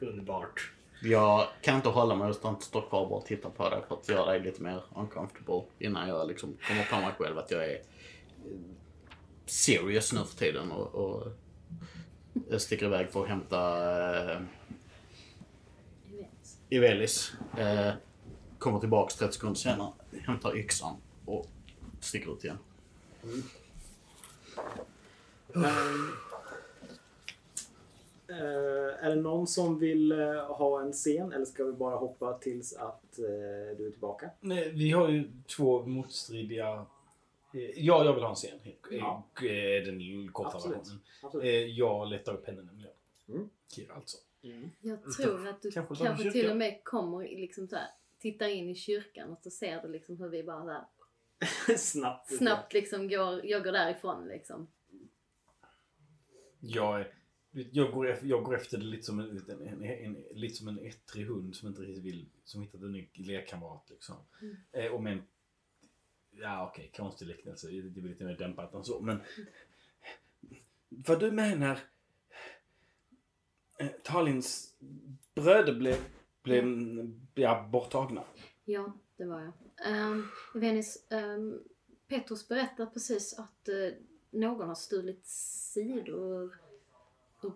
Underbart. 0.00 0.72
Jag 1.02 1.48
kan 1.62 1.76
inte 1.76 1.88
hålla 1.88 2.14
mig 2.14 2.30
utan 2.30 2.54
att 2.54 2.62
stå 2.62 2.80
kvar 2.80 3.02
och 3.02 3.08
bara 3.08 3.20
titta 3.20 3.50
på 3.50 3.70
det 3.70 3.82
för 3.88 3.94
att 3.94 4.08
göra 4.08 4.30
dig 4.30 4.40
lite 4.40 4.62
mer 4.62 4.82
uncomfortable 4.96 5.62
innan 5.78 6.08
jag 6.08 6.28
liksom 6.28 6.56
kommer 6.68 6.84
på 6.84 6.96
mig 6.96 7.14
själv 7.18 7.38
att 7.38 7.50
jag 7.50 7.70
är 7.70 7.78
serious 9.46 10.12
nu 10.12 10.24
för 10.24 10.36
tiden 10.36 10.72
och, 10.72 10.94
och 10.94 11.26
jag 12.50 12.60
sticker 12.60 12.86
iväg 12.86 13.10
för 13.10 13.22
att 13.22 13.28
hämta 13.28 14.32
eh, 14.32 14.40
Ivelis. 16.68 17.32
Eh, 17.58 17.92
kommer 18.58 18.80
tillbaks 18.80 19.14
30 19.16 19.32
sekunder 19.32 19.58
senare, 19.58 19.92
hämtar 20.26 20.56
yxan 20.56 20.96
och 21.24 21.46
sticker 22.00 22.32
ut 22.32 22.44
igen. 22.44 22.58
Ehm, 25.54 26.12
eh, 28.28 29.04
är 29.04 29.08
det 29.08 29.22
någon 29.22 29.46
som 29.46 29.78
vill 29.78 30.12
eh, 30.12 30.56
ha 30.56 30.80
en 30.80 30.92
scen 30.92 31.32
eller 31.32 31.44
ska 31.44 31.64
vi 31.64 31.72
bara 31.72 31.96
hoppa 31.96 32.38
tills 32.38 32.72
att 32.72 33.18
eh, 33.18 33.76
du 33.78 33.86
är 33.86 33.90
tillbaka? 33.90 34.30
Nej, 34.40 34.72
Vi 34.72 34.90
har 34.90 35.08
ju 35.08 35.30
två 35.56 35.86
motstridiga... 35.86 36.86
eh, 37.54 37.60
Ja, 37.84 38.04
jag 38.04 38.14
vill 38.14 38.22
ha 38.22 38.30
en 38.30 38.34
scen. 38.36 38.58
Ja. 38.90 39.24
Eh, 39.42 39.84
Den 39.86 40.28
korta 40.32 40.56
Absolut. 40.56 40.78
versionen. 40.78 41.00
Absolut. 41.22 41.44
Eh, 41.44 41.50
Jag 41.50 42.08
letar 42.08 42.34
upp 42.34 42.46
henne 42.46 42.62
nämligen. 42.62 42.92
Mm. 43.28 43.50
Kira 43.74 43.94
alltså. 43.94 44.18
Jag 44.80 45.12
tror 45.12 45.48
att 45.48 45.62
du 45.62 45.70
Kanske 45.70 46.04
kanske, 46.04 46.30
till 46.32 46.50
och 46.50 46.56
med 46.56 46.84
kommer 46.84 47.22
liksom 47.22 47.68
så 47.68 47.76
här, 47.76 47.88
tittar 48.18 48.48
in 48.48 48.68
i 48.68 48.74
kyrkan 48.74 49.30
och 49.30 49.38
så 49.42 49.50
ser 49.50 49.82
du 49.82 49.88
liksom 49.88 50.16
hur 50.16 50.28
vi 50.28 50.42
bara 50.42 50.72
här, 50.72 50.84
Snabbt. 51.76 52.36
snabbt 52.36 52.72
liksom 52.72 53.08
går, 53.08 53.46
jag 53.46 53.64
går 53.64 53.72
därifrån 53.72 54.28
liksom. 54.28 54.66
Jag, 56.60 57.04
jag, 57.50 57.92
går, 57.92 58.08
efter, 58.08 58.26
jag 58.26 58.44
går 58.44 58.56
efter 58.56 58.78
det 58.78 58.84
lite 58.84 59.02
som 59.02 59.20
en, 59.20 59.42
en, 59.48 59.62
en, 59.62 59.84
en, 59.84 60.24
lite 60.30 60.54
som 60.54 60.68
en 60.68 60.78
ettrig 60.78 61.26
hund 61.26 61.56
som 61.56 61.68
inte 61.68 61.82
riktigt 61.82 62.04
vill, 62.04 62.26
som 62.44 62.62
hittat 62.62 62.80
en 62.82 62.92
ny 62.92 63.08
lekkamrat 63.14 63.86
liksom. 63.90 64.16
Mm. 64.42 64.56
Eh, 64.72 64.92
och 64.92 65.02
men, 65.02 65.22
ja 66.40 66.68
okej, 66.68 66.92
konstig 66.96 67.26
liknelse, 67.28 67.68
det 67.68 67.90
blir 67.90 68.02
lite 68.02 68.24
mer 68.24 68.36
dämpat 68.36 68.74
än 68.74 68.84
så. 68.84 69.00
Men 69.00 69.20
vad 70.88 71.20
du 71.20 71.30
menar, 71.30 71.78
eh, 73.78 73.88
Talins 73.88 74.76
bröder 75.34 75.74
blev, 75.74 75.96
blev 76.42 76.64
ja, 77.34 77.68
borttagna. 77.72 78.24
Ja, 78.64 78.92
det 79.16 79.24
var 79.24 79.40
jag. 79.40 79.52
Um, 80.12 80.28
Venus, 80.54 81.06
um, 81.10 81.64
Petrus 82.08 82.48
berättar 82.48 82.86
precis 82.86 83.38
att 83.38 83.68
eh, 83.68 83.92
någon 84.30 84.68
har 84.68 84.74
stulit 84.74 85.26
sidor 85.26 86.44
ur, 87.42 87.54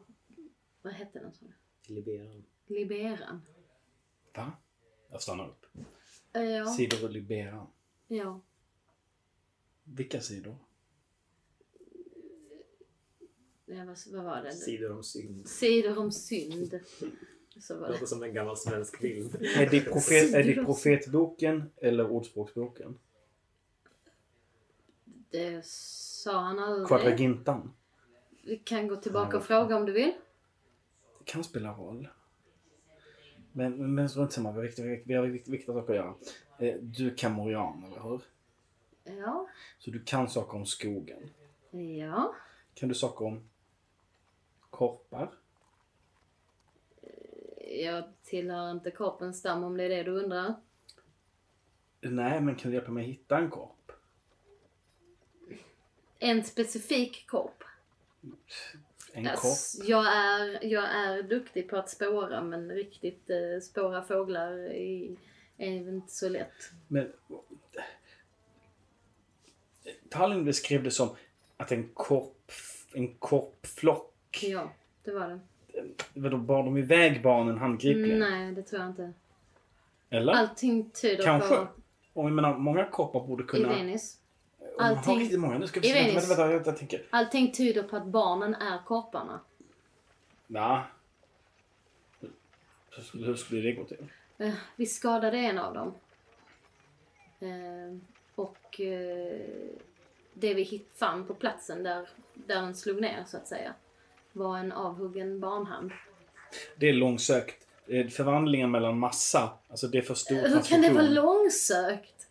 vad 0.83 0.93
hette 0.93 1.18
den? 1.18 1.33
sa 1.33 1.47
du? 1.47 1.95
Liberan. 1.95 2.45
Liberan. 2.66 3.43
Va? 4.35 4.53
Jag 5.11 5.22
stannar 5.22 5.49
upp. 5.49 5.66
Eh, 6.33 6.43
ja, 6.43 6.66
Sidor 6.66 7.05
och 7.05 7.11
Liberan. 7.11 7.66
ja. 8.07 8.41
Vilka 9.85 10.20
sidor? 10.20 10.57
ja 13.66 13.85
vad, 13.85 13.99
vad 14.12 14.24
var 14.24 14.43
det? 14.43 14.53
Sidor 14.53 14.93
om 14.93 15.03
synd. 15.05 15.49
Sidor 15.49 15.99
om 15.99 16.12
synd. 16.12 16.80
Så 17.61 17.78
var 17.78 17.87
Det 17.87 17.93
låter 17.93 18.07
som 18.07 18.22
en 18.22 18.35
gammal 18.35 18.57
svensk 18.57 18.97
film. 18.99 19.30
Är 19.57 19.70
det, 19.70 19.80
profet, 19.80 20.35
är 20.35 20.43
det 20.45 20.64
profetboken 20.64 21.70
eller 21.76 22.11
ordspråksboken? 22.11 22.99
Det 25.30 25.64
sa 25.66 26.41
han 26.41 26.59
aldrig. 26.59 26.89
Quadragintan? 26.89 27.72
Vi 28.45 28.57
kan 28.59 28.89
gå 28.89 28.97
tillbaka 28.97 29.37
och 29.37 29.45
fråga 29.45 29.76
om 29.76 29.87
du 29.87 29.93
vill. 29.93 30.12
Det 31.18 31.24
kan 31.24 31.45
spela 31.45 31.72
roll. 31.72 32.09
Men, 33.53 33.95
men 33.95 34.09
strunt 34.09 34.33
samma, 34.33 34.51
vi 34.53 34.57
har 34.57 34.62
viktiga, 34.62 35.01
vi 35.05 35.14
har 35.14 35.26
vikt- 35.26 35.49
viktiga 35.49 35.74
saker 35.74 35.93
att 35.93 35.97
göra. 35.97 36.14
Eh, 36.59 36.80
Du 36.80 37.11
är 37.11 37.16
kamorian, 37.16 37.85
eller 37.85 38.01
hur? 38.03 38.20
Ja. 39.05 39.48
Så 39.78 39.90
du 39.90 40.05
kan 40.05 40.28
saker 40.28 40.57
om 40.57 40.66
skogen. 40.66 41.30
Ja. 41.98 42.34
Kan 42.74 42.88
du 42.88 42.94
saker 42.94 43.24
om 43.24 43.48
korpar? 44.70 45.32
Jag 47.80 48.05
tillhör 48.22 48.70
inte 48.70 48.90
korpens 48.90 49.38
stam 49.38 49.64
om 49.64 49.76
det 49.76 49.84
är 49.84 49.88
det 49.88 50.03
du 50.03 50.11
undrar. 50.11 50.55
Nej, 52.00 52.40
men 52.40 52.57
kan 52.57 52.70
du 52.70 52.76
hjälpa 52.76 52.92
mig 52.92 53.05
hitta 53.05 53.38
en 53.38 53.50
korp? 53.50 53.92
En 56.18 56.44
specifik 56.44 57.26
korp. 57.26 57.64
En 59.12 59.24
korp? 59.24 59.88
Jag, 59.88 60.07
är, 60.16 60.64
jag 60.64 60.84
är 60.84 61.22
duktig 61.22 61.68
på 61.68 61.76
att 61.76 61.90
spåra 61.90 62.42
men 62.42 62.70
riktigt 62.70 63.30
eh, 63.30 63.61
spåra 63.62 64.03
fåglar 64.03 64.53
är, 64.53 65.16
är 65.57 65.88
inte 65.88 66.12
så 66.12 66.28
lätt. 66.28 66.72
Men... 66.88 67.12
Tallinn 70.12 70.44
beskrev 70.44 70.82
det 70.82 70.90
som 70.90 71.08
att 71.56 71.72
en 71.72 71.88
korp, 71.94 72.52
en 72.92 73.14
korpflock... 73.14 74.38
Ja, 74.42 74.72
det 75.04 75.10
var 75.12 75.28
det. 75.28 75.40
Vadå, 76.14 76.36
bar 76.36 76.62
de 76.62 76.76
iväg 76.76 77.22
barnen 77.22 77.58
handgripligen? 77.58 78.18
Nej, 78.18 78.52
det 78.52 78.62
tror 78.62 78.80
jag 78.80 78.90
inte. 78.90 79.12
Eller? 80.10 80.32
Allting 80.32 80.90
tyder 80.90 81.24
Kanske. 81.24 81.56
på 81.56 81.66
Och 82.12 82.24
jag 82.24 82.32
menar, 82.32 82.58
många 82.58 82.84
korpar 82.84 83.26
borde 83.26 83.44
kunna... 83.44 83.72
Irenis. 83.76 84.18
Om 84.58 84.66
man 84.78 84.86
har 84.86 84.96
allting- 84.96 85.18
riktigt 85.18 85.40
många. 85.40 85.58
Nu 85.58 85.66
ska 85.66 85.80
vi 85.80 85.88
se. 85.88 85.94
Vänta, 85.94 86.28
vänta, 86.28 86.46
vänta, 86.46 86.70
jag 86.70 86.76
tänker. 86.76 87.02
Allting 87.10 87.52
tyder 87.52 87.82
på 87.82 87.96
att 87.96 88.06
barnen 88.06 88.54
är 88.54 88.84
korparna. 88.86 89.40
Ja. 90.46 90.86
Hur 92.90 93.02
skulle, 93.02 93.26
hur 93.26 93.34
skulle 93.34 93.60
det 93.60 93.72
gå 93.72 93.84
till? 93.84 94.06
Eh, 94.38 94.54
vi 94.76 94.86
skadade 94.86 95.38
en 95.38 95.58
av 95.58 95.74
dem. 95.74 95.94
Eh, 97.40 97.98
och 98.34 98.80
eh, 98.80 99.40
det 100.35 100.55
vi 100.55 100.83
fann 100.95 101.26
på 101.26 101.35
platsen 101.35 101.83
där, 101.83 102.09
där 102.35 102.55
den 102.55 102.74
slog 102.74 103.01
ner 103.01 103.24
så 103.26 103.37
att 103.37 103.49
säga 103.49 103.74
var 104.33 104.59
en 104.59 104.72
avhuggen 104.72 105.41
barnhand. 105.41 105.91
Det 106.76 106.89
är 106.89 106.93
långsökt. 106.93 107.66
Eh, 107.87 108.07
Förvandlingen 108.09 108.70
mellan 108.70 108.99
massa, 108.99 109.51
alltså 109.70 109.87
det 109.87 109.99
är 109.99 110.03
för 110.03 110.14
stor 110.14 110.37
Eh, 110.37 110.43
Hur 110.43 110.61
kan 110.62 110.83
det 110.83 110.91
vara 110.91 111.03
långsökt? 111.03 112.26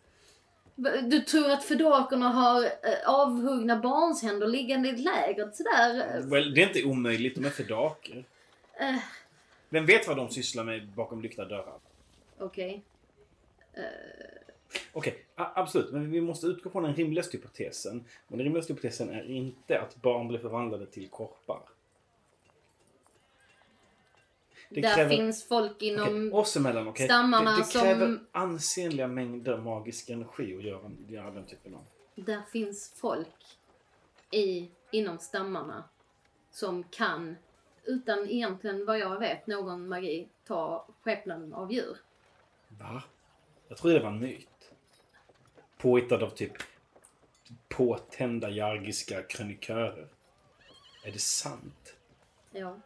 Du 1.02 1.20
tror 1.20 1.50
att 1.50 1.64
fedokerna 1.64 2.28
har 2.28 2.64
eh, 2.64 2.70
avhuggna 3.06 3.76
barnshänder 3.76 4.46
liggande 4.46 4.88
i 4.88 4.96
lägret 4.96 5.56
sådär? 5.56 6.20
Well, 6.22 6.54
det 6.54 6.62
är 6.62 6.66
inte 6.66 6.84
omöjligt, 6.84 7.34
de 7.34 7.44
är 7.44 7.50
fedaker. 7.50 8.24
Eh, 8.80 8.96
Vem 9.68 9.86
vet 9.86 10.08
vad 10.08 10.16
de 10.16 10.28
sysslar 10.30 10.64
med 10.64 10.88
bakom 10.88 11.22
lyckta 11.22 11.44
dörrar? 11.44 11.78
Okej. 12.38 12.82
Okej, 14.92 15.24
a- 15.34 15.52
absolut. 15.54 15.92
Men 15.92 16.10
vi 16.10 16.20
måste 16.20 16.46
utgå 16.46 16.70
från 16.70 16.82
den 16.82 16.94
rimligaste 16.94 17.36
hypotesen. 17.36 18.04
Och 18.28 18.36
den 18.36 18.44
rimligaste 18.44 18.72
hypotesen 18.72 19.10
är 19.10 19.24
inte 19.30 19.80
att 19.80 19.96
barn 19.96 20.28
blir 20.28 20.38
förvandlade 20.38 20.86
till 20.86 21.08
korpar. 21.08 21.62
Det 24.68 24.80
Där 24.80 24.94
kräver- 24.94 25.10
finns 25.16 25.44
folk 25.48 25.82
inom... 25.82 26.32
oss 26.34 26.56
emellan, 26.56 26.88
okej? 26.88 27.06
stammarna 27.06 27.50
det, 27.50 27.56
det 27.58 27.64
som- 27.64 27.80
kräver 27.80 28.18
ansenliga 28.32 29.06
mängder 29.08 29.56
magisk 29.58 30.08
energi 30.10 30.56
att 30.56 30.62
göra, 30.64 30.90
göra 31.08 31.30
den 31.30 31.46
typen 31.46 31.74
av... 31.74 31.84
Där 32.14 32.42
finns 32.52 32.92
folk 32.96 33.28
i, 34.30 34.70
inom 34.90 35.18
stammarna 35.18 35.84
som 36.50 36.84
kan, 36.84 37.36
utan 37.84 38.28
egentligen 38.30 38.86
vad 38.86 38.98
jag 38.98 39.18
vet, 39.18 39.46
någon 39.46 39.88
magi, 39.88 40.28
ta 40.46 40.86
skepnaden 41.02 41.54
av 41.54 41.72
djur. 41.72 41.96
Va? 42.68 43.02
Jag 43.68 43.78
tror 43.78 43.92
det 43.92 44.00
var 44.00 44.08
en 44.08 44.18
myt. 44.20 44.48
Påhittad 45.82 46.22
av 46.22 46.30
typ 46.30 46.52
påtända 47.68 48.50
jargiska 48.50 49.22
krönikörer. 49.22 50.08
Är 51.04 51.12
det 51.12 51.20
sant? 51.20 51.94
Ja. 52.50 52.76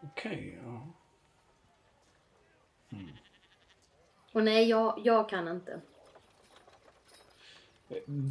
Okej, 0.00 0.58
ja. 0.64 0.86
Och 4.32 4.44
nej, 4.44 4.68
jag, 4.68 5.00
jag 5.04 5.28
kan 5.28 5.48
inte. 5.48 5.80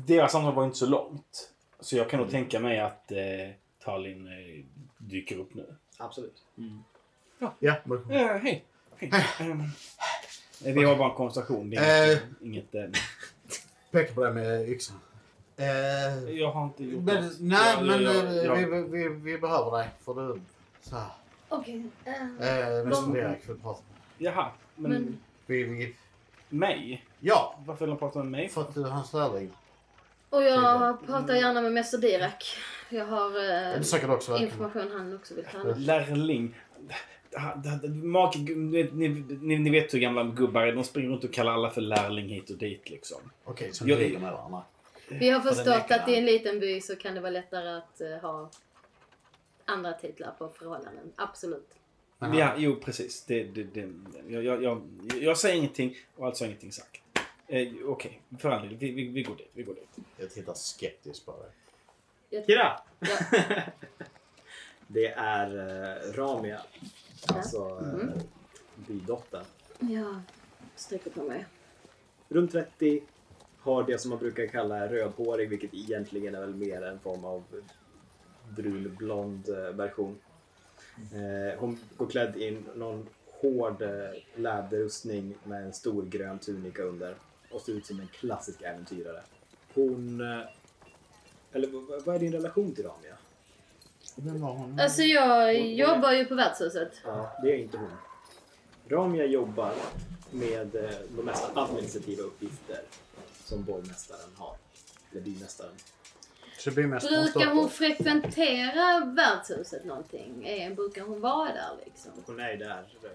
Deras 0.05 0.31
samtal 0.31 0.53
var 0.53 0.65
inte 0.65 0.77
så 0.77 0.85
långt. 0.85 1.53
Så 1.79 1.97
jag 1.97 2.09
kan 2.09 2.19
nog 2.19 2.31
tänka 2.31 2.59
mig 2.59 2.79
att 2.79 3.11
eh, 3.11 3.17
Tallinn 3.79 4.27
eh, 4.27 4.65
dyker 4.97 5.37
upp 5.37 5.53
nu. 5.53 5.75
Absolut. 5.97 6.45
Ja. 7.39 7.55
Eh, 8.09 8.37
hej. 8.37 8.65
hej. 8.95 9.11
Ehm, 9.39 9.61
eh, 9.61 10.16
vi 10.63 10.83
har 10.83 10.95
bara 10.95 11.09
en 11.09 11.15
konversation. 11.15 11.69
Det 11.69 11.77
är 11.77 12.11
inget... 12.11 12.23
inget 12.41 12.75
eh, 12.75 13.01
pekar 13.91 14.13
på 14.13 14.23
det 14.23 14.33
med 14.33 14.69
yxan. 14.69 14.99
Eh, 15.57 16.29
Jag 16.29 16.51
har 16.51 16.63
inte 16.65 16.83
gjort 16.83 17.03
men, 17.03 17.23
något. 17.25 17.33
nej, 17.39 17.73
Jag- 17.77 17.85
men 17.85 18.01
jag- 18.03 18.15
eh, 18.25 18.35
jag- 18.35 18.55
vi, 18.55 18.81
vi, 18.97 19.09
vi 19.09 19.37
behöver 19.37 19.77
dig. 19.77 19.89
För 20.05 20.13
du... 20.13 20.39
Så 20.81 20.95
här. 20.95 21.07
Okej. 21.49 21.83
eh, 22.05 22.13
Eh, 22.13 22.79
Mr. 22.79 22.89
Vad- 22.91 23.13
Derek 23.13 23.49
vill 23.49 23.57
prata. 23.57 23.81
Jaha, 24.17 24.51
men, 24.75 24.91
Men- 24.91 25.19
Vi, 25.45 25.63
vi, 25.63 25.95
mig? 26.49 27.05
ja, 27.19 27.59
Varför 27.65 27.85
vill 27.85 27.89
han 27.91 27.99
prata 27.99 28.19
med 28.19 28.27
mig? 28.31 28.49
för 28.49 28.61
att 28.61 28.73
du 28.75 28.81
är 28.85 28.89
hans 28.89 29.13
lärling. 29.13 29.51
och 30.29 30.43
jag 30.43 31.05
pratar 31.05 31.35
gärna 31.35 31.61
med 31.61 31.71
Mäster 31.73 31.97
Dirak. 31.97 32.43
Jag 32.89 33.05
har 33.05 33.27
eh, 33.73 34.11
också 34.11 34.37
information 34.37 34.91
han 34.97 35.15
också 35.15 35.33
vill 35.35 35.45
ta. 35.45 35.63
Lärling. 35.75 36.55
Make, 38.03 38.39
ni, 38.39 38.83
ni, 39.41 39.57
ni, 39.59 39.69
vet 39.69 39.93
hur 39.93 39.99
gamla 39.99 40.23
gubbar 40.23 40.61
är. 40.61 40.73
De 40.73 40.83
springer 40.83 41.09
runt 41.09 41.23
och 41.23 41.33
kallar 41.33 41.53
alla 41.53 41.69
för 41.69 41.81
lärling 41.81 42.29
hit 42.29 42.49
och 42.49 42.57
dit 42.57 42.89
liksom. 42.89 43.17
Okej, 43.43 43.73
så 43.73 43.85
ni 43.85 43.91
Jag- 43.91 43.99
ligger 43.99 44.19
med 44.19 44.31
varandra. 44.31 44.63
Vi 45.09 45.29
har 45.29 45.41
förstått 45.41 45.91
att 45.91 46.09
i 46.09 46.15
en 46.15 46.25
liten 46.25 46.59
by 46.59 46.81
så 46.81 46.95
kan 46.95 47.15
det 47.15 47.21
vara 47.21 47.31
lättare 47.31 47.69
att 47.69 48.01
eh, 48.01 48.07
ha 48.09 48.49
andra 49.65 49.93
titlar 49.93 50.31
på 50.37 50.49
förhållanden. 50.49 51.11
Absolut. 51.15 51.67
Jaha. 52.19 52.39
Ja, 52.39 52.53
jo 52.57 52.75
precis. 52.75 53.25
Det, 53.25 53.43
det, 53.43 53.63
det, 53.63 53.89
jag, 54.27 54.43
jag, 54.43 54.63
jag, 54.63 54.81
jag 55.21 55.37
säger 55.37 55.55
ingenting 55.55 55.95
och 56.15 56.25
alltså 56.25 56.43
har 56.43 56.47
ingenting 56.47 56.71
sagt. 56.71 57.01
Eh, 57.47 57.67
Okej, 57.85 58.21
för 58.39 58.49
all 58.49 58.61
del. 58.67 58.77
Vi, 58.77 58.91
vi, 58.91 59.07
vi 59.07 59.23
går 59.23 59.35
dit. 59.35 59.49
Vi 59.53 59.63
går 59.63 59.73
dit. 59.73 60.05
Jag 60.17 60.29
tittar 60.31 60.53
skeptiskt 60.53 61.25
på 61.25 61.31
dig. 61.31 62.45
Kira! 62.45 62.79
Ja. 62.99 63.07
Det 64.87 65.07
är 65.07 65.47
eh, 65.57 66.13
Ramia. 66.13 66.61
Alltså 67.27 67.57
eh, 67.81 67.87
Mhm. 67.93 68.11
bydottern. 68.87 69.45
Jag 69.79 70.21
sträcker 70.75 71.09
på 71.11 71.23
mig. 71.23 71.45
Runt 72.29 72.51
30. 72.51 73.03
Har 73.59 73.83
det 73.83 73.97
som 73.99 74.09
man 74.09 74.19
brukar 74.19 74.47
kalla 74.47 74.87
rödhårig, 74.87 75.49
vilket 75.49 75.73
egentligen 75.73 76.35
är 76.35 76.39
väl 76.39 76.55
mer 76.55 76.81
en 76.81 76.99
form 76.99 77.25
av 77.25 77.43
brunblond 78.55 79.49
eh, 79.49 79.55
version. 79.75 80.17
Eh, 80.97 81.59
hon 81.59 81.79
går 81.97 82.07
klädd 82.07 82.35
i 82.37 82.59
någon 82.75 83.07
hård 83.41 83.83
läderrustning 84.35 85.35
med 85.43 85.63
en 85.65 85.73
stor 85.73 86.03
grön 86.05 86.39
tunika 86.39 86.83
under 86.83 87.15
och 87.51 87.61
ser 87.61 87.73
ut 87.73 87.85
som 87.85 87.99
en 87.99 88.07
klassisk 88.07 88.61
äventyrare. 88.61 89.21
Hon... 89.73 90.21
Eller 91.51 91.67
vad 91.67 92.03
vad 92.05 92.15
är 92.15 92.19
din 92.19 92.31
relation 92.31 92.75
till 92.75 92.83
Ramia? 92.85 93.17
Vem 94.19 94.41
var 94.41 94.53
hon? 94.53 94.79
Alltså 94.79 95.01
jag 95.01 95.61
jobbar 95.67 96.11
ju 96.11 96.25
på 96.25 96.35
värdshuset. 96.35 97.01
Ja, 97.03 97.37
det 97.43 97.51
är 97.51 97.57
inte 97.57 97.77
hon. 97.77 97.91
Ramia 98.89 99.25
jobbar 99.25 99.73
med 100.31 100.75
eh, 100.75 100.89
de 101.09 101.21
mesta 101.25 101.61
administrativa 101.61 102.23
uppgifter 102.23 102.81
som 103.43 103.63
borgmästaren 103.63 104.29
har. 104.37 104.55
Eller 105.11 105.21
bymästaren. 105.21 105.73
Så 106.57 106.71
bymästaren 106.71 107.23
Brukar 107.23 107.53
hon 107.53 107.69
frekventera 107.69 109.05
värdshuset 109.05 109.85
någonting? 109.85 110.47
Är, 110.47 110.75
brukar 110.75 111.01
hon 111.01 111.21
vara 111.21 111.53
där 111.53 111.71
liksom? 111.85 112.11
Hon 112.25 112.39
är 112.39 112.51
ju 112.51 112.57
där 112.57 112.77
eh, 113.03 113.09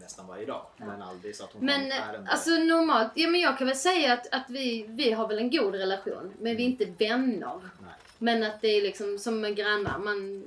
nästan 0.00 0.26
varje 0.26 0.46
dag. 0.46 0.66
Ja. 0.76 0.84
Men 0.86 1.02
aldrig 1.02 1.36
så 1.36 1.44
att 1.44 1.52
hon 1.52 1.64
Men 1.64 1.80
har 1.80 1.98
ärenden. 1.98 2.28
alltså 2.28 2.50
normalt, 2.50 3.12
ja 3.14 3.28
men 3.30 3.40
jag 3.40 3.58
kan 3.58 3.66
väl 3.66 3.76
säga 3.76 4.12
att, 4.12 4.34
att 4.34 4.44
vi, 4.50 4.86
vi 4.88 5.12
har 5.12 5.28
väl 5.28 5.38
en 5.38 5.50
god 5.50 5.74
relation. 5.74 6.32
Men 6.40 6.56
vi 6.56 6.62
är 6.62 6.66
inte 6.66 6.84
vänner. 6.84 7.60
Nej. 7.82 7.92
Men 8.24 8.42
att 8.42 8.60
det 8.60 8.68
är 8.68 8.82
liksom 8.82 9.18
som 9.18 9.40
med 9.40 9.56
grannar. 9.56 9.98
Man, 9.98 10.42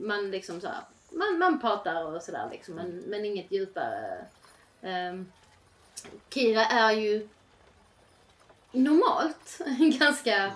man 0.00 0.30
liksom 0.30 0.60
så 0.60 0.66
här, 0.66 0.84
man, 1.10 1.38
man 1.38 1.60
pratar 1.60 2.04
och 2.04 2.22
sådär 2.22 2.48
liksom. 2.52 2.74
Men, 2.74 3.02
men 3.06 3.24
inget 3.24 3.52
djupare. 3.52 4.24
Um, 4.80 5.32
Kira 6.30 6.64
är 6.64 6.92
ju 6.92 7.28
normalt 8.72 9.60
en 9.64 9.98
ganska 9.98 10.52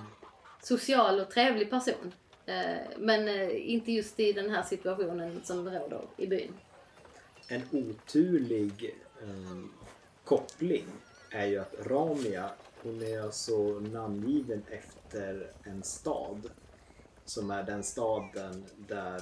social 0.62 1.20
och 1.20 1.31
trevlig 1.31 1.70
person. 1.70 2.12
Uh, 2.49 2.77
men 2.99 3.29
uh, 3.29 3.70
inte 3.70 3.93
just 3.93 4.20
i 4.20 4.33
den 4.33 4.51
här 4.51 4.62
situationen 4.62 5.41
som 5.45 5.70
råder 5.70 6.01
i 6.16 6.27
byn. 6.27 6.55
En 7.49 7.62
oturlig 7.70 8.97
um, 9.22 9.72
koppling 10.24 10.85
är 11.31 11.47
ju 11.47 11.59
att 11.59 11.74
Ramia, 11.87 12.51
hon 12.83 13.03
är 13.03 13.20
alltså 13.20 13.81
namngiven 13.81 14.62
efter 14.70 15.51
en 15.64 15.83
stad. 15.83 16.51
Som 17.27 17.51
är 17.51 17.62
den 17.62 17.83
staden 17.83 18.64
där 18.77 19.20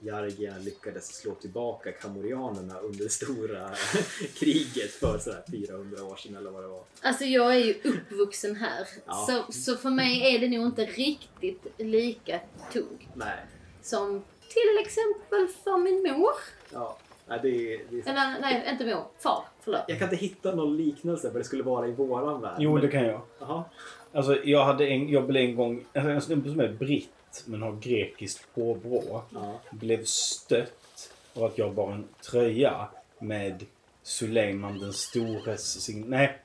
Jargierna 0.00 0.58
lyckades 0.58 1.06
slå 1.16 1.34
tillbaka 1.34 1.92
kamorianerna 1.92 2.78
under 2.78 3.04
det 3.04 3.10
stora 3.10 3.70
kriget 4.38 4.90
för 4.90 5.18
sådär 5.18 5.42
400 5.50 6.04
år 6.04 6.16
sedan 6.16 6.36
eller 6.36 6.50
vad 6.50 6.62
det 6.62 6.68
var. 6.68 6.82
Alltså 7.02 7.24
jag 7.24 7.54
är 7.54 7.58
ju 7.58 7.74
uppvuxen 7.84 8.56
här. 8.56 8.88
Ja. 9.06 9.26
Så, 9.28 9.52
så 9.52 9.76
för 9.76 9.90
mig 9.90 10.34
är 10.34 10.38
det 10.38 10.48
nog 10.48 10.66
inte 10.66 10.84
riktigt 10.84 11.66
lika 11.76 12.40
tungt 12.72 13.08
Nej. 13.14 13.38
som 13.82 14.24
till 14.48 14.80
exempel 14.80 15.48
för 15.64 15.78
min 15.78 16.02
mor. 16.02 16.32
Ja. 16.72 16.98
Nej, 17.28 17.38
det 17.42 17.48
är, 17.48 17.80
det 17.90 17.96
är... 17.96 18.10
Eller 18.10 18.40
nej, 18.40 18.68
inte 18.70 18.84
mor. 18.84 19.04
Far. 19.18 19.44
Förlåt. 19.60 19.80
Jag 19.88 19.98
kan 19.98 20.12
inte 20.12 20.24
hitta 20.24 20.54
någon 20.54 20.76
liknelse 20.76 21.30
vad 21.30 21.40
det 21.40 21.44
skulle 21.44 21.62
vara 21.62 21.88
i 21.88 21.92
våran 21.92 22.40
värld. 22.40 22.56
Jo, 22.58 22.78
det 22.78 22.88
kan 22.88 23.04
jag. 23.04 23.20
Jaha. 23.38 23.64
Alltså, 24.12 24.44
jag 24.44 24.64
hade 24.64 24.86
en, 24.86 25.08
jag 25.08 25.26
blev 25.26 25.42
en 25.42 25.56
gång, 25.56 25.84
alltså, 25.94 26.10
en 26.10 26.20
snubbe 26.20 26.50
som 26.50 26.60
är 26.60 26.68
britt 26.68 27.10
men 27.46 27.62
har 27.62 27.72
grekiskt 27.72 28.54
påbrå. 28.54 29.22
Ja. 29.34 29.60
Blev 29.70 30.04
stött 30.04 31.12
av 31.34 31.44
att 31.44 31.58
jag 31.58 31.74
bar 31.74 31.92
en 31.92 32.08
tröja 32.30 32.88
med 33.18 33.66
Suleiman 34.02 34.78
den 34.78 34.92
stores 34.92 35.80
sign, 35.80 36.04
nej, 36.08 36.38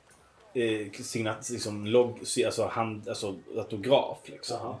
eh, 0.54 0.92
signat, 0.92 1.50
liksom, 1.50 1.86
logg, 1.86 2.18
alltså, 2.46 2.66
hand, 2.66 3.08
alltså 3.08 3.38
autograf 3.56 4.18
liksom. 4.24 4.56
Jaha. 4.60 4.76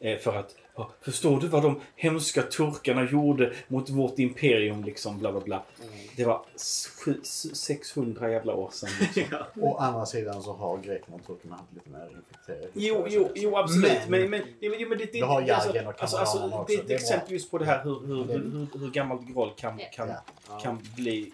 Eh, 0.00 0.18
för 0.18 0.36
att, 0.36 0.56
ja, 0.76 0.90
förstår 1.00 1.40
du 1.40 1.46
vad 1.48 1.62
de 1.62 1.80
hemska 1.96 2.42
turkarna 2.42 3.04
gjorde 3.10 3.52
mot 3.68 3.90
vårt 3.90 4.18
imperium 4.18 4.84
liksom, 4.84 5.18
bla 5.18 5.32
bla 5.32 5.40
bla. 5.40 5.62
Det 6.16 6.24
var 6.24 6.42
s- 6.54 6.88
sju- 7.04 7.20
s- 7.22 7.56
600 7.56 8.30
jävla 8.30 8.54
år 8.54 8.70
sedan. 8.72 8.90
Liksom. 9.00 9.22
Ja. 9.30 9.46
Å 9.62 9.76
andra 9.76 10.06
sidan 10.06 10.42
så 10.42 10.52
har 10.52 10.78
grekerna 10.78 11.16
och 11.16 11.26
turkarna 11.26 11.56
haft 11.56 11.72
lite 11.74 11.90
mer 11.90 12.08
infekterade 12.10 12.68
Jo, 12.74 13.06
jo, 13.10 13.28
jo 13.34 13.56
absolut. 13.56 13.92
Men, 14.08 14.20
men, 14.20 14.30
men, 14.30 14.42
jo, 14.60 14.88
men, 14.88 14.98
det, 14.98 15.04
det, 15.04 15.18
Du 15.18 15.24
har 15.24 15.42
alltså, 15.50 15.70
och 15.70 16.02
alltså, 16.02 16.16
alltså, 16.16 16.38
Det 16.38 16.54
också. 16.56 16.74
ett 16.74 16.86
Det 16.88 16.94
är 16.94 16.98
bra. 16.98 17.04
exempel 17.04 17.32
just 17.32 17.50
på 17.50 17.58
det 17.58 17.64
här 17.64 17.84
hur, 17.84 18.00
hur, 18.06 18.16
hur, 18.24 18.26
hur, 18.72 18.78
hur 18.80 18.90
gammalt 18.90 19.26
groll 19.26 19.52
kan, 19.56 19.80
kan, 19.92 20.08
Ja. 20.48 20.58
kan 20.62 20.78
bli, 20.96 21.32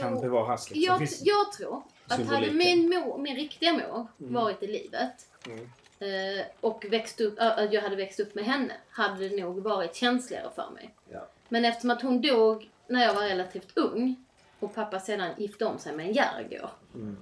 kan 0.00 0.20
bevaras. 0.20 0.70
Liksom. 0.70 0.94
jag, 1.00 1.08
jag 1.22 1.52
tror 1.52 1.82
att 2.08 2.26
hade 2.26 2.50
min, 2.50 2.88
mor, 2.88 3.18
min 3.18 3.36
riktiga 3.36 3.72
mor 3.72 4.06
Mm. 4.20 4.34
varit 4.34 4.62
i 4.62 4.66
livet 4.66 5.12
Mm. 5.46 5.68
Eh, 6.02 6.46
och 6.60 6.86
växt 6.90 7.20
upp, 7.20 7.34
att 7.38 7.72
jag 7.72 7.82
hade 7.82 7.96
växt 7.96 8.20
upp 8.20 8.34
med 8.34 8.44
henne 8.44 8.74
hade 8.90 9.28
det 9.28 9.42
nog 9.42 9.62
varit 9.62 9.94
känsligare 9.94 10.50
för 10.54 10.70
mig. 10.70 10.94
Ja. 11.10 11.28
Men 11.48 11.64
eftersom 11.64 11.90
att 11.90 12.02
hon 12.02 12.20
dog 12.20 12.70
när 12.86 13.02
jag 13.06 13.14
var 13.14 13.22
relativt 13.22 13.76
ung 13.78 14.24
och 14.58 14.74
pappa 14.74 15.00
sedan 15.00 15.30
gifte 15.38 15.64
om 15.64 15.78
sig 15.78 15.92
med 15.96 16.06
en 16.06 16.12
Järgård 16.12 16.70
Mm. 16.94 17.16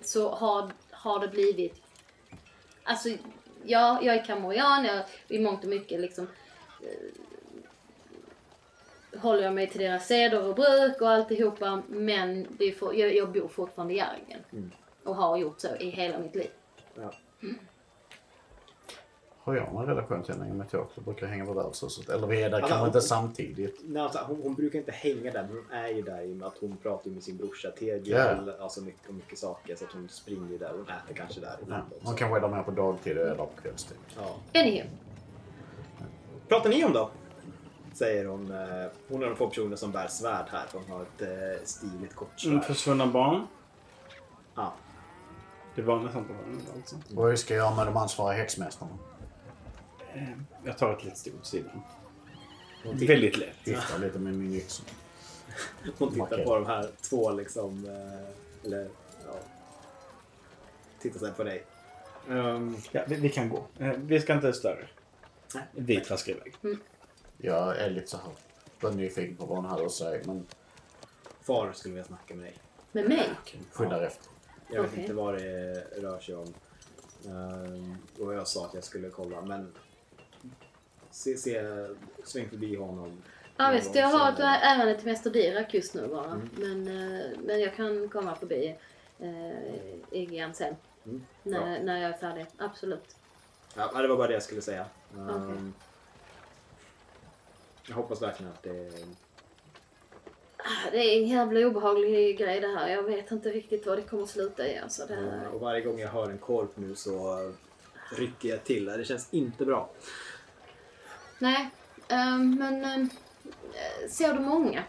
så 0.00 0.28
har, 0.28 0.70
har 0.90 1.20
det 1.20 1.28
blivit... 1.28 1.82
Alltså, 2.82 3.08
ja, 3.64 4.00
jag 4.02 4.14
är 4.16 4.24
kamorian, 4.24 4.84
jag, 4.84 5.04
i 5.28 5.38
mångt 5.38 5.64
och 5.64 5.70
mycket 5.70 6.00
liksom 6.00 6.28
eh, 6.82 7.10
håller 9.20 9.42
jag 9.42 9.54
mig 9.54 9.66
till 9.66 9.80
deras 9.80 10.06
seder 10.06 10.44
och 10.44 10.54
bruk 10.54 11.00
och 11.00 11.10
alltihopa. 11.10 11.82
Men 11.88 12.46
det 12.58 12.64
är 12.64 12.72
för, 12.72 12.92
jag, 12.92 13.14
jag 13.14 13.32
bor 13.32 13.48
fortfarande 13.48 13.94
i 13.94 13.96
Järgen. 13.96 14.40
Mm. 14.52 14.70
Och 15.04 15.16
har 15.16 15.36
gjort 15.36 15.60
så 15.60 15.76
i 15.76 15.90
hela 15.90 16.18
mitt 16.18 16.34
liv. 16.34 16.50
Ja. 16.94 17.12
Har 19.48 19.56
jag 19.56 19.72
någon 19.72 19.86
relation 19.86 20.22
till 20.22 20.34
henne 20.34 20.48
i 20.48 20.50
och 20.50 20.56
med 20.56 20.66
att 20.66 20.72
jag 20.72 20.82
också 20.82 21.00
brukar 21.00 21.26
hänga 21.26 21.46
på 21.46 21.52
värdshuset? 21.52 22.08
Eller 22.08 22.26
vi 22.26 22.42
är 22.42 22.50
där 22.50 22.60
kanske 22.60 22.86
inte 22.86 23.00
samtidigt. 23.00 23.80
Nej, 23.84 24.02
alltså, 24.02 24.18
hon, 24.26 24.40
hon 24.42 24.54
brukar 24.54 24.78
inte 24.78 24.92
hänga 24.92 25.30
där, 25.30 25.42
men 25.42 25.56
hon 25.56 25.70
är 25.70 25.88
ju 25.88 26.02
där 26.02 26.22
i 26.22 26.32
och 26.32 26.36
med 26.36 26.48
att 26.48 26.58
hon 26.60 26.76
pratar 26.76 27.10
med 27.10 27.22
sin 27.22 27.36
brorsa 27.36 27.70
Tegel. 27.70 28.52
Alltså 28.60 28.80
mycket, 28.80 29.08
om 29.08 29.16
mycket 29.16 29.38
saker. 29.38 29.76
Så 29.76 29.84
att 29.84 29.92
hon 29.92 30.08
springer 30.08 30.50
ju 30.50 30.58
där. 30.58 30.70
Hon 30.70 30.82
äter 30.82 31.14
kanske 31.14 31.40
där 31.40 31.56
Ja. 31.68 31.80
Hon 32.02 32.14
kanske 32.14 32.36
är 32.36 32.40
där 32.40 32.48
mer 32.48 32.62
på 32.62 32.70
dagtid 32.70 33.18
eller 33.18 33.34
på 33.34 33.48
kvällstid. 33.62 33.96
Ja. 34.16 34.60
Anywho. 34.60 34.88
Pratar 36.48 36.70
ni 36.70 36.84
om 36.84 36.92
då? 36.92 37.10
Säger 37.94 38.24
hon. 38.24 38.50
Eh, 38.50 38.90
hon 39.08 39.22
är 39.22 39.26
de 39.26 39.36
få 39.36 39.48
personer 39.48 39.76
som 39.76 39.92
bär 39.92 40.08
svärd 40.08 40.46
här. 40.50 40.66
För 40.66 40.78
hon 40.78 40.90
har 40.90 41.02
ett 41.02 41.22
eh, 41.22 41.64
stiligt 41.64 42.14
kort 42.14 42.40
svärd. 42.40 42.52
Mm, 42.52 42.64
försvunna 42.64 43.06
barn. 43.06 43.46
Ja. 44.54 44.72
Det 45.74 45.82
var 45.82 45.98
nästan 45.98 46.24
på 46.24 46.32
honom 46.32 46.60
alltså. 46.76 46.96
Och 47.16 47.28
hur 47.28 47.36
ska 47.36 47.54
jag 47.54 47.64
göra 47.64 47.76
med 47.76 47.86
de 47.86 47.96
ansvariga 47.96 48.38
häxmästarna? 48.38 48.90
Eh, 50.18 50.28
Jag 50.64 50.78
tar 50.78 50.92
ett 50.92 51.04
litet 51.04 51.18
steg 51.18 51.34
åt 51.34 51.46
sidan. 51.46 51.80
Hon, 52.84 52.98
tittar, 52.98 53.12
Väldigt 53.14 53.36
lätt. 53.36 53.56
Vifta 53.64 53.96
lite 53.98 54.18
med 54.18 54.34
min 54.34 54.54
yxa. 54.54 54.82
hon 55.98 56.12
tittar 56.12 56.44
på 56.44 56.54
de 56.54 56.66
här 56.66 56.90
två 57.00 57.30
liksom. 57.32 57.84
Eh, 57.86 58.66
eller 58.66 58.88
ja. 59.26 59.34
Tittar 61.00 61.18
sen 61.20 61.34
på 61.34 61.44
dig. 61.44 61.64
Ehm, 62.30 62.76
Ja, 62.92 63.04
vi, 63.08 63.14
vi 63.16 63.28
kan 63.28 63.48
gå. 63.48 63.66
Eh, 63.78 63.88
Vi 63.96 64.20
ska 64.20 64.34
inte 64.34 64.52
störa. 64.52 64.78
Nej. 65.54 65.64
Vi 65.72 66.00
traskar 66.00 66.32
iväg. 66.32 66.78
Jag 67.38 67.76
är 67.78 67.90
lite 67.90 68.06
så 68.06 68.16
här. 68.16 68.32
Var 68.80 68.90
nyfiken 68.92 69.36
på 69.36 69.46
vad 69.46 69.56
hon 69.56 69.64
hade 69.66 69.86
att 69.86 69.92
säga 69.92 70.22
men 70.24 70.46
far 71.42 71.72
skulle 71.72 71.94
vilja 71.94 72.06
snacka 72.06 72.34
med 72.34 72.44
dig. 72.44 72.58
Med 72.92 73.08
mig? 73.08 73.30
skyndar 73.72 74.02
efter. 74.02 74.28
Jag 74.70 74.82
vet 74.82 74.90
Okej. 74.90 75.02
inte 75.02 75.14
vad 75.14 75.34
det 75.34 75.74
rör 75.96 76.20
sig 76.20 76.34
om. 76.34 76.54
Ehm, 77.26 77.96
och 78.20 78.34
jag 78.34 78.48
sa 78.48 78.66
att 78.66 78.74
jag 78.74 78.84
skulle 78.84 79.10
kolla, 79.10 79.40
men 79.42 79.72
se, 81.18 81.36
se, 81.36 81.62
sväng 82.24 82.48
förbi 82.48 82.76
honom. 82.76 83.22
Ja 83.56 83.70
visst, 83.70 83.94
jag 83.94 84.06
har 84.08 84.32
ett 84.32 84.38
ärende 84.40 84.94
till 84.94 85.06
Mäster 85.06 85.30
Dirak 85.30 85.74
just 85.74 85.94
nu 85.94 86.06
bara. 86.08 86.24
Mm. 86.24 86.48
Men, 86.56 86.88
eh, 87.20 87.26
men 87.44 87.60
jag 87.60 87.74
kan 87.74 88.08
komma 88.08 88.34
förbi 88.34 88.76
eh, 89.20 90.18
igen 90.22 90.54
sen. 90.54 90.76
Mm, 91.06 91.22
När, 91.42 91.82
när 91.82 92.00
jag 92.02 92.10
är 92.10 92.18
färdig. 92.18 92.46
Absolut. 92.58 93.16
Ja, 93.74 94.02
det 94.02 94.08
var 94.08 94.16
bara 94.16 94.26
det 94.28 94.32
jag 94.34 94.42
skulle 94.42 94.62
säga. 94.62 94.86
Ehm, 95.16 95.28
Okej. 95.30 95.72
Jag 97.88 97.94
hoppas 97.96 98.22
verkligen 98.22 98.52
att 98.52 98.62
det... 98.62 98.92
Ah, 100.56 100.90
Det 100.92 100.98
är 100.98 101.22
en 101.22 101.28
jävla 101.28 101.60
obehaglig 101.66 102.38
grej 102.38 102.60
det 102.60 102.68
här. 102.68 102.88
Jag 102.88 103.02
vet 103.02 103.30
inte 103.30 103.48
riktigt 103.50 103.86
vad 103.86 103.98
det 103.98 104.02
kommer 104.02 104.22
att 104.22 104.28
sluta 104.28 104.68
i. 104.68 104.78
Alltså, 104.78 105.06
det 105.06 105.14
Mm, 105.14 105.52
Och 105.52 105.60
varje 105.60 105.80
gång 105.80 105.98
jag 106.00 106.08
hör 106.08 106.30
en 106.30 106.38
korp 106.38 106.70
nu 106.74 106.94
så 106.94 107.38
rycker 108.16 108.48
jag 108.48 108.64
till. 108.64 108.84
Det 108.84 109.04
känns 109.04 109.28
inte 109.34 109.64
bra. 109.64 109.90
Nej, 111.38 111.70
ehm, 112.08 112.54
men 112.58 112.84
ehm, 112.84 113.10
eh, 113.74 114.10
ser 114.10 114.32
du 114.32 114.40
många 114.40 114.84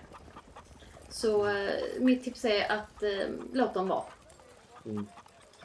så 1.10 1.48
eh, 1.48 2.00
mitt 2.00 2.24
tips 2.24 2.46
är 2.46 2.72
att 2.72 3.04
ehm, 3.04 3.50
låt 3.54 3.74
dem 3.74 3.88
vara. 3.88 4.04
Mm, 4.86 5.08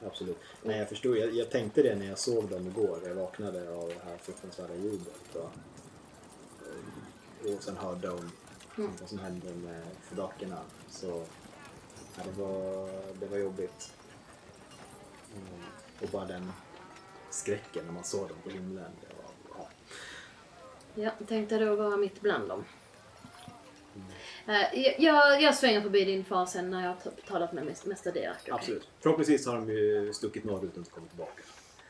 absolut. 0.07 0.39
Nej, 0.63 0.79
jag 0.79 0.89
förstod. 0.89 1.17
Jag, 1.17 1.35
jag 1.35 1.51
tänkte 1.51 1.83
det 1.83 1.95
när 1.95 2.07
jag 2.07 2.19
såg 2.19 2.49
dem 2.49 2.67
igår. 2.67 2.99
Jag 3.07 3.15
vaknade 3.15 3.77
av 3.77 3.89
det 3.89 4.11
här 4.11 4.17
fruktansvärda 4.19 4.75
ljudet. 4.75 5.35
Och, 5.35 5.51
och 7.55 7.63
sen 7.63 7.77
hörde 7.77 8.11
om 8.11 8.31
Mm. 8.79 8.91
vad 9.01 9.09
som 9.09 9.19
hände 9.19 9.55
med 9.55 9.83
fördakerna. 10.03 10.59
Så 10.91 11.25
ja, 12.17 12.23
det, 12.25 12.43
var, 12.43 12.89
det 13.21 13.27
var 13.27 13.39
jobbigt. 13.39 13.93
Mm, 15.37 15.65
och 16.03 16.09
bara 16.09 16.25
den 16.25 16.53
skräcken 17.31 17.85
när 17.87 17.93
man 17.93 18.05
såg 18.05 18.29
dem 18.29 18.37
på 18.45 18.51
himlen. 18.51 18.91
Det. 19.01 19.14
Ja, 20.95 21.11
tänkte 21.29 21.59
då 21.59 21.77
vara 21.77 21.97
mitt 21.97 22.21
bland 22.21 22.49
dem. 22.49 22.65
Eh, 24.47 24.55
jag- 24.81 24.95
jag, 25.01 25.43
jag 25.43 25.55
svänger 25.55 25.81
förbi 25.81 26.05
din 26.05 26.25
far 26.25 26.47
sen 26.47 26.71
när 26.71 26.81
jag 26.83 26.89
har 26.89 26.97
t- 26.97 27.11
talat 27.29 27.53
med 27.53 27.65
Mäs- 27.65 27.89
Mäster 27.89 28.13
Dirak. 28.13 28.37
okej? 28.43 28.55
Absolut. 28.55 28.89
Förhoppningsvis 29.01 29.47
har 29.47 29.55
de 29.55 29.69
ju 29.69 30.13
stuckit 30.13 30.45
norrut 30.45 30.73
och 30.73 30.79
inte 30.79 30.91
kommit 30.91 31.11
tillbaka. 31.11 31.43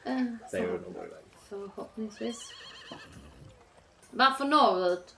Eh, 0.05 0.23
Säger 0.51 0.65
för, 0.67 0.73
du 0.73 0.81
nog 0.81 0.91
iväg. 0.97 1.11
förhoppningsvis. 1.49 2.51
Varför 4.11 4.45
norrut? 4.45 5.15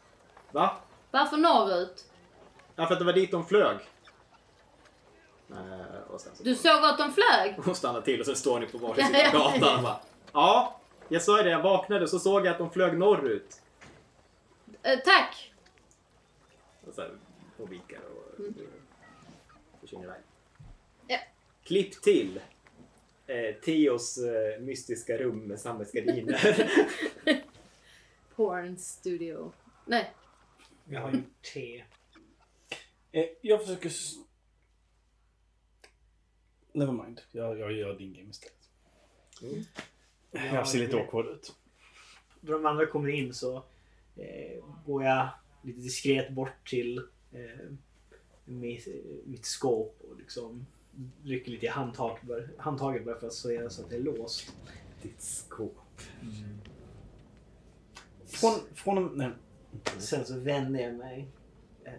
Va? 0.53 0.77
Varför 1.11 1.37
norrut? 1.37 2.05
Ja, 2.77 2.87
för 2.87 2.93
att 2.93 2.99
det 2.99 3.05
var 3.05 3.13
dit 3.13 3.31
de 3.31 3.47
flög. 3.47 3.77
Eh, 5.51 6.11
och 6.11 6.21
sen 6.21 6.33
så 6.37 6.43
Du 6.43 6.55
såg 6.55 6.85
att 6.85 6.99
de 6.99 7.13
flög? 7.13 7.55
Hon 7.65 7.75
stannar 7.75 8.01
till 8.01 8.21
och 8.21 8.27
så 8.27 8.35
står 8.35 8.61
ni 8.61 8.67
på 8.67 8.79
varsin 8.79 9.05
Ja, 9.13 9.19
sida 9.19 9.31
ja. 9.33 9.45
av 9.47 9.53
gatan 9.61 9.77
och 9.77 9.83
bara 9.83 10.01
Ja, 10.33 10.81
jag 11.09 11.23
sa 11.23 11.37
ju 11.39 11.43
det. 11.45 11.51
Jag 11.51 11.63
vaknade 11.63 12.03
och 12.05 12.11
så 12.11 12.19
såg 12.19 12.47
jag 12.47 12.53
att 12.53 12.59
de 12.59 12.71
flög 12.71 12.99
norrut. 12.99 13.61
Eh, 14.87 14.99
tack! 15.05 15.53
Och 16.87 16.95
så 16.95 17.01
här, 17.03 17.19
och 17.59 17.73
vinkar 17.73 18.01
och 18.01 18.39
Mm. 18.41 18.55
försvinner 19.81 20.05
iväg. 20.05 20.21
Ja. 21.07 21.19
Klipp 21.65 22.03
till 22.03 22.41
eh, 23.27 23.55
Theos 23.65 24.19
eh, 24.19 24.61
mystiska 24.61 25.17
rum 25.19 25.39
med 25.39 25.61
sammetsgardiner. 25.61 26.71
Porn 28.37 28.77
studio. 28.79 29.53
Nej. 29.87 30.15
Jag 30.85 31.01
har 31.01 31.13
gjort 31.13 31.43
te. 31.55 31.85
Eh, 33.13 33.27
Jag 33.41 33.61
försöker... 33.61 33.89
s- 33.89 34.15
Never 36.73 36.93
mind. 36.93 37.21
Jag, 37.33 37.59
jag 37.59 37.73
gör 37.73 37.99
din 37.99 38.15
game 38.15 38.31
istället. 38.31 38.71
Mm. 39.43 39.65
Jag 40.55 40.69
ser 40.69 40.79
lite 40.79 40.97
awkward 40.97 41.27
ut. 41.27 41.55
Då 42.41 42.53
de 42.53 42.67
andra 42.67 42.87
kommer 42.87 43.09
in 43.09 43.35
så 43.35 43.65
går 44.87 45.05
jag 45.05 45.29
lite 45.63 45.81
diskret 45.81 46.31
bort 46.31 46.69
till 46.69 46.99
eh, 47.33 47.71
mitt, 48.45 48.89
mitt 49.25 49.45
skåp 49.45 50.01
och 50.11 50.19
liksom 50.19 50.67
rycker 51.25 51.51
lite 51.51 51.67
i 51.67 51.69
handtag, 51.69 52.19
handtaget 52.57 53.05
bara 53.05 53.19
för 53.21 53.27
att 53.27 53.33
se 53.33 53.71
så 53.71 53.83
att 53.83 53.91
det 53.91 53.97
är 53.97 54.01
låst. 54.01 54.53
Ditt 55.03 55.23
skåp. 55.23 55.77
Från... 58.27 58.53
från 58.75 59.19
nej. 59.19 59.31
Sen 59.99 60.25
så 60.25 60.39
vänder 60.39 60.81
jag 60.81 60.95
mig. 60.95 61.27
Eh, 61.85 61.93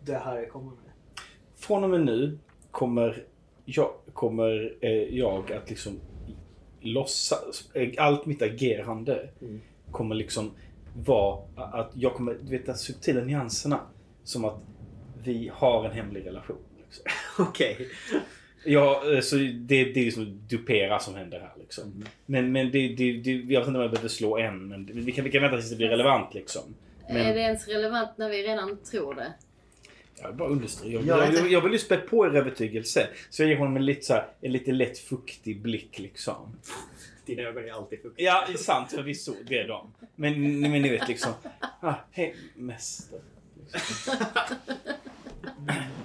det 0.00 0.14
här 0.18 0.36
jag 0.36 0.50
kommer 0.50 0.70
med. 0.70 0.92
Från 1.56 1.84
och 1.84 1.90
med 1.90 2.00
nu 2.04 2.38
kommer 2.70 3.24
jag, 3.64 3.90
kommer, 4.12 4.76
eh, 4.80 4.90
jag 4.92 5.52
att 5.52 5.70
liksom 5.70 6.00
låtsas... 6.80 7.70
eh, 7.74 7.92
Allt 7.98 8.26
mitt 8.26 8.42
agerande 8.42 9.28
Mm. 9.40 9.60
kommer 9.90 10.14
liksom 10.14 10.50
vara 11.04 11.38
att 11.56 11.90
jag 11.94 12.14
kommer, 12.14 12.36
du 12.42 12.50
vet, 12.50 12.66
de 12.66 12.74
subtila 12.74 13.20
nyanserna. 13.20 13.80
Som 14.24 14.44
att 14.44 14.60
vi 15.22 15.50
har 15.54 15.84
en 15.84 15.92
hemlig 15.92 16.26
relation. 16.26 16.56
Liksom. 16.84 17.04
Okej. 17.48 17.88
Ja, 18.64 19.02
eh, 19.12 19.20
så 19.20 19.36
det, 19.36 19.84
det 19.84 20.00
är 20.00 20.04
liksom 20.04 20.40
dupera 20.48 20.98
som 20.98 21.14
händer 21.14 21.40
här 21.40 21.52
liksom. 21.58 21.84
Mm. 21.84 22.08
Men, 22.26 22.52
men 22.52 22.70
det, 22.70 22.88
det, 22.88 23.12
det, 23.12 23.30
jag 23.30 23.60
vet 23.60 23.68
inte 23.68 23.78
om 23.78 23.82
jag 23.82 23.90
behöver 23.90 24.08
slå 24.08 24.38
än, 24.38 24.68
men 24.68 24.90
vi 24.92 25.12
kan, 25.12 25.24
vi 25.24 25.30
kan 25.30 25.42
vänta 25.42 25.56
tills 25.56 25.70
det 25.70 25.76
blir 25.76 25.88
relevant 25.88 26.34
liksom. 26.34 26.62
Men 27.08 27.16
Är 27.16 27.34
det 27.34 27.40
ens 27.40 27.68
relevant 27.68 28.10
när 28.18 28.30
vi 28.30 28.42
redan 28.42 28.76
tror 28.76 29.14
det? 29.14 29.32
jag 30.20 30.28
vill 30.28 30.36
bara 30.36 30.48
understryka. 30.48 30.96
Jag, 31.06 31.18
Jag 31.18 31.34
jag, 31.34 31.50
jag 31.52 31.60
vill 31.60 31.72
ju 31.72 31.78
spä 31.78 31.96
på 31.96 32.26
er 32.26 32.36
övertygelse. 32.36 33.08
Så 33.30 33.42
jag 33.42 33.48
ger 33.48 33.56
honom 33.56 33.76
en 33.76 33.84
lite, 33.84 34.02
så 34.02 34.12
här, 34.12 34.26
en 34.40 34.52
lite 34.52 34.72
lätt 34.72 34.98
fuktig 34.98 35.62
blick 35.62 35.98
liksom. 35.98 36.56
Dina 37.26 37.42
ögon 37.42 37.64
är 37.64 37.72
alltid 37.72 38.02
fuktiga. 38.02 38.26
Ja, 38.26 38.44
det 38.46 38.52
är 38.52 38.56
sant 38.56 38.92
förvisso. 38.92 39.34
Det 39.48 39.58
är 39.58 39.68
de. 39.68 39.92
Men, 40.14 40.60
men 40.60 40.82
ni 40.82 40.88
vet 40.88 41.08
liksom. 41.08 41.32
Ah, 41.80 41.94
hej, 42.10 42.36
mäster. 42.54 43.20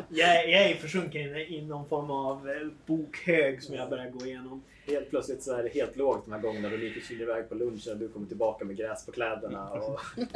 Jag, 0.09 0.49
jag 0.49 0.69
är 0.69 0.75
försjunken 0.75 1.35
i 1.35 1.61
någon 1.61 1.85
form 1.85 2.11
av 2.11 2.49
eh, 2.49 2.67
bokhög 2.85 3.63
som 3.63 3.75
jag 3.75 3.89
börjar 3.89 4.09
gå 4.09 4.25
igenom. 4.25 4.63
Helt 4.87 5.09
plötsligt 5.09 5.43
så 5.43 5.55
är 5.55 5.63
det 5.63 5.69
helt 5.69 5.95
lågt 5.95 6.25
de 6.25 6.31
här 6.31 6.39
gångerna 6.39 6.69
då 6.69 6.75
ni 6.75 6.89
försvinner 6.89 7.23
iväg 7.23 7.49
på 7.49 7.55
lunchen 7.55 7.93
och 7.93 7.97
du 7.97 8.09
kommer 8.09 8.27
tillbaka 8.27 8.65
med 8.65 8.77
gräs 8.77 9.05
på 9.05 9.11
kläderna. 9.11 9.69
Och... 9.69 9.99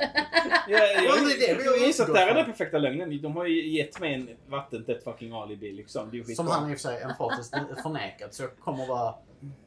Ja, 0.67 0.79
jag, 0.79 1.27
det 1.39 1.79
det 1.79 1.85
gissar 1.85 2.03
att 2.03 2.09
utgått 2.09 2.15
där 2.15 2.27
är 2.27 2.33
den 2.35 2.45
perfekta 2.45 2.77
lögnen. 2.77 3.21
De 3.21 3.35
har 3.35 3.45
ju 3.45 3.67
gett 3.69 3.99
mig 3.99 4.13
en 4.13 4.29
vattentätt 4.47 5.03
fucking 5.03 5.31
alibi 5.31 5.71
liksom. 5.71 6.09
Det 6.11 6.35
Som 6.35 6.47
han 6.47 6.71
i 6.71 6.75
och 6.75 6.79
för 6.79 6.89
sig 6.89 7.01
emfatiskt 7.01 7.55
förnekat. 7.81 8.33
Så 8.33 8.43
jag 8.43 8.57
kommer 8.59 8.87
vara 8.87 9.13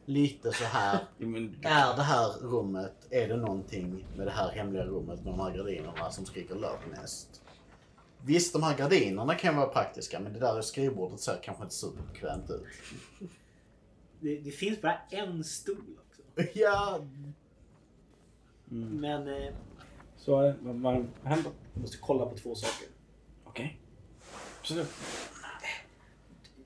lite 0.07 0.53
så 0.53 0.65
här. 0.65 0.99
Är 1.63 1.97
det 1.97 2.03
här 2.03 2.29
rummet, 2.41 3.07
är 3.11 3.29
det 3.29 3.37
någonting 3.37 4.07
med 4.17 4.27
det 4.27 4.31
här 4.31 4.51
hemliga 4.51 4.85
rummet 4.85 5.25
med 5.25 5.33
de 5.33 5.41
här 5.41 5.57
gardinerna 5.57 6.11
som 6.11 6.27
skriker 6.27 6.55
löpnäst? 6.55 7.43
Visst, 8.25 8.53
de 8.53 8.63
här 8.63 8.77
gardinerna 8.79 9.35
kan 9.35 9.57
vara 9.57 9.67
praktiska, 9.69 10.21
men 10.21 10.33
det 10.33 10.39
där 10.39 10.61
skrivbordet 10.63 11.21
ser 11.21 11.39
kanske 11.43 11.63
inte 11.63 11.75
superbekvämt 11.75 12.51
ut. 12.51 12.65
Det, 14.21 14.37
det 14.39 14.51
finns 14.51 14.81
bara 14.83 14.99
en 15.11 15.45
stol 15.45 15.77
också. 16.09 16.23
Ja, 16.59 16.99
mm. 18.71 19.01
Men 19.01 19.29
eh, 19.29 19.53
Så 20.17 20.43
eh, 20.47 20.55
vad, 20.61 20.75
vad 20.77 20.95
händer? 21.25 21.53
jag 21.75 21.81
måste 21.81 21.97
kolla 22.01 22.27
på 22.27 22.37
två 22.37 22.55
saker. 22.55 22.89
Okej. 23.45 23.81
Absolut. 24.61 24.89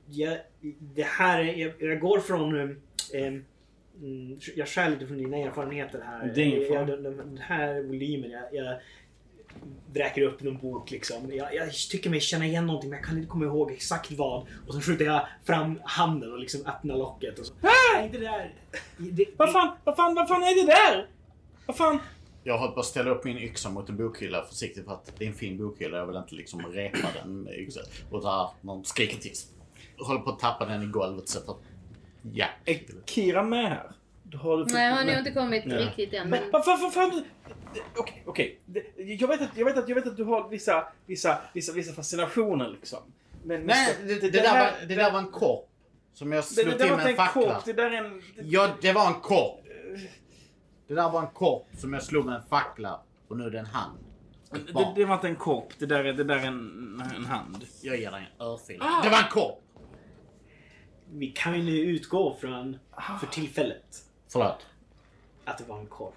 Jag, 0.07 0.39
det 0.81 1.03
här, 1.03 1.41
är- 1.45 1.55
jag, 1.55 1.83
jag 1.83 2.01
går 2.01 2.21
från... 2.21 2.83
eh, 3.15 3.27
mm, 3.27 4.39
jag 4.57 4.69
skär 4.69 4.91
lite 4.91 5.07
från 5.07 5.19
dina 5.19 5.37
erfarenheter 5.37 6.01
här. 6.07 6.33
Det 6.35 6.43
är 6.43 6.47
ingen 6.47 6.69
fara. 6.69 6.79
jag, 6.79 7.03
den, 7.03 7.17
den 7.17 7.39
här 7.39 7.83
volymen, 7.83 8.31
jag, 8.31 8.43
jag 8.53 8.81
vräker 9.93 10.23
upp 10.23 10.43
någon 10.43 10.59
bok 10.59 10.91
liksom. 10.91 11.33
Jag, 11.33 11.55
jag 11.55 11.73
tycker 11.73 12.11
mig 12.11 12.21
känna 12.21 12.47
igen 12.47 12.67
någonting 12.67 12.91
men 12.91 12.99
jag 12.99 13.07
kan 13.07 13.17
inte 13.17 13.29
komma 13.29 13.45
ihåg 13.45 13.73
exakt 13.73 14.13
vad. 14.13 14.47
Och 14.67 14.75
så 14.75 14.81
skjuter 14.81 15.05
jag 15.05 15.27
fram 15.45 15.81
handen 15.85 16.33
och 16.33 16.39
liksom 16.39 16.67
öppnar 16.67 16.97
locket 16.97 17.39
och 17.39 17.47
så. 17.47 17.55
Nej, 17.61 18.11
det 18.13 18.19
där! 18.19 18.55
Det, 18.97 19.27
Vad 19.37 19.53
fan, 19.53 19.77
vad 19.85 19.97
fan, 19.97 20.15
vad 20.15 20.29
fan 20.29 20.43
är 20.43 20.67
det 20.67 20.73
där? 20.73 21.07
Vad 21.67 21.77
fan? 21.77 21.99
jag 22.45 22.59
har 22.59 22.69
bara 22.75 22.83
ställa 22.83 23.11
upp 23.11 23.25
min 23.25 23.39
yxa 23.39 23.71
mot 23.71 23.89
en 23.89 23.97
bokhylla 23.97 24.45
försiktigt 24.45 24.85
för 24.85 24.93
att 24.93 25.13
det 25.19 25.25
är 25.25 25.29
en 25.29 25.35
fin 25.35 25.59
bokhylla. 25.59 25.99
Jag 25.99 26.07
vill 26.07 26.17
inte 26.17 26.35
liksom 26.35 26.67
repa 26.73 27.09
den 27.23 27.43
med 27.43 27.55
yxan. 27.55 27.83
Och 28.11 28.23
där 28.23 28.49
någon 28.61 28.85
skriker 28.85 29.17
till. 29.17 29.33
Håller 29.99 30.21
på 30.21 30.31
att 30.31 30.39
tappa 30.39 30.67
den 30.67 30.83
i 30.83 30.87
golvet 30.87 31.29
så 31.29 31.39
att... 31.39 31.59
Ja. 32.23 32.47
Är 32.65 32.81
Kira 33.07 33.43
med 33.43 33.69
här? 33.69 33.93
Har 34.43 34.57
du 34.59 34.65
fått- 34.65 34.73
Nej, 34.73 34.93
han 34.93 35.09
har 35.09 35.19
inte 35.19 35.31
kommit 35.31 35.65
Nej. 35.67 35.85
riktigt 35.85 36.13
än. 36.13 36.29
Men 36.29 36.41
Men... 36.43 36.51
vad 36.51 36.65
fan, 36.65 36.81
vad 36.81 36.93
fan? 36.95 37.25
Okej, 37.97 38.23
okej. 38.27 38.61
Det- 38.67 38.85
Jag 38.97 39.29
vet 39.29 39.43
att, 39.43 39.49
jag 39.57 39.65
vet 39.65 39.79
att, 39.79 39.89
jag 39.89 39.95
vet 39.97 40.07
att 40.07 40.17
du 40.17 40.25
har 40.25 40.49
vissa, 40.49 40.89
vissa, 41.07 41.39
vissa, 41.55 41.73
vissa 41.73 41.93
fascinationer 41.93 42.69
liksom. 42.69 42.99
Men 43.45 43.63
Nej, 43.63 43.97
det, 44.07 44.15
det, 44.21 44.31
där 44.31 44.59
var, 44.61 44.87
det 44.89 44.95
där 44.95 45.13
var 45.13 45.19
en 45.19 45.31
kopp. 45.33 45.69
Som 46.15 46.33
jag 46.33 46.43
det, 46.43 46.47
slog 46.47 46.67
det, 46.67 46.73
det 46.73 46.79
till 46.79 46.91
var 46.91 46.97
med 46.97 47.07
en 47.07 47.17
fackla. 47.17 47.55
kopp, 47.55 47.65
det 47.65 47.73
där 47.73 47.91
är 47.91 48.05
en... 48.05 48.23
Det, 48.37 48.43
Ja, 48.43 48.69
det 48.83 48.93
var 48.93 49.07
en 49.07 49.15
kopp. 49.21 49.65
Det 50.89 50.95
där 50.95 51.11
var 51.11 51.21
en 51.21 51.27
kopp 51.35 51.69
som 51.79 51.93
jag 51.93 52.03
slog 52.03 52.27
med 52.27 52.35
en 52.35 52.43
fackla. 52.51 53.01
Och 53.29 53.37
nu 53.39 53.45
är 53.45 53.51
det 53.51 53.59
en 53.59 53.67
hand. 53.67 53.99
Det, 54.51 54.93
det 54.97 55.05
var 55.05 55.15
inte 55.15 55.29
en 55.29 55.37
kopp, 55.37 55.73
det 55.79 55.87
där 55.87 56.05
är, 56.05 56.13
det 56.13 56.25
där 56.25 56.37
är 56.37 56.47
en, 56.47 57.03
en 57.17 57.25
hand. 57.27 57.65
Jag 57.83 57.97
ger 58.01 58.11
dig 58.11 58.31
en 58.39 58.47
örfil. 58.47 58.79
Ah! 58.81 59.03
Det 59.03 59.11
var 59.11 59.19
en 59.19 59.29
kopp! 59.31 59.62
Vi 61.13 61.27
kan 61.31 61.55
ju 61.55 61.63
nu 61.63 61.81
utgå 61.81 62.37
från, 62.41 62.79
för 63.21 63.27
tillfället, 63.27 64.05
Förlåt. 64.29 64.67
att 65.45 65.59
det 65.59 65.65
var 65.65 65.79
en 65.79 65.87
korp. 65.87 66.15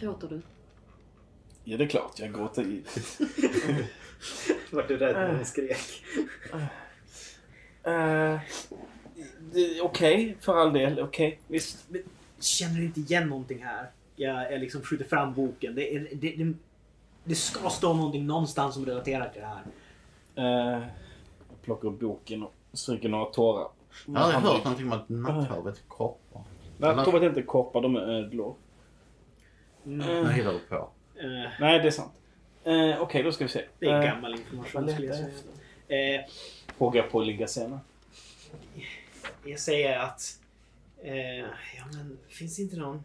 Gråter 0.00 0.28
du? 0.28 0.42
Ja, 1.64 1.76
det 1.76 1.84
är 1.84 1.88
klart. 1.88 2.18
Jag 2.18 2.34
gråter 2.34 2.62
i... 2.62 2.84
Vart 4.70 4.88
du 4.88 4.96
rädd 4.96 5.14
när 5.14 5.34
hon 5.34 5.44
skrek? 5.44 6.04
Uh, 7.86 8.40
Okej, 9.82 10.36
för 10.40 10.56
all 10.56 10.72
del. 10.72 11.00
Okej, 11.00 11.40
visst. 11.48 11.84
Men 11.88 12.02
Känner 12.40 12.74
du 12.74 12.84
inte 12.84 13.00
igen 13.00 13.28
någonting 13.28 13.64
här? 13.64 13.90
Jag, 14.16 14.52
jag 14.52 14.60
liksom 14.60 14.82
skjuter 14.82 15.04
fram 15.04 15.34
boken. 15.34 15.74
Det, 15.74 15.94
är, 15.94 16.08
det, 16.12 16.30
det, 16.36 16.52
det 17.24 17.34
ska 17.34 17.70
stå 17.70 17.94
någonting 17.94 18.26
någonstans 18.26 18.74
som 18.74 18.86
relaterar 18.86 19.28
till 19.28 19.40
det 19.40 19.46
här. 19.46 20.76
Uh, 20.76 20.86
jag 21.48 21.62
plockar 21.62 21.88
upp 21.88 22.00
boken 22.00 22.42
och 22.42 22.54
stryker 22.72 23.08
några 23.08 23.24
tårar. 23.24 23.68
Jag 24.06 24.20
har 24.20 24.32
hört 24.32 24.64
någonting 24.64 24.86
om 24.86 24.92
att 24.92 25.08
natthavet 25.08 25.76
är 25.78 25.82
koppar. 25.88 26.42
Nej, 26.78 27.04
Torvet 27.04 27.22
är 27.22 27.28
inte 27.28 27.42
koppar, 27.42 27.80
de 27.80 27.96
är 27.96 28.00
ödlor. 28.00 28.54
Mm. 29.86 29.98
Nu 30.24 30.32
hittar 30.32 30.52
du 30.52 30.58
på. 30.58 30.90
Eh, 31.16 31.50
Nej, 31.60 31.78
det 31.78 31.86
är 31.86 31.90
sant. 31.90 32.12
Uh, 32.66 33.02
Okej, 33.02 33.22
då 33.22 33.32
ska 33.32 33.44
vi 33.44 33.50
se. 33.50 33.64
det 33.78 33.86
är 33.86 33.94
Eh, 33.98 34.04
gammal 34.14 34.32
information 34.34 34.82
vad 34.84 34.90
skulle 34.94 35.06
jag 35.06 35.16
säga. 35.16 35.28
jag 35.88 36.16
Eh, 36.16 36.24
på 37.10 37.20
Liggascena. 37.20 37.80
jag 39.44 39.58
säger 39.60 39.98
att... 39.98 40.40
Eh, 41.02 41.14
ja 41.38 41.86
men 41.92 42.18
finns 42.28 42.56
det 42.56 42.62
inte 42.62 42.76
någon... 42.76 43.02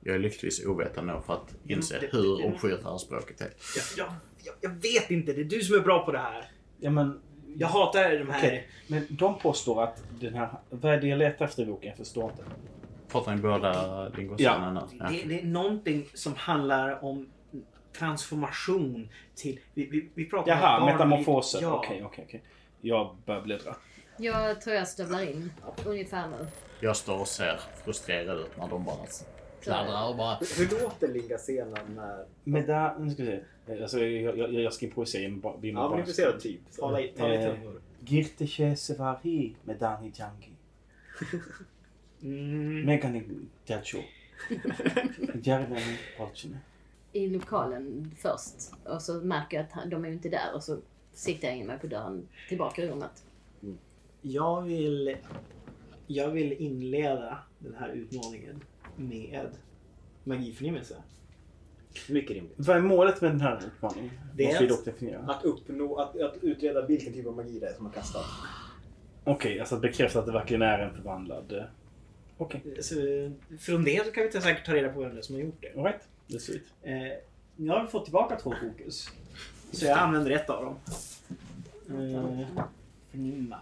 Jag 0.00 0.14
är 0.14 0.18
lyckligtvis 0.18 0.66
ovetande 0.66 1.12
nog 1.12 1.24
för 1.24 1.34
att 1.34 1.54
inse 1.66 1.96
Mm, 1.98 2.08
det- 2.10 2.16
hur 2.18 2.36
det- 2.38 2.48
det 2.82 2.88
här 2.90 2.98
språket 2.98 3.40
är. 3.40 3.50
Jag, 3.76 4.06
jag, 4.06 4.14
jag, 4.44 4.54
jag 4.60 4.70
vet 4.82 5.10
inte, 5.10 5.32
det 5.32 5.40
är 5.40 5.44
du 5.44 5.60
som 5.60 5.76
är 5.76 5.80
bra 5.80 6.04
på 6.04 6.12
det 6.12 6.18
här. 6.18 6.50
Ja, 6.80 6.90
men... 6.90 7.20
Jag 7.58 7.68
hatar 7.68 8.10
de 8.18 8.30
här... 8.30 8.38
Okej, 8.38 8.68
men 8.86 9.06
de 9.10 9.38
påstår 9.38 9.82
att 9.82 10.02
den 10.20 10.34
här... 10.34 10.48
Vad 10.70 10.92
är 10.94 11.00
det 11.00 11.06
jag 11.06 11.18
letar 11.18 11.44
efter 11.44 11.62
i 11.62 11.66
boken? 11.66 11.88
Jag 11.88 11.96
förstår 11.96 12.30
inte. 12.30 12.42
Pratar 13.08 13.34
ni 13.34 13.42
båda 13.42 14.08
lingosarna 14.08 14.72
nu? 14.72 14.96
Ja. 15.00 15.08
Det, 15.10 15.28
det 15.28 15.40
är 15.40 15.44
någonting 15.44 16.06
som 16.14 16.34
handlar 16.34 17.04
om 17.04 17.28
transformation 17.98 19.08
till... 19.34 19.60
Vi, 19.74 19.86
vi, 19.86 20.08
vi 20.14 20.24
pratar 20.24 20.52
om 20.52 20.58
Jaha, 20.58 20.80
barn- 20.80 20.92
metamorfoser. 20.92 21.62
Ja. 21.62 21.74
Okej, 21.74 22.02
okej, 22.04 22.24
okej. 22.28 22.42
Jag 22.80 23.16
börjar 23.26 23.40
bläddra. 23.42 23.76
Jag 24.16 24.60
tror 24.60 24.76
jag 24.76 24.88
stövlar 24.88 25.22
in 25.30 25.52
ungefär 25.86 26.28
nu. 26.28 26.46
Jag 26.80 26.96
står 26.96 27.20
och 27.20 27.28
ser 27.28 27.60
frustrerad 27.84 28.38
ut 28.40 28.56
när 28.58 28.68
de 28.68 28.84
bara 28.84 28.96
fladdrar 29.64 30.08
och 30.08 30.16
bara... 30.16 30.38
Hur 30.58 30.80
låter 30.82 31.08
Lingascena 31.08 31.78
när... 31.96 32.24
Men 32.44 32.66
där, 32.66 32.98
nu 32.98 33.10
ska 33.10 33.22
vi 33.22 33.40
se. 33.66 33.82
Alltså, 33.82 33.98
jag, 33.98 34.38
jag, 34.38 34.54
jag 34.54 34.72
ska 34.72 34.86
improvisera. 34.86 35.22
Ja, 35.22 35.58
men 35.60 35.68
improvisera 35.68 36.32
typ. 36.32 36.60
Tala 36.78 37.00
i, 37.00 37.12
Eh, 37.16 37.54
tungor. 37.54 37.80
Girteche 38.00 38.76
Sevari 38.76 39.56
med 39.64 39.78
Dani 39.78 40.12
Jangi. 40.14 40.50
Mm. 42.22 42.86
Megani 42.86 43.22
Jacho. 43.66 43.98
Järven 45.42 45.82
Polchine. 46.18 46.58
I 47.12 47.28
lokalen 47.28 48.10
först. 48.18 48.72
Och 48.84 49.02
så 49.02 49.14
märker 49.14 49.56
jag 49.56 49.66
att 49.84 49.90
de 49.90 50.04
är 50.04 50.08
ju 50.08 50.14
inte 50.14 50.28
där. 50.28 50.54
Och 50.54 50.62
så 50.62 50.78
siktar 51.12 51.48
jag 51.48 51.56
in 51.56 51.66
mig 51.66 51.78
på 51.78 51.86
dörren 51.86 52.28
tillbaka 52.48 52.82
i 52.82 52.88
rummet. 52.88 53.24
Jag 54.22 54.62
vill... 54.62 55.16
Jag 56.06 56.30
vill 56.30 56.52
inleda 56.52 57.38
den 57.58 57.74
här 57.74 57.88
utmaningen 57.88 58.60
med 58.96 59.48
magiförnimmelse. 60.24 60.96
Mycket 62.08 62.30
rimligt. 62.36 62.52
Vad 62.56 62.76
är 62.76 62.80
målet 62.80 63.20
med 63.20 63.30
den 63.30 63.40
här 63.40 63.62
utmaningen? 63.66 64.10
Det 64.34 64.44
är 64.44 64.54
att-. 64.54 64.58
Att 65.28 65.44
uppnå, 65.44 65.96
att, 65.96 66.20
att 66.20 66.36
utreda 66.44 66.86
vilken 66.86 67.12
typ 67.12 67.26
av 67.26 67.36
magi 67.36 67.58
det 67.58 67.66
är 67.66 67.74
som 67.74 67.86
har 67.86 67.92
kastat. 67.92 68.24
Okej, 69.24 69.60
alltså 69.60 69.74
att 69.74 69.80
bekräfta 69.82 70.18
att 70.18 70.26
det 70.26 70.32
verkligen 70.32 70.62
är 70.62 70.78
en 70.78 70.94
förvandlad... 70.94 71.52
eh, 71.52 71.62
Okej, 72.38 72.62
Så, 72.82 72.94
från 73.60 73.84
det 73.84 74.06
så 74.06 74.12
kan 74.12 74.24
vi 74.24 74.30
ta- 74.30 74.40
säkert 74.40 74.66
ta 74.66 74.74
reda 74.74 74.88
på 74.88 75.00
vem 75.00 75.14
det 75.14 75.20
är 75.20 75.22
som 75.22 75.34
har 75.34 75.42
gjort 75.42 75.60
det. 75.60 75.78
alright. 75.78 76.00
Det 76.26 76.34
är 76.34 76.38
sweet. 76.38 76.62
Eh, 76.82 76.92
nu 77.56 77.70
har 77.70 77.82
vi 77.84 77.88
fått 77.90 78.04
tillbaka 78.04 78.36
två 78.40 78.54
fokus. 78.62 79.08
Så 79.72 79.84
jag 79.86 79.98
använder 79.98 80.30
ett 80.30 80.50
av 80.50 80.64
dem. 80.64 80.76
Eh, 81.88 82.46
förnimma. 83.10 83.58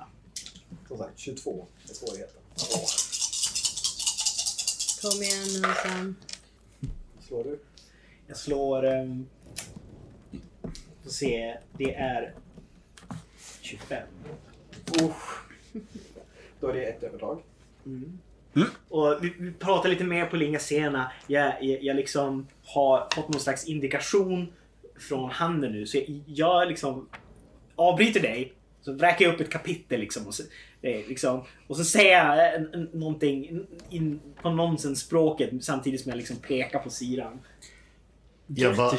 Som 0.88 0.98
sagt, 0.98 1.18
22 1.18 1.66
är 1.90 1.94
svårigheten. 1.94 2.40
Kom 5.02 5.22
igen 5.22 5.46
nu 5.62 5.68
Sam. 5.82 6.16
Slår 7.20 7.44
du? 7.44 7.58
Jag 8.26 8.36
slår... 8.36 8.84
Um, 8.84 9.26
får 11.02 11.10
se. 11.10 11.56
Det 11.78 11.94
är 11.94 12.34
25. 13.60 14.02
Då 16.60 16.68
är 16.68 16.72
det 16.72 16.84
ett 16.84 17.02
övertag. 17.02 17.42
Mm. 17.86 18.18
Och 18.88 19.18
vi, 19.24 19.34
vi 19.38 19.52
pratar 19.52 19.88
lite 19.88 20.04
mer 20.04 20.26
på 20.26 20.36
Linga 20.36 20.58
Sena. 20.58 21.12
Jag, 21.26 21.64
jag, 21.64 21.82
jag 21.82 21.96
liksom 21.96 22.46
har 22.64 23.08
fått 23.14 23.28
någon 23.28 23.40
slags 23.40 23.64
indikation 23.66 24.52
från 24.96 25.30
handen 25.30 25.72
nu. 25.72 25.86
Så 25.86 25.96
jag, 25.96 26.22
jag 26.26 26.68
liksom 26.68 27.08
avbryter 27.76 28.20
dig. 28.20 28.52
Så 28.82 28.92
vräker 28.92 29.24
jag 29.24 29.34
upp 29.34 29.40
ett 29.40 29.50
kapitel 29.50 30.00
liksom. 30.00 30.26
Och 30.26 30.34
så, 30.34 30.42
eh, 30.82 31.08
liksom, 31.08 31.44
och 31.66 31.76
så 31.76 31.84
säger 31.84 32.18
jag 32.18 32.54
en, 32.54 32.74
en, 32.74 32.82
någonting 32.92 33.66
in, 33.90 34.20
på 34.42 34.50
nonsensspråket 34.50 35.64
samtidigt 35.64 36.00
som 36.00 36.10
jag 36.10 36.16
liksom 36.16 36.36
pekar 36.36 36.78
på 36.78 36.90
sidan. 36.90 37.40
Jag 38.46 38.76
bara. 38.76 38.90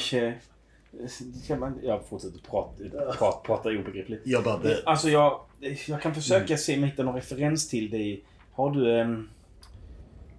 Kan 1.48 1.60
man- 1.60 1.80
Jag 1.84 2.06
fortsätter 2.08 2.40
prata, 2.50 2.84
prata, 3.18 3.38
prata 3.46 3.70
obegripligt. 3.70 4.22
jag 4.26 4.44
bara 4.44 4.58
Alltså 4.86 5.10
jag, 5.10 5.42
jag 5.88 6.02
kan 6.02 6.16
försöka 6.16 6.58
se 6.58 6.76
om 6.76 6.82
jag 6.82 6.90
hittar 6.90 7.04
någon 7.04 7.16
referens 7.16 7.70
till 7.70 7.94
i... 7.96 8.24
Har 8.52 8.72
du... 8.72 9.02
Um, 9.02 9.30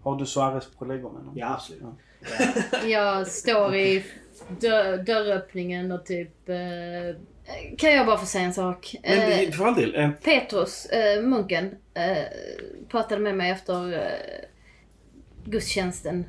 har 0.02 0.16
du 0.18 0.26
Suarez 0.26 0.68
med 1.12 1.24
någon? 1.24 1.32
Ja, 1.36 1.54
absolut. 1.54 1.82
Jag 2.86 3.26
står 3.26 3.74
i 3.74 4.04
dörr, 4.60 5.02
dörröppningen 5.02 5.92
och 5.92 6.06
typ... 6.06 6.48
Eh, 6.48 6.56
kan 7.78 7.92
jag 7.92 8.06
bara 8.06 8.18
få 8.18 8.26
säga 8.26 8.44
en 8.44 8.54
sak? 8.54 8.96
Men 9.02 9.32
Eh, 9.32 9.50
för 9.50 9.64
all 9.64 9.74
del. 9.74 9.94
eh, 9.94 10.10
Petrus, 10.10 10.86
eh, 10.86 11.22
munken, 11.22 11.76
pratade 12.88 13.20
med 13.20 13.36
mig 13.36 13.50
efter 13.50 14.08
gudstjänsten. 15.44 16.24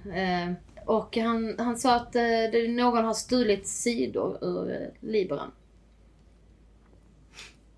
Och 0.85 1.17
han, 1.17 1.55
han 1.57 1.77
sa 1.77 1.95
att 1.95 2.15
någon 2.69 3.05
har 3.05 3.13
stulit 3.13 3.67
sidor 3.67 4.37
ur 4.41 4.71
eh, 4.71 4.87
Liberan. 5.09 5.51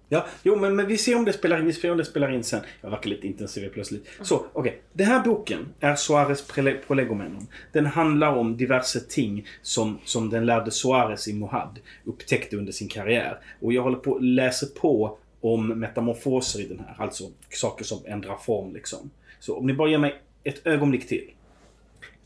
Ja, 0.10 0.26
jo 0.44 0.56
men, 0.56 0.76
men 0.76 0.88
vi 0.88 0.98
ser 0.98 1.16
om 1.16 1.26
det 1.26 1.34
spelar 1.34 1.60
in. 1.60 1.66
Vi 1.66 1.74
ser 1.74 1.92
om 1.92 1.98
det 1.98 2.06
spelar 2.06 2.32
in 2.32 2.44
sen. 2.44 2.62
Jag 2.82 2.90
verkar 2.90 3.10
lite 3.10 3.28
intensiv 3.28 3.70
plötsligt. 3.70 4.10
Så, 4.22 4.46
okej. 4.54 4.82
Den 4.94 5.08
här 5.08 5.24
boken 5.24 5.74
är 5.80 5.96
Suarez 5.96 6.48
Prolegomenon. 6.88 7.48
Den 7.72 7.86
handlar 7.86 8.36
om 8.36 8.58
diverse 8.58 9.00
ting 9.00 9.48
som, 9.62 10.00
som 10.06 10.30
den 10.30 10.46
lärde 10.46 10.72
Suarez 10.72 11.28
i 11.28 11.34
Mohad 11.34 11.80
upptäckte 12.06 12.58
under 12.58 12.72
sin 12.72 12.88
karriär. 12.88 13.40
Och 13.62 13.74
jag 13.74 13.84
håller 13.84 13.98
på 13.98 14.16
att 14.16 14.24
läsa 14.24 14.66
på 14.82 15.18
om 15.42 15.68
metamorfoser 15.68 16.60
i 16.60 16.68
den 16.68 16.80
här. 16.80 16.96
Alltså 16.98 17.24
saker 17.50 17.86
som 17.86 18.00
ändrar 18.06 18.38
form 18.38 18.74
liksom. 18.74 19.10
Så 19.40 19.58
om 19.58 19.68
ni 19.68 19.74
bara 19.74 19.90
ger 19.90 19.98
mig 19.98 20.22
ett 20.44 20.68
ögonblick 20.68 21.08
till. 21.08 21.32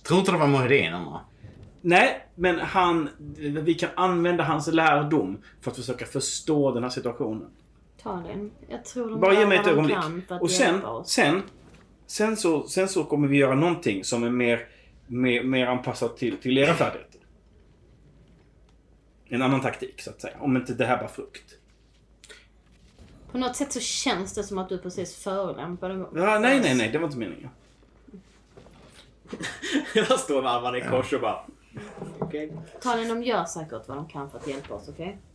tror 0.04 0.20
inte 0.20 0.32
det 0.32 0.38
var 0.38 0.48
Mohedinerna. 0.48 1.26
Nej, 1.82 2.28
men 2.36 2.60
han... 2.60 3.10
Vi 3.38 3.74
kan 3.74 3.90
använda 3.96 4.44
hans 4.44 4.68
lärdom 4.68 5.38
för 5.62 5.72
att 5.72 5.78
försöka 5.78 6.06
förstå 6.06 6.72
den 6.72 6.84
här 6.84 6.90
situationen. 6.90 7.48
Ta 8.04 8.16
den. 8.16 8.52
Jag 8.68 8.86
tror 8.86 9.10
de 9.10 9.20
Bara 9.20 9.34
ge 9.34 9.46
mig 9.46 9.58
ett 9.58 9.68
ögonblick. 9.68 9.98
Och 10.42 10.52
sen, 10.52 10.82
sen, 11.06 11.42
sen, 12.08 12.38
så, 12.38 12.68
sen 12.68 12.88
så 12.88 13.04
kommer 13.04 13.28
vi 13.28 13.38
göra 13.38 13.56
någonting 13.56 14.04
som 14.04 14.24
är 14.24 14.30
mer, 14.30 14.68
mer, 15.08 15.44
mer 15.44 15.68
anpassat 15.68 16.18
till, 16.18 16.38
till 16.38 16.58
era 16.58 16.74
färdigheter. 16.74 17.22
En 19.26 19.42
annan 19.42 19.62
taktik, 19.62 20.02
så 20.02 20.10
att 20.10 20.22
säga. 20.22 20.38
Om 20.40 20.58
inte 20.58 20.74
det 20.74 20.86
här 20.86 21.02
var 21.02 21.08
frukt. 21.08 21.58
På 23.32 23.38
något 23.38 23.56
sätt 23.56 23.74
så 23.74 23.80
känns 23.80 24.34
det 24.34 24.44
som 24.44 24.58
att 24.58 24.70
du 24.70 24.78
precis 24.78 25.16
förolämpade 25.16 25.94
mig. 25.94 26.08
Ja, 26.16 26.40
nej, 26.40 26.60
nej, 26.62 26.76
nej. 26.76 26.90
Det 26.92 26.98
var 26.98 27.06
inte 27.06 27.18
meningen. 27.18 27.50
Jag 29.96 30.20
står 30.20 30.42
med 30.42 30.52
armarna 30.52 30.78
i 30.78 30.82
kors 30.82 31.14
och 31.14 31.22
bara... 31.22 31.46
Okej. 32.20 32.54
Talin, 32.82 33.08
de 33.10 33.24
gör 33.24 33.46
säkert 33.46 33.88
vad 33.88 33.98
de 33.98 34.08
kan 34.08 34.32
för 34.32 34.38
att 34.38 34.48
hjälpa 34.48 34.74
oss, 34.74 34.90
okej? 34.90 35.18
Ja, 35.18 35.31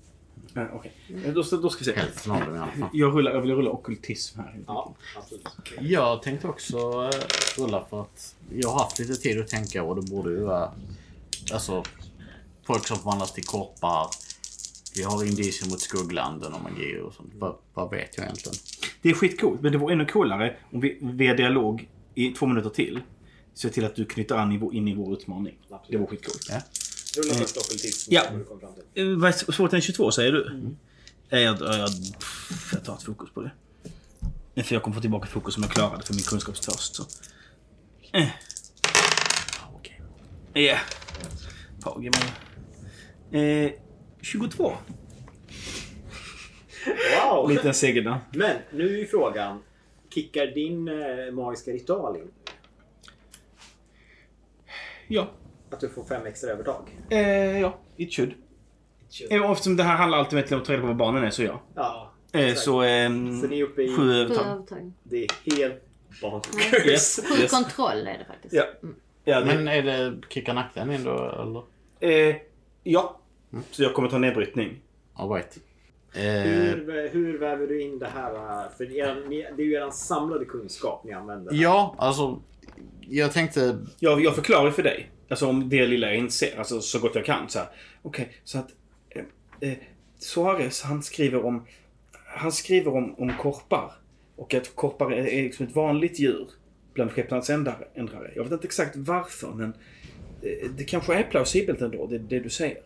Okej. 0.72 0.92
Eh, 1.24 1.32
Då, 1.34 1.42
då 1.42 1.70
ska 1.70 1.78
vi 1.78 1.84
se. 1.84 1.92
Hälften 2.00 2.32
av 2.32 2.40
dem 2.40 2.54
i 2.54 2.58
alla 2.58 2.72
fall. 2.72 2.88
Jag, 2.92 3.16
rullar, 3.16 3.32
jag 3.32 3.40
vill 3.40 3.54
rulla 3.54 3.70
okultism 3.70 4.40
här. 4.40 4.58
Ja, 4.66 4.94
absolut. 5.16 5.46
Jag 5.80 6.22
tänkte 6.22 6.48
också 6.48 6.76
eh, 7.12 7.60
rulla 7.62 7.84
för 7.90 8.00
att 8.00 8.34
jag 8.50 8.68
har 8.68 8.78
haft 8.78 8.98
lite 8.98 9.14
tid 9.14 9.40
att 9.40 9.48
tänka 9.48 9.82
och 9.82 9.96
det 9.96 10.10
borde 10.10 10.30
ju 10.30 10.40
vara 10.44 10.72
alltså 11.52 11.84
folk 12.66 12.86
som 12.86 12.96
förvandlas 12.96 13.32
till 13.32 13.44
koppar. 13.44 14.06
Vi 14.96 15.02
har 15.02 15.24
indicier 15.24 15.70
mot 15.70 15.80
skugglanden 15.80 16.52
och 16.54 16.62
magi 16.62 17.00
och 17.00 17.14
sånt. 17.14 17.32
Vad, 17.38 17.56
vad 17.74 17.90
vet 17.90 18.16
jag 18.16 18.24
egentligen? 18.24 18.58
Det 19.02 19.10
är 19.10 19.14
skitcoolt, 19.14 19.60
men 19.60 19.72
det 19.72 19.78
vore 19.78 19.92
ännu 19.92 20.06
coolare 20.06 20.56
om 20.72 20.80
vi 20.80 20.98
via 21.02 21.34
dialog 21.34 21.88
i 22.14 22.30
två 22.30 22.46
minuter 22.46 22.70
till 22.70 23.00
ser 23.54 23.68
till 23.68 23.84
att 23.84 23.94
du 23.96 24.04
knyter 24.04 24.34
an 24.34 24.52
i 24.52 24.58
vår, 24.58 24.74
in 24.74 24.88
i 24.88 24.94
vår 24.94 25.12
utmaning. 25.12 25.54
Det 25.88 25.96
vore 25.96 26.06
skitcoolt. 26.08 26.46
Ja. 26.50 26.60
Rulla 27.16 27.34
först 27.34 27.56
ockultism. 27.56 28.10
Ja. 28.14 28.22
kommer 28.24 28.38
du 28.38 28.44
komma 28.44 28.60
fram 28.60 28.74
till. 28.94 29.12
Eh, 29.12 29.18
Vad 29.18 29.28
är 29.28 29.52
svårigheten 29.52 29.80
22 29.80 30.10
säger 30.10 30.32
du? 30.32 30.46
Mm. 30.46 30.76
Jag, 31.28 31.40
jag, 31.42 31.60
jag, 31.78 31.88
pff, 32.18 32.70
jag 32.72 32.84
tar 32.84 32.94
ett 32.94 33.02
fokus 33.02 33.30
på 33.30 33.42
det. 33.42 34.62
För 34.64 34.74
jag 34.74 34.82
kommer 34.82 34.94
få 34.94 35.00
tillbaka 35.00 35.26
fokus 35.26 35.56
om 35.56 35.62
jag 35.62 35.72
klarar 35.72 35.96
det 35.98 36.02
för 36.06 36.14
min 36.14 36.22
kunskapstörst. 36.22 36.94
Så. 36.94 37.02
Eh. 38.12 38.28
Okej. 39.74 40.00
Ja. 40.52 40.78
Page 41.82 42.10
med. 43.30 43.64
Eh, 43.66 43.72
22. 44.22 44.72
Wow! 47.24 47.48
Liten 47.50 47.74
seger 47.74 48.02
där. 48.02 48.18
Men 48.32 48.56
nu 48.72 48.94
är 48.94 48.98
ju 48.98 49.06
frågan. 49.06 49.62
Kickar 50.14 50.46
din 50.46 50.88
eh, 50.88 51.32
magiska 51.34 51.70
ritual 51.70 52.16
in? 52.16 52.30
Ja. 55.08 55.30
Att 55.70 55.80
du 55.80 55.88
får 55.88 56.04
fem 56.04 56.26
extra 56.26 56.50
övertag? 56.50 56.98
Eh, 57.10 57.60
ja, 57.60 57.78
it 57.96 58.14
should. 58.14 58.34
Eh, 59.30 59.44
och 59.44 59.50
eftersom 59.52 59.76
det 59.76 59.82
här 59.82 59.96
handlar 59.96 60.18
alltid 60.18 60.38
om 60.52 60.58
att 60.58 60.64
ta 60.64 60.72
reda 60.72 60.80
på 60.80 60.86
vad 60.86 60.96
barnen 60.96 61.24
är 61.24 61.30
så 61.30 61.42
ja. 61.42 61.60
Ja. 61.74 62.12
Eh, 62.32 62.54
så 62.54 62.80
ehm, 62.82 63.40
Så 63.40 63.46
ni 63.46 63.60
är 63.60 63.64
uppe 63.64 63.82
i... 63.82 63.96
sju 63.96 64.12
övertag. 64.12 64.92
Det 65.02 65.24
är 65.24 65.56
helt 65.56 65.82
bonkers. 66.22 66.86
Yes. 66.86 67.20
Sju 67.28 67.42
yes. 67.42 67.50
kontroll 67.50 67.98
är 68.06 68.18
det 68.18 68.24
faktiskt. 68.28 68.54
Ja. 68.54 68.64
Ja, 69.24 69.40
det, 69.40 69.46
Men 69.46 69.68
är 69.68 69.82
det 69.82 70.14
kickar 70.28 70.54
nackden 70.54 70.92
in 70.92 71.04
då 71.04 71.30
eller? 71.30 71.62
eh, 72.30 72.36
ja. 72.82 73.18
Så 73.70 73.82
jag 73.82 73.94
kommer 73.94 74.08
ta 74.08 74.18
nedbrytning. 74.18 74.80
All 75.14 75.30
right. 75.32 75.58
Eh, 76.14 76.22
Hur, 76.22 77.08
hur 77.12 77.38
väver 77.38 77.66
du 77.66 77.82
in 77.82 77.98
det 77.98 78.08
här? 78.14 78.34
eh, 78.34 78.70
För 78.76 78.84
det 78.86 79.00
är 79.00 79.60
ju 79.66 79.72
er 79.74 79.90
samlade 79.90 80.44
kunskap 80.44 81.04
ni 81.04 81.12
använder. 81.12 81.54
ja, 81.54 81.94
alltså. 81.98 82.40
Jag 83.00 83.32
tänkte... 83.32 83.78
Jag, 83.98 84.20
jag 84.24 84.34
förklarar 84.34 84.70
för 84.70 84.82
dig. 84.82 85.10
Alltså 85.28 85.46
om 85.46 85.68
det 85.68 85.86
lilla 85.86 86.06
jag 86.06 86.16
inser. 86.16 86.58
Alltså 86.58 86.80
så 86.80 86.98
gott 86.98 87.14
jag 87.14 87.24
kan. 87.24 87.48
Så 87.48 87.58
här. 87.58 87.68
Okej, 88.02 88.32
så 88.44 88.58
att... 88.58 88.74
Eh, 89.10 89.22
eh, 89.60 89.78
Suarez 90.18 90.82
han 90.82 91.02
skriver 91.02 91.44
om... 91.44 91.66
Han 92.26 92.52
skriver 92.52 92.94
om, 92.94 93.14
om 93.14 93.32
korpar. 93.38 93.92
Och 94.36 94.54
att 94.54 94.74
korpar 94.76 95.10
är, 95.12 95.26
är 95.26 95.42
liksom 95.42 95.66
ett 95.66 95.74
vanligt 95.74 96.18
djur 96.18 96.48
bland 96.94 97.10
skepnadsändare. 97.10 97.88
ändrare. 97.94 98.32
Jag 98.36 98.42
vet 98.42 98.52
inte 98.52 98.66
exakt 98.66 98.96
varför 98.96 99.48
men... 99.52 99.72
eh, 100.42 100.70
Det 100.76 100.84
kanske 100.84 101.14
är 101.14 101.22
plausibelt 101.22 101.80
ändå, 101.80 102.06
det, 102.06 102.18
det 102.18 102.40
du 102.40 102.50
säger. 102.50 102.78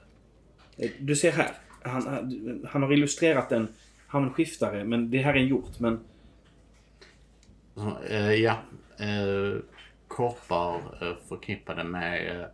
Eh, 0.76 0.90
Du 1.00 1.16
ser 1.16 1.32
här. 1.32 1.50
Han, 1.82 2.06
han, 2.06 2.66
han 2.70 2.82
har 2.82 2.92
illustrerat 2.92 3.52
en 3.52 3.68
hamnskiftare, 4.06 4.84
men 4.84 5.10
det 5.10 5.18
här 5.18 5.34
är 5.34 5.38
en 5.38 5.46
hjort. 5.48 5.78
Men 5.80 6.00
Eh, 8.10 8.34
ja. 8.34 8.56
Eh, 8.98 9.56
Korpar 10.10 10.74
eh, 11.02 11.16
förknippade 11.28 11.84
med... 11.84 12.40
Eh, 12.40 12.46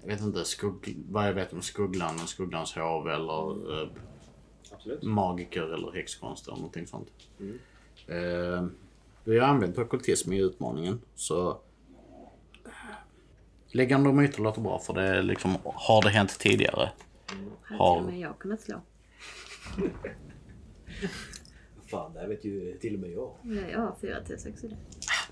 jag 0.00 0.08
vet 0.08 0.20
inte 0.20 0.44
skugg, 0.44 0.96
vad 1.10 1.28
jag 1.28 1.34
vet 1.34 1.52
om 1.52 1.62
Skugglan 1.62 2.14
och 2.14 2.28
Skugglans 2.28 2.74
hov 2.74 3.08
eller 3.08 3.82
eh, 3.82 3.88
Absolut. 4.72 5.02
magiker 5.02 5.74
eller 5.74 5.92
häxkonst 5.92 6.46
eller 6.46 6.56
någonting 6.56 6.86
sånt. 6.86 7.08
Mm. 7.40 7.58
Eh, 8.06 8.66
vi 9.24 9.38
har 9.38 9.48
använt 9.48 9.78
ockultism 9.78 10.32
i 10.32 10.38
utmaningen 10.40 11.00
så 11.14 11.58
Läggande 13.72 14.08
och 14.08 14.14
myter 14.14 14.42
låter 14.42 14.60
bra 14.60 14.78
för 14.78 14.94
det 14.94 15.02
är 15.02 15.22
liksom, 15.22 15.56
har 15.64 16.02
det 16.02 16.08
hänt 16.10 16.38
tidigare? 16.38 16.90
Hade 17.62 17.78
Har- 17.78 17.96
till 17.98 18.04
och 18.06 18.10
med 18.12 18.20
jag 18.20 18.38
kunnat 18.38 18.60
slå. 18.60 18.80
Fan, 21.90 22.12
det 22.14 22.20
här 22.20 22.28
vet 22.28 22.44
ju 22.44 22.78
till 22.78 22.94
och 22.94 23.00
med 23.00 23.10
jag. 23.10 23.30
Ja, 23.42 23.60
jag 23.72 23.80
har 23.80 23.96
fyra 24.00 24.24
till 24.24 24.38
sex 24.38 24.64
i 24.64 24.68
det. 24.68 24.76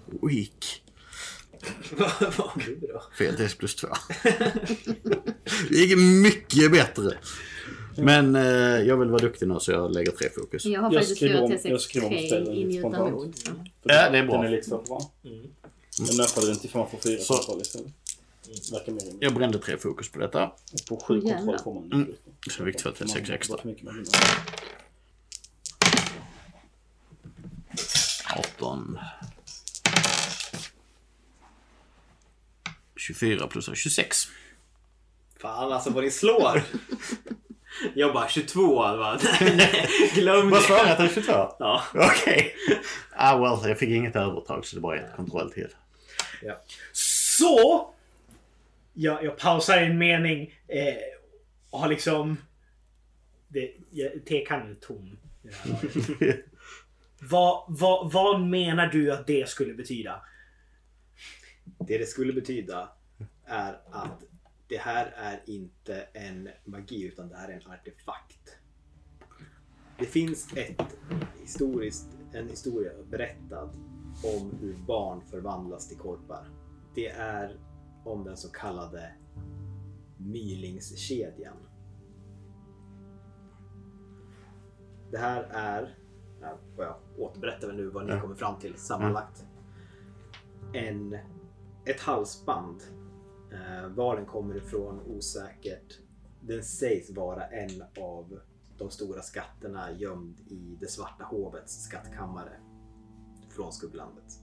Weak. 0.06 0.83
Vad 1.98 2.10
har 2.10 2.62
du 2.66 2.74
då? 2.86 3.02
4 3.18 3.32
TS 3.32 3.54
plus 3.54 3.74
2. 3.76 3.88
det 5.70 5.76
gick 5.76 5.98
mycket 5.98 6.72
bättre. 6.72 7.18
Men 7.96 8.36
eh, 8.36 8.42
jag 8.82 8.96
vill 8.96 9.08
vara 9.08 9.22
duktig 9.22 9.48
nu 9.48 9.60
så 9.60 9.70
jag 9.72 9.92
lägger 9.94 10.12
tre 10.12 10.28
fokus. 10.36 10.64
Jag 10.64 10.80
har 10.82 10.92
Jag 10.92 11.00
faktiskt 11.00 11.16
skriver 11.16 11.42
om- 11.42 11.58
jag 11.64 11.80
skriver 11.80 12.06
om 12.06 12.26
ställen 12.26 12.72
så. 12.82 13.32
Ja, 13.82 14.10
det 14.10 14.18
är 14.18 14.26
bra. 14.26 14.36
Den 14.36 14.46
är 14.46 14.50
lite 14.50 14.68
för 14.68 14.82
bra. 14.82 15.10
Jag 15.98 16.16
nöpade 16.16 16.46
den 16.46 16.58
till 16.58 16.70
för 16.70 16.86
fyra 17.02 17.20
Så- 17.20 17.34
kontroll 17.34 17.60
istället. 17.60 17.92
Rimligt. 18.86 19.14
Jag 19.20 19.34
brände 19.34 19.58
tre 19.58 19.76
fokus 19.76 20.08
på 20.08 20.18
detta. 20.18 20.44
Och 20.44 20.84
På 20.88 20.96
sju 20.96 21.20
Åh, 21.24 21.28
jävlar. 21.28 21.38
kontroll 21.38 21.58
får 21.58 21.74
man 21.74 21.92
Mm. 21.92 22.14
Så 22.50 22.64
fick 22.64 22.76
två 22.76 22.90
till 22.90 23.08
sex 23.08 23.30
extra. 23.30 23.58
För 23.58 23.68
mycket 23.68 23.84
med 23.84 23.94
18. 28.36 28.98
24 33.06 33.46
plus 33.46 33.68
26. 33.74 34.16
Fan 35.40 35.72
alltså 35.72 35.90
vad 35.90 36.04
ni 36.04 36.10
slår. 36.10 36.62
Jag 37.94 38.12
bara 38.14 38.28
22 38.28 38.74
va? 38.76 39.18
Nej, 39.40 39.88
glöm 40.14 40.50
Vad 40.50 40.60
det. 40.60 40.66
svarade 40.66 40.88
jag 40.88 40.98
till 40.98 41.22
22? 41.24 41.32
Ja. 41.58 41.82
Okej. 41.94 42.54
Ah 43.16 43.38
well, 43.38 43.68
jag 43.68 43.78
fick 43.78 43.88
inget 43.90 44.16
övertag 44.16 44.66
så 44.66 44.76
det 44.76 44.82
bara 44.82 44.98
ett 44.98 45.16
kontroll 45.16 45.52
till. 45.52 45.68
Så! 46.92 47.90
Jag, 48.92 49.24
jag 49.24 49.38
pausar 49.38 49.76
en 49.78 49.98
mening 49.98 50.54
eh, 50.68 50.94
och 51.70 51.78
har 51.80 51.88
liksom... 51.88 52.36
Det, 53.48 53.72
jag- 53.90 54.24
tekannan 54.26 54.70
är 54.70 54.74
tom. 54.74 55.18
vad, 57.20 57.64
vad, 57.68 58.12
vad 58.12 58.40
menar 58.40 58.86
du 58.86 59.12
att 59.12 59.26
det 59.26 59.48
skulle 59.48 59.74
betyda? 59.74 60.20
Det 61.78 61.98
det 61.98 62.06
skulle 62.06 62.32
betyda 62.32 62.88
är 63.44 63.80
att 63.90 64.24
det 64.68 64.78
här 64.78 65.06
är 65.16 65.42
inte 65.46 66.02
en 66.02 66.48
magi 66.64 67.02
utan 67.02 67.28
det 67.28 67.36
här 67.36 67.48
är 67.48 67.52
en 67.52 67.70
artefakt. 67.72 68.58
Det 69.98 70.04
finns 70.04 70.56
ett 70.56 70.96
historiskt, 71.40 72.08
en 72.32 72.48
historia 72.48 72.92
berättad 73.10 73.70
om 74.24 74.58
hur 74.60 74.76
barn 74.86 75.20
förvandlas 75.30 75.88
till 75.88 75.98
korpar. 75.98 76.48
Det 76.94 77.08
är 77.08 77.58
om 78.04 78.24
den 78.24 78.36
så 78.36 78.48
kallade 78.48 79.12
Mylingskedjan. 80.16 81.56
Det 85.10 85.18
här 85.18 85.42
är, 85.50 85.98
jag 86.76 86.96
återberätta 87.18 87.66
nu 87.66 87.90
vad 87.90 88.06
ni 88.06 88.20
kommer 88.20 88.34
fram 88.34 88.58
till 88.58 88.74
sammanlagt. 88.74 89.44
En, 90.72 91.18
ett 91.86 92.00
halsband. 92.00 92.82
Eh, 93.52 93.88
var 93.88 94.16
den 94.16 94.26
kommer 94.26 94.56
ifrån 94.56 95.00
osäkert. 95.00 95.98
Den 96.40 96.62
sägs 96.62 97.10
vara 97.10 97.46
en 97.46 97.82
av 98.02 98.40
de 98.78 98.90
stora 98.90 99.22
skatterna 99.22 99.92
gömd 99.92 100.40
i 100.40 100.76
det 100.80 100.86
svarta 100.86 101.24
hovets 101.24 101.84
skattkammare 101.84 102.52
från 103.48 103.72
skugglandet. 103.72 104.40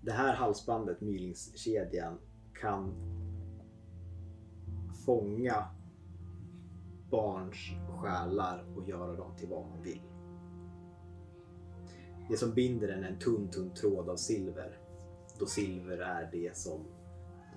Det 0.00 0.12
här 0.12 0.34
halsbandet, 0.34 1.00
Mylingskedjan, 1.00 2.18
kan 2.60 2.94
fånga 5.06 5.66
barns 7.10 7.56
själar 8.00 8.76
och 8.76 8.88
göra 8.88 9.16
dem 9.16 9.36
till 9.36 9.48
vad 9.48 9.68
man 9.68 9.82
vill. 9.82 10.02
Det 12.28 12.36
som 12.36 12.54
binder 12.54 12.88
den 12.88 13.04
är 13.04 13.08
en 13.08 13.18
tunn, 13.18 13.50
tunn 13.50 13.74
tråd 13.74 14.08
av 14.08 14.16
silver. 14.16 14.81
Då 15.42 15.48
silver 15.48 15.98
är 15.98 16.28
det 16.32 16.56
som 16.56 16.80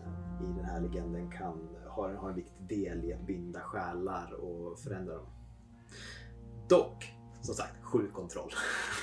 eh, 0.03 0.45
i 0.45 0.53
den 0.55 0.65
här 0.65 0.81
legenden 0.81 1.31
kan 1.31 1.69
har, 1.87 2.13
har 2.13 2.29
en 2.29 2.35
viktig 2.35 2.67
del 2.69 3.05
i 3.05 3.13
att 3.13 3.27
binda 3.27 3.59
själar 3.59 4.33
och 4.33 4.79
förändra 4.79 5.13
dem. 5.13 5.25
Dock, 6.69 7.13
som 7.41 7.55
sagt, 7.55 7.83
sju 7.83 8.07
kontroll. 8.13 8.51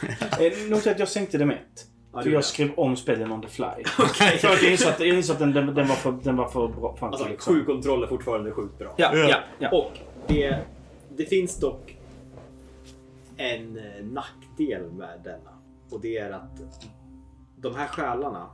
Notera 0.70 0.93
att 0.93 0.99
jag 0.99 1.09
sänkte 1.09 1.39
det 1.39 1.47
med 1.47 1.57
ett. 1.57 1.87
Ja, 2.12 2.22
För 2.22 2.30
jag 2.30 2.45
skrev 2.45 2.74
om 2.76 2.97
spelen 2.97 3.33
on 3.33 3.43
the 3.43 3.49
fly. 3.49 3.85
För 3.87 4.03
att 4.05 4.43
jag 4.43 4.72
insåg 4.72 4.89
att, 4.89 5.01
jag 5.01 5.09
insåg 5.09 5.35
att 5.35 5.41
den, 5.41 5.53
den, 5.53 5.74
den, 5.74 5.89
var 5.89 5.97
för, 5.97 6.12
den 6.22 6.37
var 6.37 6.49
för 6.49 6.68
bra. 6.68 6.97
Fan, 6.97 7.12
Alltså, 7.12 7.28
liksom. 7.28 7.55
sju 7.55 7.64
kontroller 7.64 8.07
är 8.07 8.09
fortfarande 8.09 8.53
sjukt 8.53 8.78
bra. 8.78 8.95
Ja, 8.97 9.16
ja, 9.16 9.41
ja. 9.59 9.70
Och 9.70 9.93
det, 10.26 10.59
det 11.16 11.24
finns 11.24 11.57
dock 11.57 11.97
en 13.37 13.78
eh, 13.78 14.05
nackdel 14.05 14.93
med 14.93 15.20
denna. 15.24 15.59
Och 15.91 16.01
det 16.01 16.18
är 16.18 16.30
att 16.30 16.61
de 17.62 17.74
här 17.74 17.86
själarna, 17.88 18.50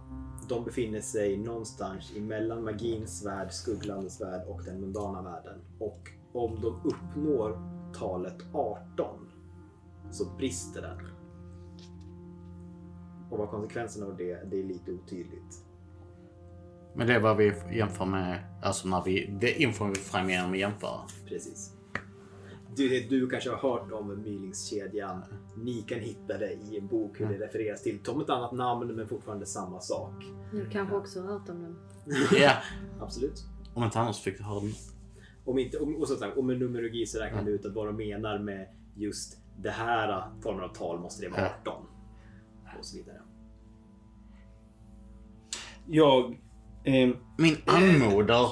de 0.49 0.65
befinner 0.65 1.01
sig 1.01 1.37
någonstans 1.37 2.13
emellan 2.17 2.65
magins 2.65 3.27
värld, 3.27 3.53
skugglandets 3.53 4.21
värld 4.21 4.43
och 4.49 4.65
den 4.65 4.81
mundana 4.81 5.23
världen. 5.23 5.59
Och 5.79 6.11
om 6.33 6.59
de 6.61 6.81
uppnår 6.85 7.59
talet 7.95 8.37
18 8.53 9.29
så 10.11 10.25
brister 10.37 10.83
den. 10.83 11.07
Och 13.31 13.39
vad 13.39 13.51
konsekvenserna 13.51 14.07
av 14.07 14.17
det, 14.17 14.51
det 14.51 14.61
är 14.61 14.65
lite 14.65 14.93
otydligt. 14.93 15.65
Men 16.95 17.07
det 17.07 17.15
är 17.15 17.21
vad 17.21 17.37
vi 17.37 17.53
jämför 17.73 18.05
med, 18.05 18.45
alltså 18.63 18.89
när 18.89 19.05
vi, 19.05 19.37
det 19.41 19.63
infon 19.63 19.93
vi 19.93 20.33
genom 20.33 20.53
att 20.53 20.59
jämföra. 20.59 21.01
Precis. 21.29 21.78
Du, 22.79 23.01
du 23.09 23.29
kanske 23.31 23.51
har 23.51 23.57
hört 23.71 23.93
om 23.93 24.09
Mylingskedjan. 24.23 25.23
Ni 25.57 25.83
kan 25.83 25.99
hitta 26.01 26.39
det 26.39 26.53
i 26.53 26.79
en 26.79 26.87
bok 26.87 27.21
hur 27.21 27.27
det 27.27 27.39
refereras 27.47 27.83
till. 27.83 27.99
Tom 27.99 28.21
ett 28.21 28.31
annat 28.31 28.53
namn 28.53 28.95
men 28.97 29.09
fortfarande 29.09 29.47
samma 29.47 29.81
sak. 29.81 30.13
Du 30.53 30.69
kanske 30.71 30.97
också 30.97 31.21
har 31.23 31.33
hört 31.33 31.49
om 31.49 31.63
den. 31.63 31.77
Ja, 32.41 32.53
Absolut. 33.01 33.45
om 33.75 33.85
inte 33.85 33.99
annars 34.01 34.21
fick 34.21 34.39
du 34.39 34.45
höra 34.45 34.61
den. 34.61 34.73
Om 35.45 35.59
inte, 35.59 35.79
om, 35.79 35.97
och 35.97 36.09
som 36.09 36.17
sagt, 36.17 36.37
om 36.39 36.47
med 36.47 36.59
numerologi 36.59 37.07
så 37.07 37.19
räknar 37.19 37.43
du 37.43 37.51
ut 37.51 37.67
att 37.67 37.75
vad 37.75 37.87
de 37.87 37.97
menar 37.97 38.39
med 38.39 38.69
just 38.97 39.39
det 39.59 39.71
här 39.71 40.09
eh, 40.09 40.25
formen 40.43 40.65
av 40.65 40.69
tal 40.69 41.01
måste 41.01 41.23
det 41.23 41.29
vara 41.29 41.41
Ja. 41.41 41.51
18. 41.73 41.85
Och 42.79 42.85
så 42.85 42.97
vidare. 42.97 43.23
Jag... 45.87 46.41
ehm, 46.85 47.17
Min 47.39 47.57
allmoder, 47.67 48.49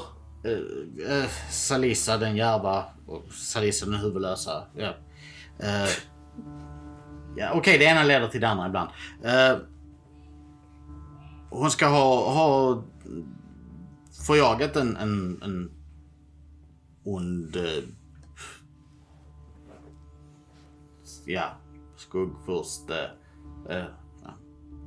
Uh, 0.47 1.23
eh, 1.23 1.29
Salisa 1.51 2.17
den 2.17 2.37
djärva 2.37 2.85
och 3.07 3.33
Salisa 3.33 3.87
den 3.87 3.95
huvudlösa. 3.95 4.67
Ja. 4.77 4.89
Uh, 5.63 5.91
ja, 7.37 7.53
Okej, 7.55 7.79
det 7.79 7.85
ena 7.85 8.05
leder 8.05 8.29
till 8.29 8.41
det 8.41 8.49
andra 8.49 8.67
ibland. 8.67 8.91
Uh, 9.25 9.63
hon 11.51 11.71
ska 11.71 11.87
ha, 11.87 12.33
ha 12.33 12.83
förjagat 14.27 14.77
en, 14.77 14.97
en, 14.97 15.43
en 15.43 15.71
ond... 17.05 17.57
Ja, 21.27 21.57
skuggfurste. 21.97 23.11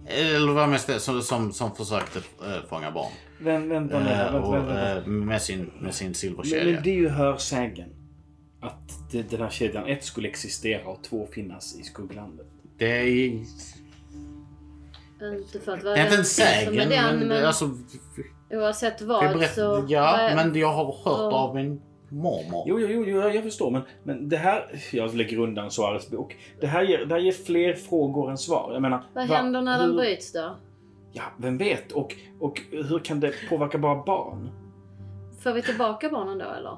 Eller 0.09 0.53
vad 0.53 0.69
mest 0.69 1.01
som, 1.01 1.21
som, 1.21 1.53
som 1.53 1.75
försökte 1.75 2.19
eh, 2.19 2.69
fånga 2.69 2.91
barn. 2.91 3.11
Vänta 3.39 3.79
nu. 3.79 3.95
Eh, 3.95 4.03
Vänta, 4.03 4.41
och, 4.41 4.53
vänta, 4.53 4.73
vänta. 4.73 4.97
eh, 5.01 5.07
med 5.07 5.41
sin, 5.41 5.71
med 5.79 5.93
sin 5.95 6.07
Men, 6.07 6.15
silverkedja. 6.15 6.73
men 6.73 6.83
det 6.83 6.89
är 6.89 6.95
ju 6.95 7.09
hörsägen. 7.09 7.89
Att 8.61 9.11
det, 9.11 9.29
den 9.29 9.41
här 9.41 9.49
kedjan 9.49 9.87
ett 9.87 10.03
skulle 10.03 10.27
existera 10.27 10.87
och 10.87 11.03
två 11.03 11.27
finnas 11.31 11.79
i 11.79 11.83
skugglandet. 11.83 12.47
Det 12.77 12.85
är, 12.85 13.27
Inte 15.37 15.59
för 15.65 15.71
att 15.73 15.83
vara 15.83 15.93
det 15.93 15.99
är 15.99 16.05
inte 16.05 16.17
en 16.17 16.25
sägen, 16.25 16.75
med 16.75 16.89
den, 16.89 17.19
men, 17.19 17.27
men 17.27 17.45
alltså... 17.45 17.69
oavsett 18.51 19.01
vad 19.01 19.37
berätt, 19.37 19.55
så... 19.55 19.85
ja, 19.89 20.31
men 20.35 20.55
jag 20.55 20.73
har 20.73 20.85
hört 20.85 21.01
Ja. 21.05 21.31
av 21.33 21.55
min 21.55 21.81
mormor. 22.09 22.63
Jo, 22.67 22.79
jo, 22.79 23.03
jo, 23.07 23.21
jag 23.21 23.43
förstår. 23.43 23.71
Men, 23.71 23.81
men 24.03 24.29
det 24.29 24.37
här... 24.37 24.79
Jag 24.91 25.15
lägger 25.15 25.37
undan 25.39 25.71
Suarez 25.71 26.09
bok. 26.09 26.37
Det 26.59 26.67
här, 26.67 26.83
ger, 26.83 27.05
det 27.05 27.13
här 27.13 27.21
ger 27.21 27.31
fler 27.31 27.73
frågor 27.73 28.29
än 28.31 28.37
svar. 28.37 28.69
Jag 28.73 28.81
menar... 28.81 29.03
Vad 29.13 29.27
va- 29.27 29.35
händer 29.35 29.61
när 29.61 29.79
den 29.79 29.89
hur- 29.89 29.97
bryts 29.97 30.31
då? 30.31 30.55
Ja, 31.11 31.23
vem 31.37 31.57
vet? 31.57 31.91
Och, 31.91 32.15
och 32.39 32.61
hur 32.71 32.99
kan 32.99 33.19
det 33.19 33.33
påverka 33.49 33.77
bara 33.77 34.03
barn? 34.03 34.49
Får 35.43 35.53
vi 35.53 35.61
tillbaka 35.61 36.09
barnen 36.09 36.37
då 36.37 36.45
eller? 36.49 36.77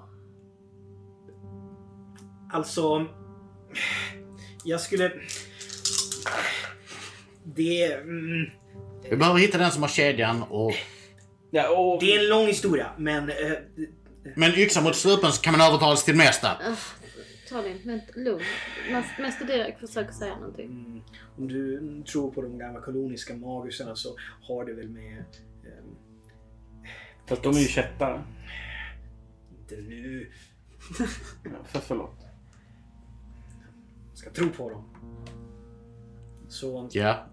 Alltså... 2.54 3.06
Jag 4.64 4.82
skulle... 4.82 5.12
Det... 7.44 7.94
Mm, 7.94 8.50
Vi 9.10 9.18
behöver 9.18 9.40
hitta 9.40 9.58
den 9.58 9.72
som 9.72 9.82
har 9.84 9.90
kedjan 9.90 10.44
och... 10.50 10.72
Ja, 11.52 11.70
och... 11.78 12.00
det 12.02 12.16
är 12.16 12.20
en 12.24 12.30
lång 12.30 12.48
historia, 12.48 12.88
men... 12.98 13.30
Eh, 13.30 13.36
Men 14.36 14.52
yxa 14.52 14.82
mot 14.82 14.96
strupen 14.96 15.32
så 15.32 15.42
kan 15.42 15.52
man 15.58 15.62
övertalas 15.68 16.06
till 16.06 16.14
det 16.14 16.18
mesta. 16.18 16.48
Uh, 16.70 16.76
ta 17.50 17.62
din, 17.62 17.82
vänta, 17.86 18.14
lugn. 18.16 18.44
Mäster 19.20 19.46
Direk 19.46 19.80
försöker 19.80 20.12
säga 20.14 20.36
någonting. 20.36 20.66
mm, 20.66 21.02
om 21.38 21.48
du 21.48 22.04
tror 22.12 22.32
på 22.32 22.42
de 22.42 22.58
gamla 22.58 22.82
koloniska 22.82 23.36
magusarna 23.36 23.96
så 23.96 24.16
har 24.42 24.66
det 24.66 24.74
väl 24.74 24.90
med... 24.90 25.26
ehm, 25.64 25.96
Fast 27.28 27.44
de 27.44 27.56
är 27.56 27.60
ju 27.60 27.68
kättare. 27.68 28.24
inte 29.60 29.76
nu. 29.76 30.32
Ja, 31.44 31.50
för, 31.66 31.80
förlåt. 31.80 32.16
Ska 34.14 34.30
tro 34.30 34.50
på 34.50 34.70
dem. 34.70 34.84
Så 36.50 36.90
Ja. 36.92 37.26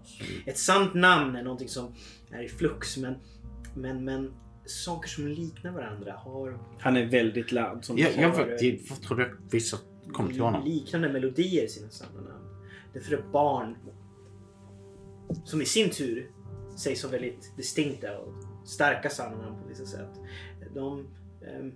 ett 0.45 0.57
sant 0.57 0.93
namn 0.93 1.35
är 1.35 1.43
någonting 1.43 1.69
som 1.69 1.93
är 2.31 2.43
i 2.43 2.47
flux, 2.49 2.97
men... 2.97 3.15
Men, 3.75 4.03
men 4.03 4.33
saker 4.69 5.09
som 5.09 5.27
liknar 5.27 5.71
varandra 5.71 6.13
har 6.13 6.59
Han 6.79 6.97
är 6.97 7.05
väldigt 7.05 7.51
lärd. 7.51 7.85
Som 7.85 7.97
Jag, 7.97 8.17
jag, 8.17 8.35
sa. 8.35 8.41
jag, 8.41 8.63
jag 8.63 9.01
trodde 9.01 9.23
jag 9.23 9.31
vissa 9.51 9.77
kom 10.11 10.31
till 10.31 10.41
honom. 10.41 10.63
liknande 10.65 11.09
melodier 11.09 11.63
i 11.63 11.67
sina 11.67 11.89
sanna 11.89 12.21
namn. 12.21 12.45
Därför 12.93 13.13
är 13.13 13.21
barn 13.31 13.75
som 15.45 15.61
i 15.61 15.65
sin 15.65 15.89
tur 15.89 16.31
sägs 16.77 17.03
vara 17.03 17.11
väldigt 17.11 17.57
distinkta 17.57 18.17
och 18.17 18.33
starka 18.65 19.09
sanna 19.09 19.37
namn 19.37 19.61
på 19.61 19.67
vissa 19.69 19.85
sätt. 19.85 20.09
De, 20.75 21.07
ehm, 21.47 21.71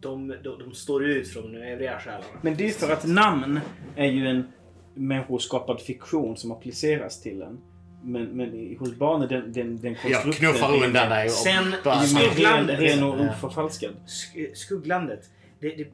de, 0.00 0.28
de, 0.28 0.58
de 0.58 0.72
står 0.74 1.04
ut 1.04 1.28
från 1.28 1.52
de 1.52 1.58
övriga 1.58 2.00
själarna. 2.00 2.24
Men 2.42 2.56
det 2.56 2.66
är 2.66 2.70
för 2.70 2.92
att 2.92 3.06
namn 3.06 3.60
är 3.96 4.06
ju 4.10 4.26
en 4.26 4.52
människoskapad 4.94 5.80
fiktion 5.80 6.36
som 6.36 6.52
appliceras 6.52 7.20
till 7.20 7.42
en. 7.42 7.60
Men, 8.04 8.36
men 8.36 8.76
hos 8.78 8.94
barn 8.94 9.22
är 9.22 9.28
den, 9.28 9.52
den, 9.52 9.80
den 9.80 9.92
Jag 9.92 10.00
konstrukten... 10.02 10.32
knuffar 10.32 10.72
är- 10.74 10.84
undan 10.86 11.10
dig 11.10 11.28
Sen- 11.30 11.74
Skugglandet. 12.06 12.80
ren 12.80 13.02
och 13.02 13.20
oförfalskad. 13.20 13.90
Sk- 14.06 14.54
Skugglandet. 14.54 15.30
Det, 15.60 15.68
det, 15.68 15.88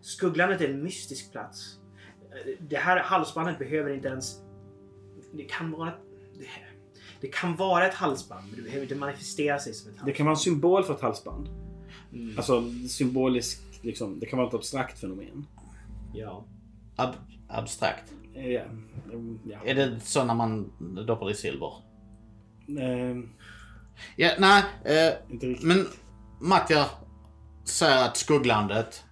skugglandet 0.00 0.60
är 0.60 0.68
en 0.68 0.82
mystisk 0.82 1.32
plats. 1.32 1.76
Det 2.68 2.76
här 2.76 3.00
halsbandet 3.00 3.58
behöver 3.58 3.94
inte 3.94 4.08
ens... 4.08 4.36
Det 5.32 5.42
kan 5.44 5.70
vara... 5.70 5.90
Det, 6.38 6.46
det 7.20 7.28
kan 7.28 7.56
vara 7.56 7.86
ett 7.86 7.94
halsband, 7.94 8.46
men 8.46 8.56
det 8.56 8.62
behöver 8.62 8.82
inte 8.82 8.94
manifestera 8.94 9.58
sig 9.58 9.74
som 9.74 9.88
ett 9.88 9.94
Det 9.94 9.98
halsband. 10.00 10.16
kan 10.16 10.26
vara 10.26 10.34
en 10.34 10.40
symbol 10.40 10.84
för 10.84 10.94
ett 10.94 11.00
halsband. 11.00 11.48
Mm. 12.12 12.34
Alltså 12.36 12.64
symboliskt, 12.88 13.84
liksom, 13.84 14.20
det 14.20 14.26
kan 14.26 14.38
vara 14.38 14.48
ett 14.48 14.54
abstrakt 14.54 14.98
fenomen. 15.00 15.46
Ja. 16.14 16.44
Ab 17.00 17.14
abstrakt. 17.48 18.12
Ja. 18.34 18.60
Mm, 19.12 19.38
ja. 19.44 19.58
Är 19.64 19.74
det 19.74 20.00
så 20.00 20.24
när 20.24 20.34
man 20.34 20.72
doppar 21.06 21.30
i 21.30 21.34
silver? 21.34 21.72
Eh, 22.68 23.16
Ja, 24.16 24.30
nej. 24.38 24.62
Eh, 24.84 25.32
inte 25.32 25.46
riktigt. 25.46 25.66
men 25.66 25.86
Mattia 26.40 26.86
säger 27.64 28.04
att 28.04 28.16
skugglandet 28.16 29.04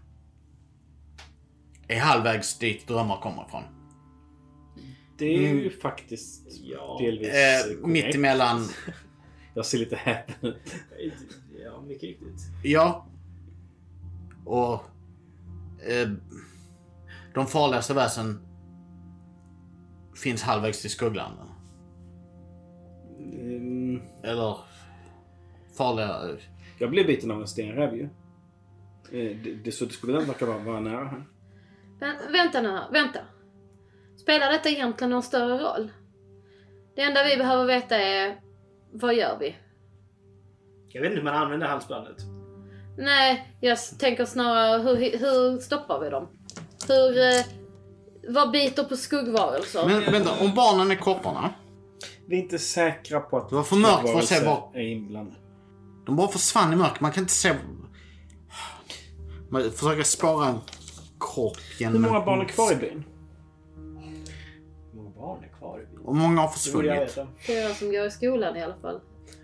är 1.89 2.01
halvvägs 2.01 2.59
dit 2.59 2.89
drömmar 2.89 3.21
kommer 3.21 3.45
ifrån. 3.49 3.63
Det 5.19 5.25
är 5.27 5.39
ju 5.39 5.61
Mm. 5.67 5.81
faktiskt 5.83 6.61
Ja. 6.63 6.99
delvis 7.01 7.29
Eh, 7.29 7.87
mitt 7.89 8.15
emellan, 8.15 8.69
Jag 9.55 9.67
ser 9.67 9.79
lite 9.79 9.97
häpen 9.97 10.35
ut. 10.45 10.75
Ja, 11.65 11.81
mycket 11.83 12.03
riktigt. 12.03 12.41
ja. 12.65 13.07
Och 14.45 14.73
eh, 15.89 16.09
de 17.35 17.47
farligaste 17.47 17.95
väsen 17.95 18.41
finns 20.23 20.43
halvvägs 20.43 20.81
till 20.81 20.91
skugglandet. 20.91 21.47
Mm, 23.19 24.03
Eller 24.23 24.57
farliga... 25.79 26.37
jag 26.79 26.91
blev 26.91 27.07
biten 27.07 27.31
av 27.31 27.41
en 27.41 27.47
stenräv 27.47 27.95
ju. 27.95 28.05
Eh, 29.13 29.37
det, 29.45 29.55
det, 29.55 29.73
så 29.73 29.85
det 29.85 29.93
skulle 29.93 30.13
väl 30.13 30.27
verka 30.27 30.47
vara, 30.47 30.59
vara 30.59 30.81
nära 30.81 31.05
här. 31.05 31.25
Men, 32.01 32.33
vänta 32.33 32.61
nu 32.63 32.69
här, 32.69 32.91
vänta. 32.93 33.19
Spelar 34.17 34.53
detta 34.53 34.69
egentligen 34.69 35.11
någon 35.11 35.23
större 35.23 35.59
roll? 35.59 35.91
Det 36.97 37.03
enda 37.03 37.25
vi 37.25 37.37
behöver 37.37 37.65
veta 37.65 37.97
är, 37.97 38.41
vad 38.93 39.15
gör 39.15 39.39
vi? 39.41 39.57
Jag 40.89 41.03
vet 41.03 41.11
inte 41.11 41.19
hur 41.21 41.25
man 41.25 41.43
använder 41.43 41.67
halsbandet. 41.67 42.17
Nej, 42.99 43.57
jag 43.61 43.79
tänker 43.99 44.25
snarare 44.25 44.83
hur, 44.83 45.19
hur 45.19 45.59
stoppar 45.59 46.01
vi 46.01 46.11
dem? 46.11 46.29
Hur... 46.89 47.19
Eh, 47.19 47.45
vad 48.29 48.51
biter 48.51 48.85
på 48.85 48.97
skuggvarelser? 48.97 49.87
Men 49.87 50.13
vänta, 50.13 50.31
om 50.45 50.55
barnen 50.55 50.91
är 50.91 50.95
kopparna. 50.97 51.55
Vi 52.27 52.39
är 52.39 52.43
inte 52.43 52.59
säkra 52.59 53.21
på 53.21 53.37
att 53.37 53.49
Det 53.49 53.55
var 53.57 53.63
för 53.63 53.77
mörkt 53.77 54.09
för 54.11 54.19
att 54.19 54.25
se 54.25 54.45
vad- 54.47 54.77
är 54.77 54.81
inblandade. 54.81 55.37
De 56.07 56.17
bara 56.17 56.29
försvann 56.29 56.73
i 56.73 56.77
mörker. 56.77 57.03
Man 57.03 57.13
kan 57.13 57.23
inte 57.23 57.33
se... 57.35 57.55
Man 59.51 59.71
försöker 59.71 60.03
spara 60.03 60.47
en 60.47 60.59
kropp 61.21 61.57
genom... 61.79 62.05
Hur 62.05 62.11
många 62.11 62.25
barn 62.25 62.41
är 62.41 62.45
kvar 62.45 62.73
i 62.73 62.77
byn? 62.77 63.05
Hur 64.93 64.97
många 65.03 65.11
barn 65.11 65.45
är 65.45 65.49
kvar 65.59 65.81
i 65.83 65.87
byn? 65.87 66.05
Och 66.05 66.17
många 66.17 66.41
har 66.41 66.49
försvunnit. 66.49 67.19
Fyra 67.47 67.69
som 67.75 67.93
går 67.93 68.07
i 68.07 68.11
skolan 68.11 68.57
i 68.57 68.63
alla 68.63 68.77
fall. 68.83 69.01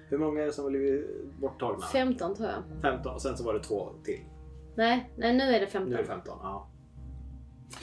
Hur 0.09 0.19
många 0.19 0.43
är 0.43 0.47
det 0.47 0.53
som 0.53 0.65
har 0.65 0.71
blivit 0.71 1.07
borttagna? 1.41 1.87
15 1.87 2.37
tror 2.37 2.49
jag. 2.49 2.83
15 2.93 3.15
och 3.15 3.23
sen 3.23 3.37
så 3.37 3.45
var 3.45 3.55
det 3.55 3.61
två 3.63 3.89
till. 4.05 4.21
Nej, 4.77 5.11
nej 5.17 5.33
nu 5.33 5.43
är 5.45 5.53
det 5.53 5.67
Nu 5.67 5.67
15. 5.71 5.93
är 5.93 5.99
det 5.99 6.05
15. 6.05 6.39
Ja. 6.43 6.69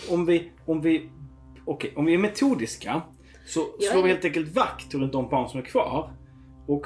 Om 0.09 0.26
vi, 0.26 0.51
om 0.65 0.81
vi, 0.81 1.09
okej, 1.65 1.93
om 1.95 2.05
vi 2.05 2.13
är 2.13 2.18
metodiska 2.18 3.01
så 3.45 3.59
slår 3.91 4.01
vi 4.03 4.09
är- 4.09 4.13
helt 4.13 4.26
enkelt 4.26 4.55
vakt 4.55 4.93
runt 4.93 5.11
de 5.13 5.30
barn 5.30 5.49
som 5.49 5.59
är 5.59 5.63
kvar. 5.65 6.11
Och 6.68 6.85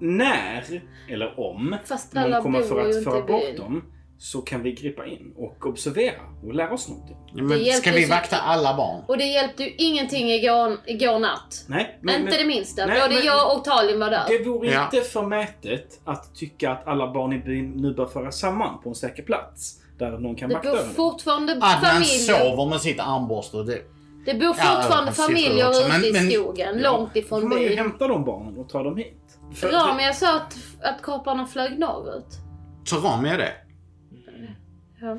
när, 0.00 0.82
eller 1.10 1.40
om, 1.40 1.76
Fast 1.84 2.14
någon 2.14 2.42
kommer 2.42 2.62
för 2.62 2.88
att 2.90 3.04
föra 3.04 3.22
bort 3.26 3.56
dem 3.56 3.84
så 4.18 4.42
kan 4.42 4.62
vi 4.62 4.72
gripa 4.72 5.06
in 5.06 5.32
och 5.36 5.66
observera 5.66 6.20
och 6.42 6.54
lära 6.54 6.72
oss 6.72 6.88
någonting. 6.88 7.16
Men 7.34 7.64
ska 7.64 7.90
vi 7.92 8.02
så- 8.02 8.10
vakta 8.10 8.36
alla 8.36 8.76
barn? 8.76 9.04
Och 9.08 9.18
det 9.18 9.24
hjälpte 9.24 9.62
ju 9.62 9.74
ingenting 9.78 10.28
igår, 10.30 10.76
igår 10.86 11.18
natt. 11.18 11.64
Nej, 11.68 11.98
inte 12.02 12.38
det 12.38 12.46
minsta. 12.46 12.86
nej, 12.86 13.00
Både 13.00 13.14
men- 13.14 13.24
jag 13.24 13.56
och 13.56 13.64
Talin 13.64 14.00
var 14.00 14.10
där. 14.10 14.24
Det 14.28 14.44
vore 14.44 14.68
Ja. 14.70 14.84
inte 14.84 15.00
förmätet 15.00 16.00
att 16.04 16.34
tycka 16.34 16.70
att 16.70 16.86
alla 16.86 17.12
barn 17.12 17.32
i 17.32 17.38
byn 17.38 17.70
nu 17.70 17.94
bör 17.94 18.06
föras 18.06 18.38
samman 18.40 18.82
på 18.82 18.88
en 18.88 18.94
säker 18.94 19.22
plats. 19.22 19.81
Där 20.02 20.18
någon 20.18 20.34
kan 20.36 20.48
Det 20.48 20.54
vakta 20.54 20.70
bor 20.70 20.76
över 20.78 20.86
dem. 20.86 20.94
fortfarande 20.94 21.52
Adnan 21.52 21.70
familjer. 21.80 22.38
sover 22.50 22.66
med 22.70 22.80
sitt 22.80 23.00
armborste. 23.00 23.56
och 23.56 23.66
Det... 23.66 23.82
Det 24.26 24.34
bor 24.34 24.42
Ja, 24.44 24.52
fortfarande 24.54 25.12
sitter 25.12 25.28
familjer 25.28 25.68
också, 25.68 25.80
ute 25.80 25.88
men- 26.12 26.26
i 26.28 26.30
skogen, 26.30 26.78
Ja, 26.78 26.90
långt 26.92 27.16
ifrån 27.16 27.48
man 27.48 27.60
ju 27.62 27.68
byn. 27.68 27.78
hämta 27.78 28.08
de 28.08 28.24
barnen 28.24 28.56
och 28.58 28.68
ta 28.68 28.82
dem 28.82 28.96
hit. 28.96 29.38
För- 29.54 29.68
Ramia 29.72 30.12
sa 30.12 30.36
att, 30.36 30.56
att 30.82 31.02
korparna 31.02 31.46
flög 31.46 31.78
norrut. 31.78 32.26
Så 32.84 32.96
Rami 32.96 33.28
är 33.28 33.38
det. 33.38 33.52
Ja. 35.00 35.18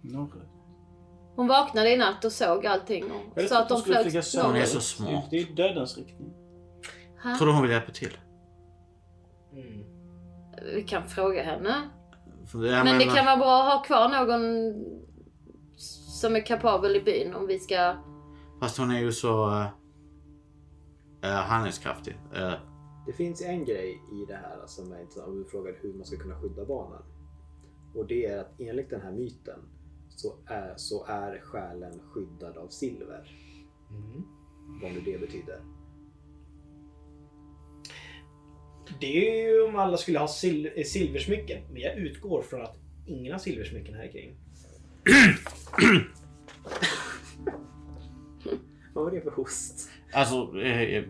Norrut. 0.00 0.42
Hon 1.36 1.46
vaknade 1.46 1.90
i 1.90 1.96
natt 1.96 2.24
och 2.24 2.32
såg 2.32 2.66
allting 2.66 3.04
och 3.04 3.38
Jag 3.42 3.48
sa 3.48 3.58
att 3.62 3.68
de 3.68 3.80
skulle 3.80 4.10
flög. 4.10 4.22
Hon 4.42 4.44
är 4.50 4.52
norrut. 4.52 4.68
så 4.68 4.80
smart. 4.80 5.24
Det 5.30 5.36
är 5.36 5.40
ju 5.40 5.54
dödens 5.54 5.98
riktning. 5.98 6.30
Ha? 7.22 7.36
Tror 7.38 7.46
du 7.46 7.52
hon 7.52 7.62
vill 7.62 7.70
hjälpa 7.70 7.92
till? 7.92 8.16
Mm. 9.52 9.84
Vi 10.74 10.82
kan 10.82 11.08
fråga 11.08 11.42
henne. 11.42 11.74
För 12.50 12.58
det, 12.58 12.68
jag 12.68 12.84
Men 12.84 12.98
det 12.98 13.04
kan 13.04 13.26
vara 13.26 13.36
bra 13.36 13.62
att 13.62 13.72
ha 13.72 13.82
kvar 13.82 14.08
någon 14.08 14.74
som 16.20 16.36
är 16.36 16.46
kapabel 16.46 16.96
i 16.96 17.00
byn 17.00 17.34
om 17.34 17.46
vi 17.46 17.58
ska... 17.58 17.94
Fast 18.60 18.78
hon 18.78 18.90
är 18.90 19.00
ju 19.00 19.12
så 19.12 19.46
uh, 19.46 21.28
handlingskraftig. 21.28 22.18
Eh, 22.34 22.52
Det 23.06 23.12
finns 23.12 23.42
en 23.42 23.64
grej 23.64 24.02
i 24.12 24.24
det 24.28 24.36
här 24.36 24.66
som 24.66 24.92
är 24.92 25.00
intressant 25.00 25.28
om 25.28 25.38
du 25.38 25.44
frågar 25.44 25.74
hur 25.80 25.94
man 25.94 26.06
ska 26.06 26.16
kunna 26.16 26.40
skydda 26.40 26.64
barnen. 26.64 27.02
Och 27.94 28.06
det 28.06 28.26
är 28.26 28.38
att 28.38 28.60
enligt 28.60 28.90
den 28.90 29.00
här 29.00 29.12
myten 29.12 29.58
så 30.08 30.34
är, 30.46 30.74
så 30.76 31.04
är 31.06 31.40
själen 31.40 32.00
skyddad 32.10 32.56
av 32.56 32.68
silver. 32.68 33.30
Mm. 33.90 34.22
Vad 34.82 34.92
nu 34.92 35.00
det 35.00 35.20
betyder. 35.20 35.60
Det 39.00 39.40
är 39.40 39.48
ju 39.48 39.62
om 39.62 39.76
alla 39.76 39.96
skulle 39.96 40.18
ha 40.18 40.26
sil- 40.40 40.72
eh, 40.76 40.84
silversmycken. 40.84 41.62
Men 41.72 41.82
jag 41.82 41.96
utgår 41.96 42.42
från 42.42 42.62
att 42.62 42.76
ingen 43.06 43.32
har 43.32 43.38
silversmycken 43.38 43.94
här 43.94 44.08
kring. 44.12 44.36
Vad 48.94 49.04
var 49.04 49.10
det 49.10 49.20
för 49.20 49.30
host? 49.30 49.88
Alltså... 50.12 50.60
Eh, 50.62 50.80
eh, 50.82 51.04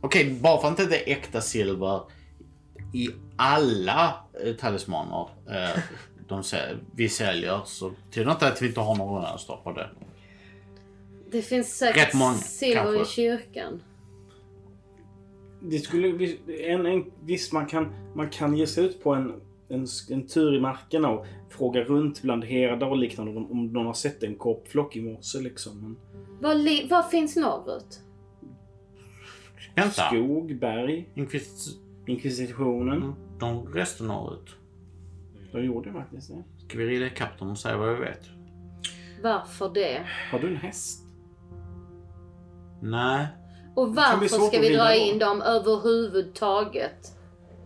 Okej, 0.00 0.38
bara 0.42 0.60
för 0.60 0.68
att 0.68 0.76
det 0.76 0.82
inte 0.82 0.96
är 0.96 1.12
äkta 1.12 1.40
silver 1.40 2.00
i 2.94 3.08
alla 3.36 4.24
eh, 4.44 4.54
talismaner 4.54 5.28
eh, 5.50 5.80
de 6.28 6.42
säl- 6.42 6.78
vi 6.96 7.08
säljer 7.08 7.60
så 7.64 7.90
betyder 7.90 8.26
det 8.26 8.32
inte 8.32 8.48
att 8.48 8.62
vi 8.62 8.66
inte 8.66 8.80
har 8.80 8.94
någon 8.96 9.22
rönnöster 9.24 9.56
på 9.64 9.72
det. 9.72 9.90
Det 11.30 11.42
finns 11.42 11.78
säkert 11.78 12.14
många, 12.14 12.34
silver 12.34 12.94
i 12.94 12.96
kanske. 12.96 13.14
kyrkan. 13.14 13.82
Det 15.62 15.78
skulle 15.78 16.36
en, 16.64 16.86
en, 16.86 17.04
visst, 17.24 17.52
man 17.52 17.66
kan, 17.66 17.88
man 18.14 18.30
kan 18.30 18.56
ge 18.56 18.66
sig 18.66 18.84
ut 18.84 19.02
på 19.02 19.14
en, 19.14 19.40
en, 19.68 19.86
en 20.10 20.26
tur 20.26 20.54
i 20.56 20.60
markerna 20.60 21.08
och 21.08 21.26
fråga 21.50 21.84
runt 21.84 22.22
bland 22.22 22.44
herdar 22.44 22.86
och 22.86 22.96
liknande 22.96 23.36
om, 23.36 23.50
om 23.50 23.66
någon 23.66 23.86
har 23.86 23.94
sett 23.94 24.22
en 24.22 24.34
korpflock 24.36 24.96
i 24.96 25.02
morse 25.02 25.38
liksom. 25.38 25.80
Men 25.82 25.96
Vad, 26.40 26.56
li- 26.58 26.86
vad 26.90 27.10
finns 27.10 27.36
norrut? 27.36 28.00
Vänta. 29.76 29.90
skog, 30.08 30.58
berg, 30.58 31.08
Inquis- 31.14 31.76
inkvisitionen. 32.06 33.12
de 33.40 33.66
reste 33.74 34.04
norrut. 34.04 34.56
De 35.52 35.64
gjorde 35.64 35.92
faktiskt 35.92 36.28
det. 36.28 36.42
Ska 36.68 36.78
vi 36.78 36.86
rida 36.86 37.06
ikapp 37.06 37.38
dem 37.38 37.50
och 37.50 37.58
säga 37.58 37.76
vad 37.76 37.88
vi 37.94 38.00
vet? 38.00 38.20
Varför 39.22 39.70
det? 39.74 40.06
Har 40.32 40.38
du 40.38 40.46
en 40.48 40.56
häst? 40.56 41.04
Nej. 42.82 43.26
Och 43.78 43.86
kan 43.86 43.94
varför 43.94 44.28
ska 44.28 44.60
vi 44.60 44.76
dra 44.76 44.84
då. 44.84 44.92
in 44.94 45.18
dem 45.18 45.42
överhuvudtaget? 45.42 47.12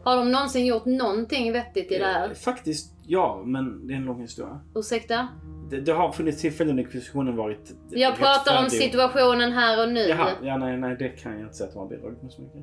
Har 0.05 0.17
de 0.17 0.33
någonsin 0.33 0.67
gjort 0.67 0.85
någonting 0.85 1.53
vettigt 1.53 1.93
i 1.93 1.99
det 1.99 2.05
Eh, 2.05 2.11
här? 2.13 2.35
Faktiskt, 2.35 2.95
ja. 3.07 3.43
Men 3.47 3.87
det 3.87 3.93
är 3.93 3.97
en 3.97 4.05
lång 4.05 4.21
historia. 4.21 4.61
Ursäkta? 4.75 5.29
Det, 5.71 5.81
det 5.81 5.93
har 5.93 6.13
funnits 6.13 6.41
tillfällen 6.41 6.77
när 6.77 6.83
inkvisitionen 6.83 7.37
varit 7.37 7.73
Jag 7.91 8.17
pratar 8.17 8.63
om 8.65 8.71
situationen 8.71 9.53
här 9.53 9.83
och 9.87 9.93
nu. 9.93 10.01
Jaha, 10.01 10.29
ja, 10.43 10.57
nej, 10.57 10.77
nej, 10.77 10.97
det 10.99 11.09
kan 11.09 11.33
jag 11.33 11.41
inte 11.41 11.55
säga 11.55 11.67
att 11.69 11.75
de 11.75 11.79
har 11.79 11.89
bidragit 11.89 12.23
med 12.23 12.33
så 12.33 12.43
mycket. 12.43 12.61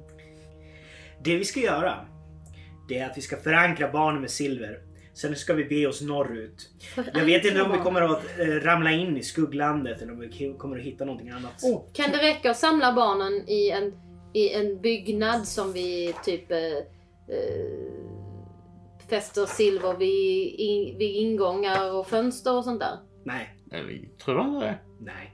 Det 1.24 1.36
vi 1.38 1.46
ska 1.46 1.60
göra. 1.60 1.94
Det 2.88 3.00
är 3.00 3.06
att 3.10 3.18
vi 3.18 3.22
ska 3.22 3.38
förankra 3.38 3.92
barnen 3.92 4.22
med 4.22 4.30
silver. 4.32 4.80
Sen 5.22 5.36
ska 5.36 5.54
vi 5.54 5.66
be 5.66 5.88
oss 5.88 6.02
norrut. 6.02 6.70
Jag 7.14 7.26
vet 7.26 7.46
inte 7.46 7.62
om 7.62 7.72
vi 7.72 7.78
kommer 7.78 8.02
att 8.02 8.40
eh, 8.40 8.46
ramla 8.46 8.92
in 8.92 9.18
i 9.18 9.24
skugglandet 9.24 10.02
eller 10.02 10.12
om 10.12 10.20
vi 10.20 10.56
kommer 10.58 10.78
att 10.78 10.84
hitta 10.84 11.06
någonting 11.06 11.30
annat. 11.30 11.64
Oh, 11.64 11.84
Kan 11.94 12.12
det 12.12 12.18
räcka 12.18 12.52
att 12.52 12.58
samla 12.58 12.94
barnen 12.94 13.50
i 13.50 13.70
en, 13.70 13.94
i 14.34 14.54
en 14.54 14.82
byggnad 14.82 15.48
som 15.48 15.74
vi 15.74 16.16
typ 16.26 16.52
eh, 16.52 16.58
eh, 16.58 16.84
fäster 19.10 19.46
silver 19.46 19.98
vid, 19.98 20.60
i, 20.60 20.96
vid 21.00 21.16
ingångar 21.16 21.94
och 21.94 22.08
fönster 22.08 22.58
och 22.58 22.64
sånt 22.64 22.80
där? 22.80 22.98
Nej, 23.24 23.56
Eller 23.72 24.10
tror 24.24 24.36
du 24.36 24.42
inte 24.42 24.66
det? 24.66 24.78
nej. 25.00 25.34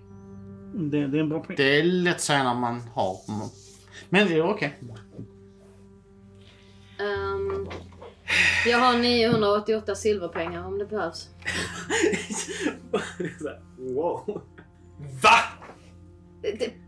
det, 0.73 1.07
det 1.07 1.17
är 1.17 1.21
en 1.21 1.29
bra 1.29 1.39
poäng. 1.39 1.57
Det 1.57 1.79
är 1.79 1.83
lätt 1.83 2.15
att 2.15 2.21
säga 2.21 2.43
när 2.43 2.59
man 2.59 2.79
har... 2.79 3.17
Men 4.09 4.27
det 4.27 4.33
är 4.33 4.49
okej. 4.49 4.73
Ehm, 6.99 7.69
jag 8.65 8.77
har 8.77 8.97
988 8.97 9.95
silverpengar 9.95 10.65
om 10.65 10.77
det 10.79 10.85
behövs. 10.85 11.29
Wow. 13.77 14.41
VA? 15.21 15.39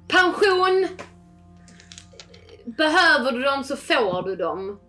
Pension! 0.07 0.87
Behöver 2.65 3.31
du 3.31 3.41
dem 3.41 3.63
så 3.63 3.75
får 3.75 4.23
du 4.23 4.35
dem. 4.35 4.79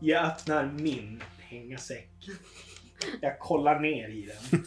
Jag 0.00 0.26
öppnar 0.26 0.72
min 0.78 1.22
pengasäck. 1.48 2.28
Jag 3.20 3.38
kollar 3.38 3.80
ner 3.80 4.08
i 4.08 4.30
den. 4.50 4.64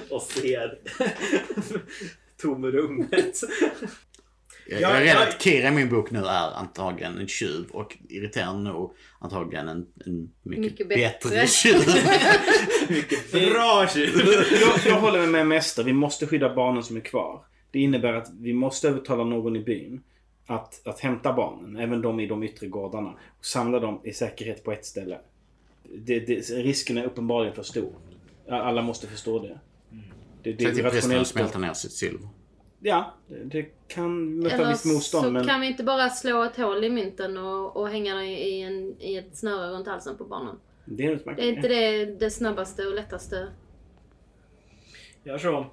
Och 0.10 0.22
ser 0.22 0.78
tomrummet. 2.42 3.40
Jag, 4.66 4.80
Ja, 4.80 4.88
jag 4.88 4.96
är 4.96 5.00
rädd 5.00 5.08
jag- 5.16 5.28
att 5.28 5.42
Kira 5.42 5.68
i 5.68 5.70
min 5.70 5.88
bok 5.88 6.10
nu 6.10 6.18
är 6.18 6.54
antagligen 6.58 7.18
en 7.18 7.26
tjuv 7.28 7.66
och 7.70 7.96
irriterande 8.08 8.70
nog 8.70 8.92
antagligen 9.18 9.68
en, 9.68 9.86
en 10.06 10.32
mycket, 10.42 10.64
Mycket 10.64 10.88
bättre. 10.88 11.30
bättre. 11.30 11.46
tjuv. 11.46 11.82
Bra 13.52 13.86
tjuv! 13.94 14.10
jag, 14.60 14.92
jag 14.92 15.00
håller 15.00 15.26
med 15.26 15.46
Mäster. 15.46 15.84
Vi 15.84 15.92
måste 15.92 16.26
skydda 16.26 16.54
barnen 16.54 16.82
som 16.82 16.96
är 16.96 17.00
kvar. 17.00 17.44
Det 17.70 17.78
innebär 17.80 18.12
att 18.12 18.28
vi 18.40 18.52
måste 18.52 18.88
övertala 18.88 19.24
någon 19.24 19.56
i 19.56 19.60
byn 19.60 20.02
att, 20.46 20.86
att 20.86 21.00
hämta 21.00 21.32
barnen, 21.32 21.76
även 21.76 22.02
de 22.02 22.20
i 22.20 22.26
de 22.26 22.42
yttre 22.42 22.66
gårdarna, 22.66 23.08
och 23.38 23.44
samla 23.46 23.80
dem 23.80 24.00
i 24.04 24.12
säkerhet 24.12 24.64
på 24.64 24.72
ett 24.72 24.84
ställe. 24.86 25.18
Det, 25.94 26.20
det, 26.20 26.34
risken 26.50 26.98
är 26.98 27.04
uppenbarligen 27.04 27.54
för 27.54 27.62
stor. 27.62 27.92
Alla 28.50 28.82
måste 28.82 29.06
förstå 29.06 29.38
det. 29.38 29.58
Det, 30.42 30.52
det 30.52 30.64
Säg 30.64 30.74
till 30.74 30.84
är 30.86 30.90
prästen 30.90 31.20
att 31.20 31.26
smälta 31.26 31.58
ner 31.58 31.72
sitt 31.72 31.92
silver. 31.92 32.28
Ja, 32.84 33.14
det, 33.26 33.44
det 33.44 33.66
kan 33.88 34.38
möta 34.38 34.68
visst 34.68 34.84
motstånd. 34.84 35.24
så 35.24 35.30
Men 35.30 35.46
kan 35.46 35.60
vi 35.60 35.66
inte 35.66 35.84
bara 35.84 36.08
slå 36.08 36.42
ett 36.42 36.56
hål 36.56 36.84
i 36.84 36.90
mynten 36.90 37.36
och, 37.36 37.76
och 37.76 37.88
hänga 37.88 38.14
den 38.14 38.24
i, 38.24 38.60
en, 38.60 38.94
i 39.02 39.16
ett 39.16 39.36
snöre 39.36 39.70
runt 39.72 39.86
halsen 39.86 40.16
på 40.16 40.24
barnen. 40.24 40.56
det 40.84 41.06
är 41.06 41.10
utmärkt 41.10 41.40
Det 41.40 41.46
är 41.48 41.52
inte 41.52 41.68
det, 41.68 42.04
det 42.04 42.30
snabbaste 42.30 42.86
och 42.86 42.94
lättaste. 42.94 43.48
Gör 45.24 45.38
så. 45.38 45.66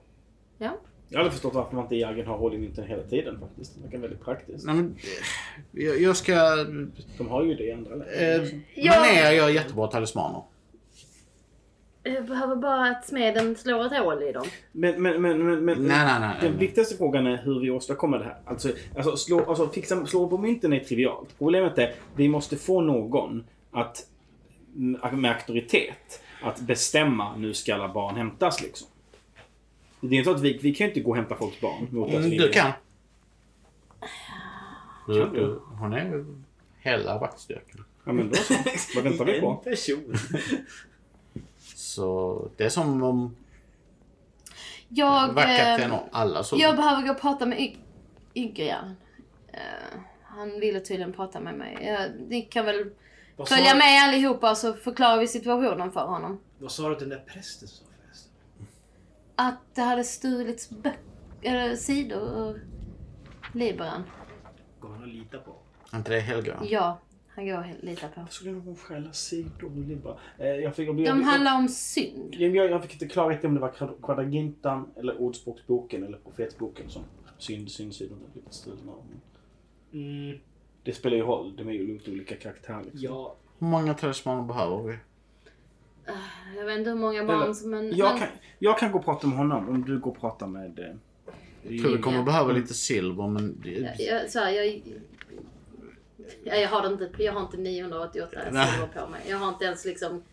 Ja. 0.57 0.77
Jag 1.09 1.17
har 1.17 1.19
aldrig 1.19 1.33
förstått 1.33 1.53
varför 1.53 1.75
man 1.75 1.83
inte 1.83 1.95
i 1.95 2.03
Argen 2.03 2.27
har 2.27 2.37
hål 2.37 2.53
i 2.55 2.57
mynten 2.57 2.87
hela 2.87 3.03
tiden 3.03 3.39
faktiskt. 3.39 3.75
Det 3.75 3.83
verkar 3.83 3.97
väldigt 3.97 4.23
praktiskt. 4.23 4.65
Nej, 4.65 4.75
men, 4.75 4.97
jag, 5.71 6.01
jag 6.01 6.17
ska... 6.17 6.55
De 7.17 7.27
har 7.27 7.43
ju 7.43 7.55
det 7.55 7.63
i 7.63 7.71
andra 7.71 7.89
länder. 7.95 8.39
Eh, 8.41 8.47
Ja. 8.73 8.93
Manér 8.99 9.31
gör 9.31 9.49
jättebra 9.49 9.87
talismaner. 9.87 10.41
Jag 12.03 12.25
behöver 12.25 12.55
bara 12.55 12.89
att 12.89 13.05
smeden 13.07 13.55
slår 13.55 13.85
ett 13.85 13.97
hål 13.99 14.23
i 14.23 14.31
dem. 14.31 14.45
Men, 14.71 15.01
men, 15.01 15.21
men, 15.21 15.45
men, 15.45 15.65
men 15.65 15.83
Nej, 15.87 16.05
nej, 16.05 16.19
nej. 16.19 16.35
den 16.41 16.57
viktigaste 16.57 16.97
frågan 16.97 17.27
är 17.27 17.37
hur 17.37 17.59
vi 17.59 17.69
åstadkommer 17.69 18.17
det 18.19 18.23
här. 18.23 18.37
Alltså, 18.45 18.69
alltså, 18.97 19.17
slå, 19.17 19.45
alltså 19.49 19.69
fixa, 19.69 20.05
slå 20.05 20.27
på 20.27 20.37
mynten 20.37 20.73
är 20.73 20.79
trivialt. 20.79 21.29
Problemet 21.37 21.77
är 21.77 21.93
vi 22.15 22.29
måste 22.29 22.57
få 22.57 22.81
någon 22.81 23.43
att 23.71 24.05
med 25.11 25.31
auktoritet 25.31 26.21
att 26.43 26.59
bestämma 26.59 27.35
nu 27.35 27.53
ska 27.53 27.73
alla 27.75 27.93
barn 27.93 28.15
hämtas 28.15 28.61
liksom. 28.61 28.87
Det 30.01 30.15
är 30.15 30.17
inte 30.19 30.29
så 30.29 30.35
att 30.35 30.41
vi, 30.41 30.59
vi 30.63 30.73
kan 30.75 30.87
ju 30.87 30.91
inte 30.91 31.01
gå 31.01 31.09
och 31.09 31.15
hämta 31.15 31.35
folks 31.35 31.61
barn 31.61 31.87
mot 31.91 32.09
Mm. 32.13 32.29
Du 32.29 32.49
kan. 32.49 32.71
Du, 35.07 35.13
du? 35.13 35.61
hon 35.79 35.93
är 35.93 36.05
ju 36.05 36.25
hela 36.79 37.19
vaktstyrkan. 37.19 37.85
Ja 38.05 38.11
men 38.11 38.29
då 38.29 38.35
så. 38.35 38.53
Vad 38.95 39.03
väntar 39.03 39.25
vi 39.25 39.35
En 39.35 39.41
på? 39.41 39.55
person. 39.55 40.15
Så 41.89 42.47
det 42.57 42.63
är 42.65 42.69
som 42.69 43.03
om 43.03 43.35
Jag, 44.89 45.27
vaktkapten 45.33 45.91
eh, 45.91 45.97
och 45.97 46.07
alla 46.11 46.43
så... 46.43 46.55
jag 46.59 46.75
behöver 46.75 47.01
gå 47.03 47.11
och 47.11 47.19
prata 47.21 47.45
med 47.45 47.59
y- 47.59 47.77
Ygrian. 48.33 48.95
Eh, 49.47 49.59
han 50.23 50.59
ville 50.59 50.79
tydligen 50.79 51.13
prata 51.13 51.39
med 51.39 51.53
mig. 51.57 51.77
Eh, 51.87 51.99
ni 52.27 52.41
kan 52.41 52.65
väl 52.65 52.89
Vad 53.35 53.47
sa, 53.47 53.55
följa 53.55 53.75
med 53.75 54.03
allihopa 54.03 54.55
så 54.55 54.73
förklarar 54.73 55.17
vi 55.19 55.27
situationen 55.27 55.91
för 55.91 56.05
honom. 56.05 56.39
vad 56.59 56.71
sa 56.71 56.87
du 56.87 56.93
att 56.93 56.99
den 56.99 57.09
där 57.09 57.23
prästen 57.27 57.67
sa 57.67 57.83
förresten? 58.03 58.31
Att 59.35 59.75
det 59.75 59.81
hade 59.81 60.03
stulits 60.03 60.69
bö- 61.41 61.75
sidor 61.75 62.21
ur 62.21 62.65
Liberan. 63.53 64.03
Går 64.79 64.89
han 64.89 65.03
att 65.03 65.09
lita 65.09 65.37
på? 65.37 65.55
Är 65.91 65.97
inte 65.97 66.11
det 66.11 66.19
Helga? 66.19 66.59
Ja, 66.63 66.97
han 67.35 67.45
går 67.45 67.53
att 67.53 67.83
lita 67.83 68.07
på. 68.07 68.19
Jag 68.21 68.31
skulle 68.33 68.51
nog 68.51 68.79
stjäla 68.79 69.11
sidor 69.13 69.65
och 69.65 69.77
libra. 69.87 70.17
Eh, 70.37 70.47
jag 70.47 70.75
fick, 70.75 70.87
jag, 70.87 70.95
De 70.97 71.03
jag, 71.03 71.15
handlar 71.15 71.57
om 71.57 71.67
synd. 71.67 72.35
jag, 72.35 72.55
jag, 72.55 72.81
fick 72.81 72.93
inte 72.93 73.07
klarhet 73.07 73.43
i 73.43 73.47
om 73.47 73.53
det 73.53 73.59
var 73.59 74.01
Quadragintan 74.01 74.87
eller 74.97 75.21
Ordspråksboken 75.21 76.03
eller 76.03 76.17
Profetboken 76.17 76.89
som 76.89 77.01
synd, 77.37 77.71
syndsidorna 77.71 78.21
blivit 78.33 78.53
stulna 78.53 78.91
av. 78.91 79.03
Mm, 79.93 80.39
Det 80.83 80.93
spelar 80.93 81.17
ju 81.17 81.23
roll. 81.23 81.55
De 81.57 81.67
är 81.69 81.73
ju 81.73 81.87
lite 81.93 82.11
olika 82.11 82.35
karaktärer. 82.35 82.83
Liksom. 82.83 82.99
ja. 83.01 83.35
Hur 83.59 83.67
många 83.67 83.93
talismaner 83.93 84.43
behöver 84.43 84.83
vi? 84.83 84.97
Jag 86.57 86.65
vet 86.65 86.77
inte 86.77 86.89
hur 86.89 86.97
många 86.97 87.25
barn 87.25 87.55
som... 87.55 87.69
Men, 87.69 87.95
Jag 87.97 88.09
men, 88.09 88.19
kan, 88.19 88.27
jag 88.59 88.79
kan 88.79 88.91
gå 88.91 88.99
och 88.99 89.05
prata 89.05 89.27
med 89.27 89.37
honom 89.37 89.69
om 89.69 89.85
du 89.85 89.99
går 89.99 90.11
och 90.11 90.19
pratar 90.19 90.47
med... 90.47 90.79
eh, 90.79 90.85
Jag 91.73 91.81
tror 91.81 91.95
vi 91.95 92.01
kommer 92.01 92.23
behöva 92.23 92.51
lite 92.53 92.73
silver 92.73 93.27
men... 93.27 93.61
jag, 93.65 93.99
jag, 93.99 94.29
så 94.29 94.39
här, 94.39 94.51
jag, 94.51 94.67
ja, 94.67 94.81
jag, 96.43 96.67
har 96.69 96.87
inte, 96.87 97.09
jag 97.17 97.33
har 97.33 97.41
inte 97.41 97.57
988 97.57 98.37
Nej. 98.51 98.67
silver 98.67 98.87
på 98.87 99.07
mig. 99.09 99.21
Jag 99.27 99.37
har 99.37 99.49
inte 99.49 99.65
ens 99.65 99.85
liksom 99.85 100.23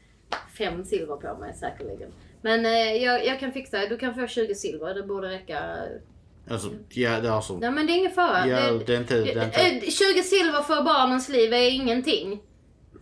fem 0.59 0.85
silver 0.85 1.17
på 1.17 1.39
mig 1.41 1.55
säkerligen. 1.55 2.13
Men 2.41 2.67
eh, 2.67 2.73
jag, 2.95 3.27
jag 3.27 3.41
kan 3.41 3.53
fixa. 3.53 3.87
Du 3.87 3.99
kan 3.99 4.15
få 4.15 4.27
20 4.27 4.55
silver. 4.55 4.95
Det 4.95 5.03
borde 5.03 5.29
räcka. 5.29 5.77
Alltså, 6.51 6.69
ja, 6.89 7.21
det 7.21 7.29
är 7.29 7.33
alltså... 7.33 7.59
Nej 7.59 7.71
men 7.71 7.87
det 7.87 7.93
är 7.93 7.97
ingen 7.99 8.11
fara. 8.13 8.47
Ja, 8.47 8.73
det, 8.73 8.85
det 8.85 8.97
inte... 8.97 9.17
Det 9.17 9.45
inte... 9.45 9.61
eh, 9.61 9.81
20 9.91 10.23
silver 10.23 10.63
för 10.63 10.83
barnens 10.83 11.29
liv 11.29 11.53
är 11.53 11.71
ingenting. 11.71 12.41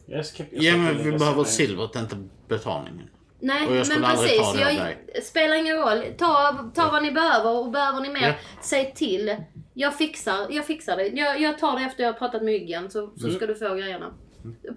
Jag 0.06 0.26
ska, 0.26 0.42
jag 0.50 0.62
Ja 0.64 0.72
ska 0.72 0.78
men 0.78 0.96
lägga 0.96 1.10
vi 1.10 1.18
behöver 1.18 1.44
silvret, 1.44 1.96
inte 1.96 2.16
betalningen. 2.48 3.08
Nej, 3.40 3.66
men 3.68 4.02
precis. 4.02 4.54
Jag, 4.60 4.94
spelar 5.22 5.56
ingen 5.56 5.76
roll. 5.76 6.04
Ta, 6.18 6.58
ta 6.74 6.90
vad 6.90 7.02
ni 7.02 7.12
behöver 7.12 7.50
och 7.50 7.70
behöver 7.70 8.00
ni 8.00 8.08
mer, 8.08 8.28
Ja. 8.28 8.34
säg 8.62 8.92
till. 8.94 9.36
Jag 9.76 9.98
fixar, 9.98 10.46
jag 10.50 10.66
fixar 10.66 10.96
det. 10.96 11.06
Jag, 11.08 11.40
jag 11.40 11.58
tar 11.58 11.78
det 11.78 11.84
efter 11.84 12.02
jag 12.04 12.12
har 12.12 12.18
pratat 12.18 12.42
med 12.42 12.52
Myggen 12.52 12.90
så, 12.90 13.10
så 13.16 13.26
Mm. 13.26 13.36
ska 13.36 13.46
du 13.46 13.54
få 13.54 13.74
grejerna. 13.74 14.14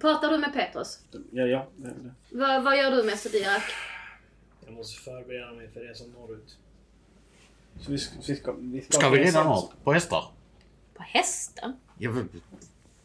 Pratar 0.00 0.30
du 0.30 0.38
med 0.38 0.52
Petrus? 0.52 0.98
Ja, 1.30 1.42
ja. 1.46 1.66
Det, 1.76 1.88
det. 1.88 2.14
Vad, 2.38 2.64
vad 2.64 2.78
gör 2.78 2.90
du 2.90 3.02
med 3.02 3.18
Dirak? 3.32 3.62
Jag 4.66 4.74
måste 4.74 5.02
förbereda 5.02 5.52
mig 5.52 5.68
för 5.68 5.80
det 5.80 5.94
som 5.94 6.10
norrut. 6.12 6.56
Så 7.80 7.92
vi 7.92 7.98
ska, 7.98 8.16
vi 8.26 8.36
ska, 8.36 8.52
vi 8.58 8.82
ska, 8.82 8.92
Ska 8.98 9.08
vi 9.10 9.18
redan 9.24 9.46
ha 9.46 9.72
på 9.84 9.92
hästar? 9.92 10.24
På 10.94 11.02
hästen? 11.02 11.76
Jag 11.98 12.10
vill... 12.12 12.24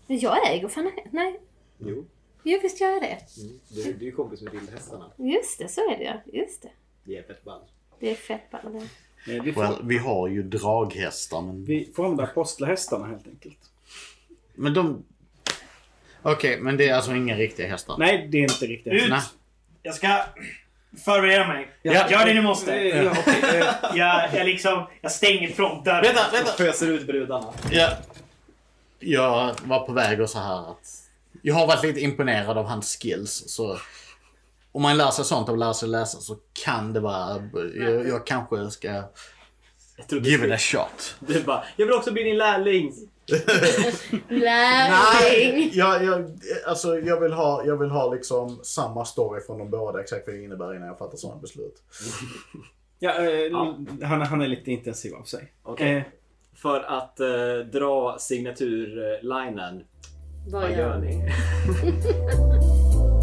Jag 0.07 0.51
äger 0.53 0.67
fan. 0.67 0.91
Nej, 1.11 1.39
Jo, 1.77 2.05
jo 2.43 2.59
visst 2.61 2.81
gör 2.81 2.89
jag 2.89 3.01
det. 3.01 3.41
mm. 3.41 3.59
du, 3.69 3.83
du 3.83 3.89
är 3.89 4.09
ju 4.09 4.11
kompis 4.11 4.41
med 4.41 4.53
vildhästarna. 4.53 5.11
Just 5.17 5.59
det, 5.59 5.67
så 5.67 5.81
är 5.91 5.97
det 5.97 6.03
ja. 6.03 6.39
Just 6.39 6.61
det. 6.61 6.69
Det 7.03 7.17
är 7.17 7.23
fett 7.23 7.43
ball. 7.43 7.61
Det 7.99 8.11
är 8.11 8.15
fett 8.15 8.51
ball. 8.51 8.73
det. 8.73 8.87
Vi 9.25 9.53
får, 9.53 9.61
Well, 9.61 9.75
vi 9.83 9.97
har 9.97 10.27
ju 10.27 10.43
draghästar 10.43 11.41
men... 11.41 11.65
vi 11.65 11.91
får 11.95 12.03
använda 12.03 12.23
apostlahästarna 12.23 13.07
helt 13.07 13.27
enkelt. 13.27 13.57
Men 14.55 14.73
de... 14.73 15.03
Okej, 16.21 16.59
men 16.59 16.77
det 16.77 16.89
är 16.89 16.95
alltså 16.95 17.11
inga 17.15 17.35
riktiga 17.35 17.67
hästar? 17.67 17.95
Nej, 17.99 18.27
det 18.31 18.37
är 18.37 18.41
inte 18.41 18.65
riktigt. 18.65 18.93
Ut! 18.93 19.09
Nej. 19.09 19.21
Jag 19.81 19.95
ska 19.95 20.21
förbereda 21.05 21.47
mig. 21.47 21.67
Ja. 21.81 22.11
Gör 22.11 22.25
det 22.25 22.33
ni 22.33 22.41
måste. 22.41 22.75
Ja, 22.75 23.11
eh, 23.27 23.75
Jag, 23.95 24.29
jag 24.33 24.45
liksom, 24.45 24.85
jag 25.01 25.11
stänger 25.11 25.49
frontdörren. 25.49 26.01
Vänta, 26.03 26.21
Jag 26.31 26.37
vänta! 26.37 26.51
föser 26.51 26.87
ut 26.87 27.07
brudarna. 27.07 27.53
Ja. 27.71 27.89
Jag 28.99 29.55
var 29.63 29.79
på 29.85 29.93
väg 29.93 30.21
och 30.21 30.29
så 30.29 30.39
här 30.39 30.71
att... 30.71 30.99
Jag 31.41 31.55
har 31.55 31.67
varit 31.67 31.83
lite 31.83 31.99
imponerad 31.99 32.57
av 32.57 32.65
hans 32.65 32.97
skills 33.01 33.43
så... 33.47 33.77
Om 34.73 34.81
man 34.81 34.97
lär 34.97 35.11
sig 35.11 35.25
sånt 35.25 35.49
och 35.49 35.57
lär 35.57 35.73
sig 35.73 35.89
läsa 35.89 36.17
så 36.17 36.37
kan 36.65 36.93
det 36.93 36.99
vara... 36.99 37.49
Jag, 37.75 38.07
jag 38.07 38.25
kanske 38.27 38.71
ska 38.71 39.03
give 40.09 40.47
it 40.47 40.53
a 40.53 40.57
shot. 40.57 41.15
Du 41.19 41.43
bara, 41.43 41.63
jag 41.77 41.85
vill 41.85 41.95
också 41.95 42.11
bli 42.11 42.23
din 42.23 42.37
lärling. 42.37 42.93
Lärling! 44.29 45.71
jag, 45.73 46.03
jag, 46.03 46.31
alltså, 46.67 46.99
jag, 46.99 47.19
vill 47.19 47.33
ha, 47.33 47.65
jag 47.65 47.77
vill 47.77 47.89
ha 47.89 48.13
liksom 48.13 48.59
samma 48.63 49.05
story 49.05 49.41
från 49.41 49.57
de 49.57 49.69
båda 49.69 49.99
exakt 49.99 50.27
vad 50.27 50.35
det 50.35 50.43
innebär 50.43 50.75
innan 50.75 50.87
jag 50.87 50.97
fattar 50.97 51.17
sådana 51.17 51.41
beslut. 51.41 51.83
ja, 52.99 53.17
eh, 53.17 53.29
Ja. 53.29 53.77
Han, 54.03 54.21
han 54.21 54.41
är 54.41 54.47
lite 54.47 54.71
intensiv 54.71 55.15
av 55.15 55.23
sig. 55.23 55.53
Okej. 55.63 55.95
Eh, 55.97 56.03
För 56.55 56.79
att 56.79 57.19
eh, 57.19 57.27
dra 57.73 58.17
signaturlinen. 58.19 59.83
Vad 60.47 60.71
gör 60.71 60.99
ni? 60.99 61.31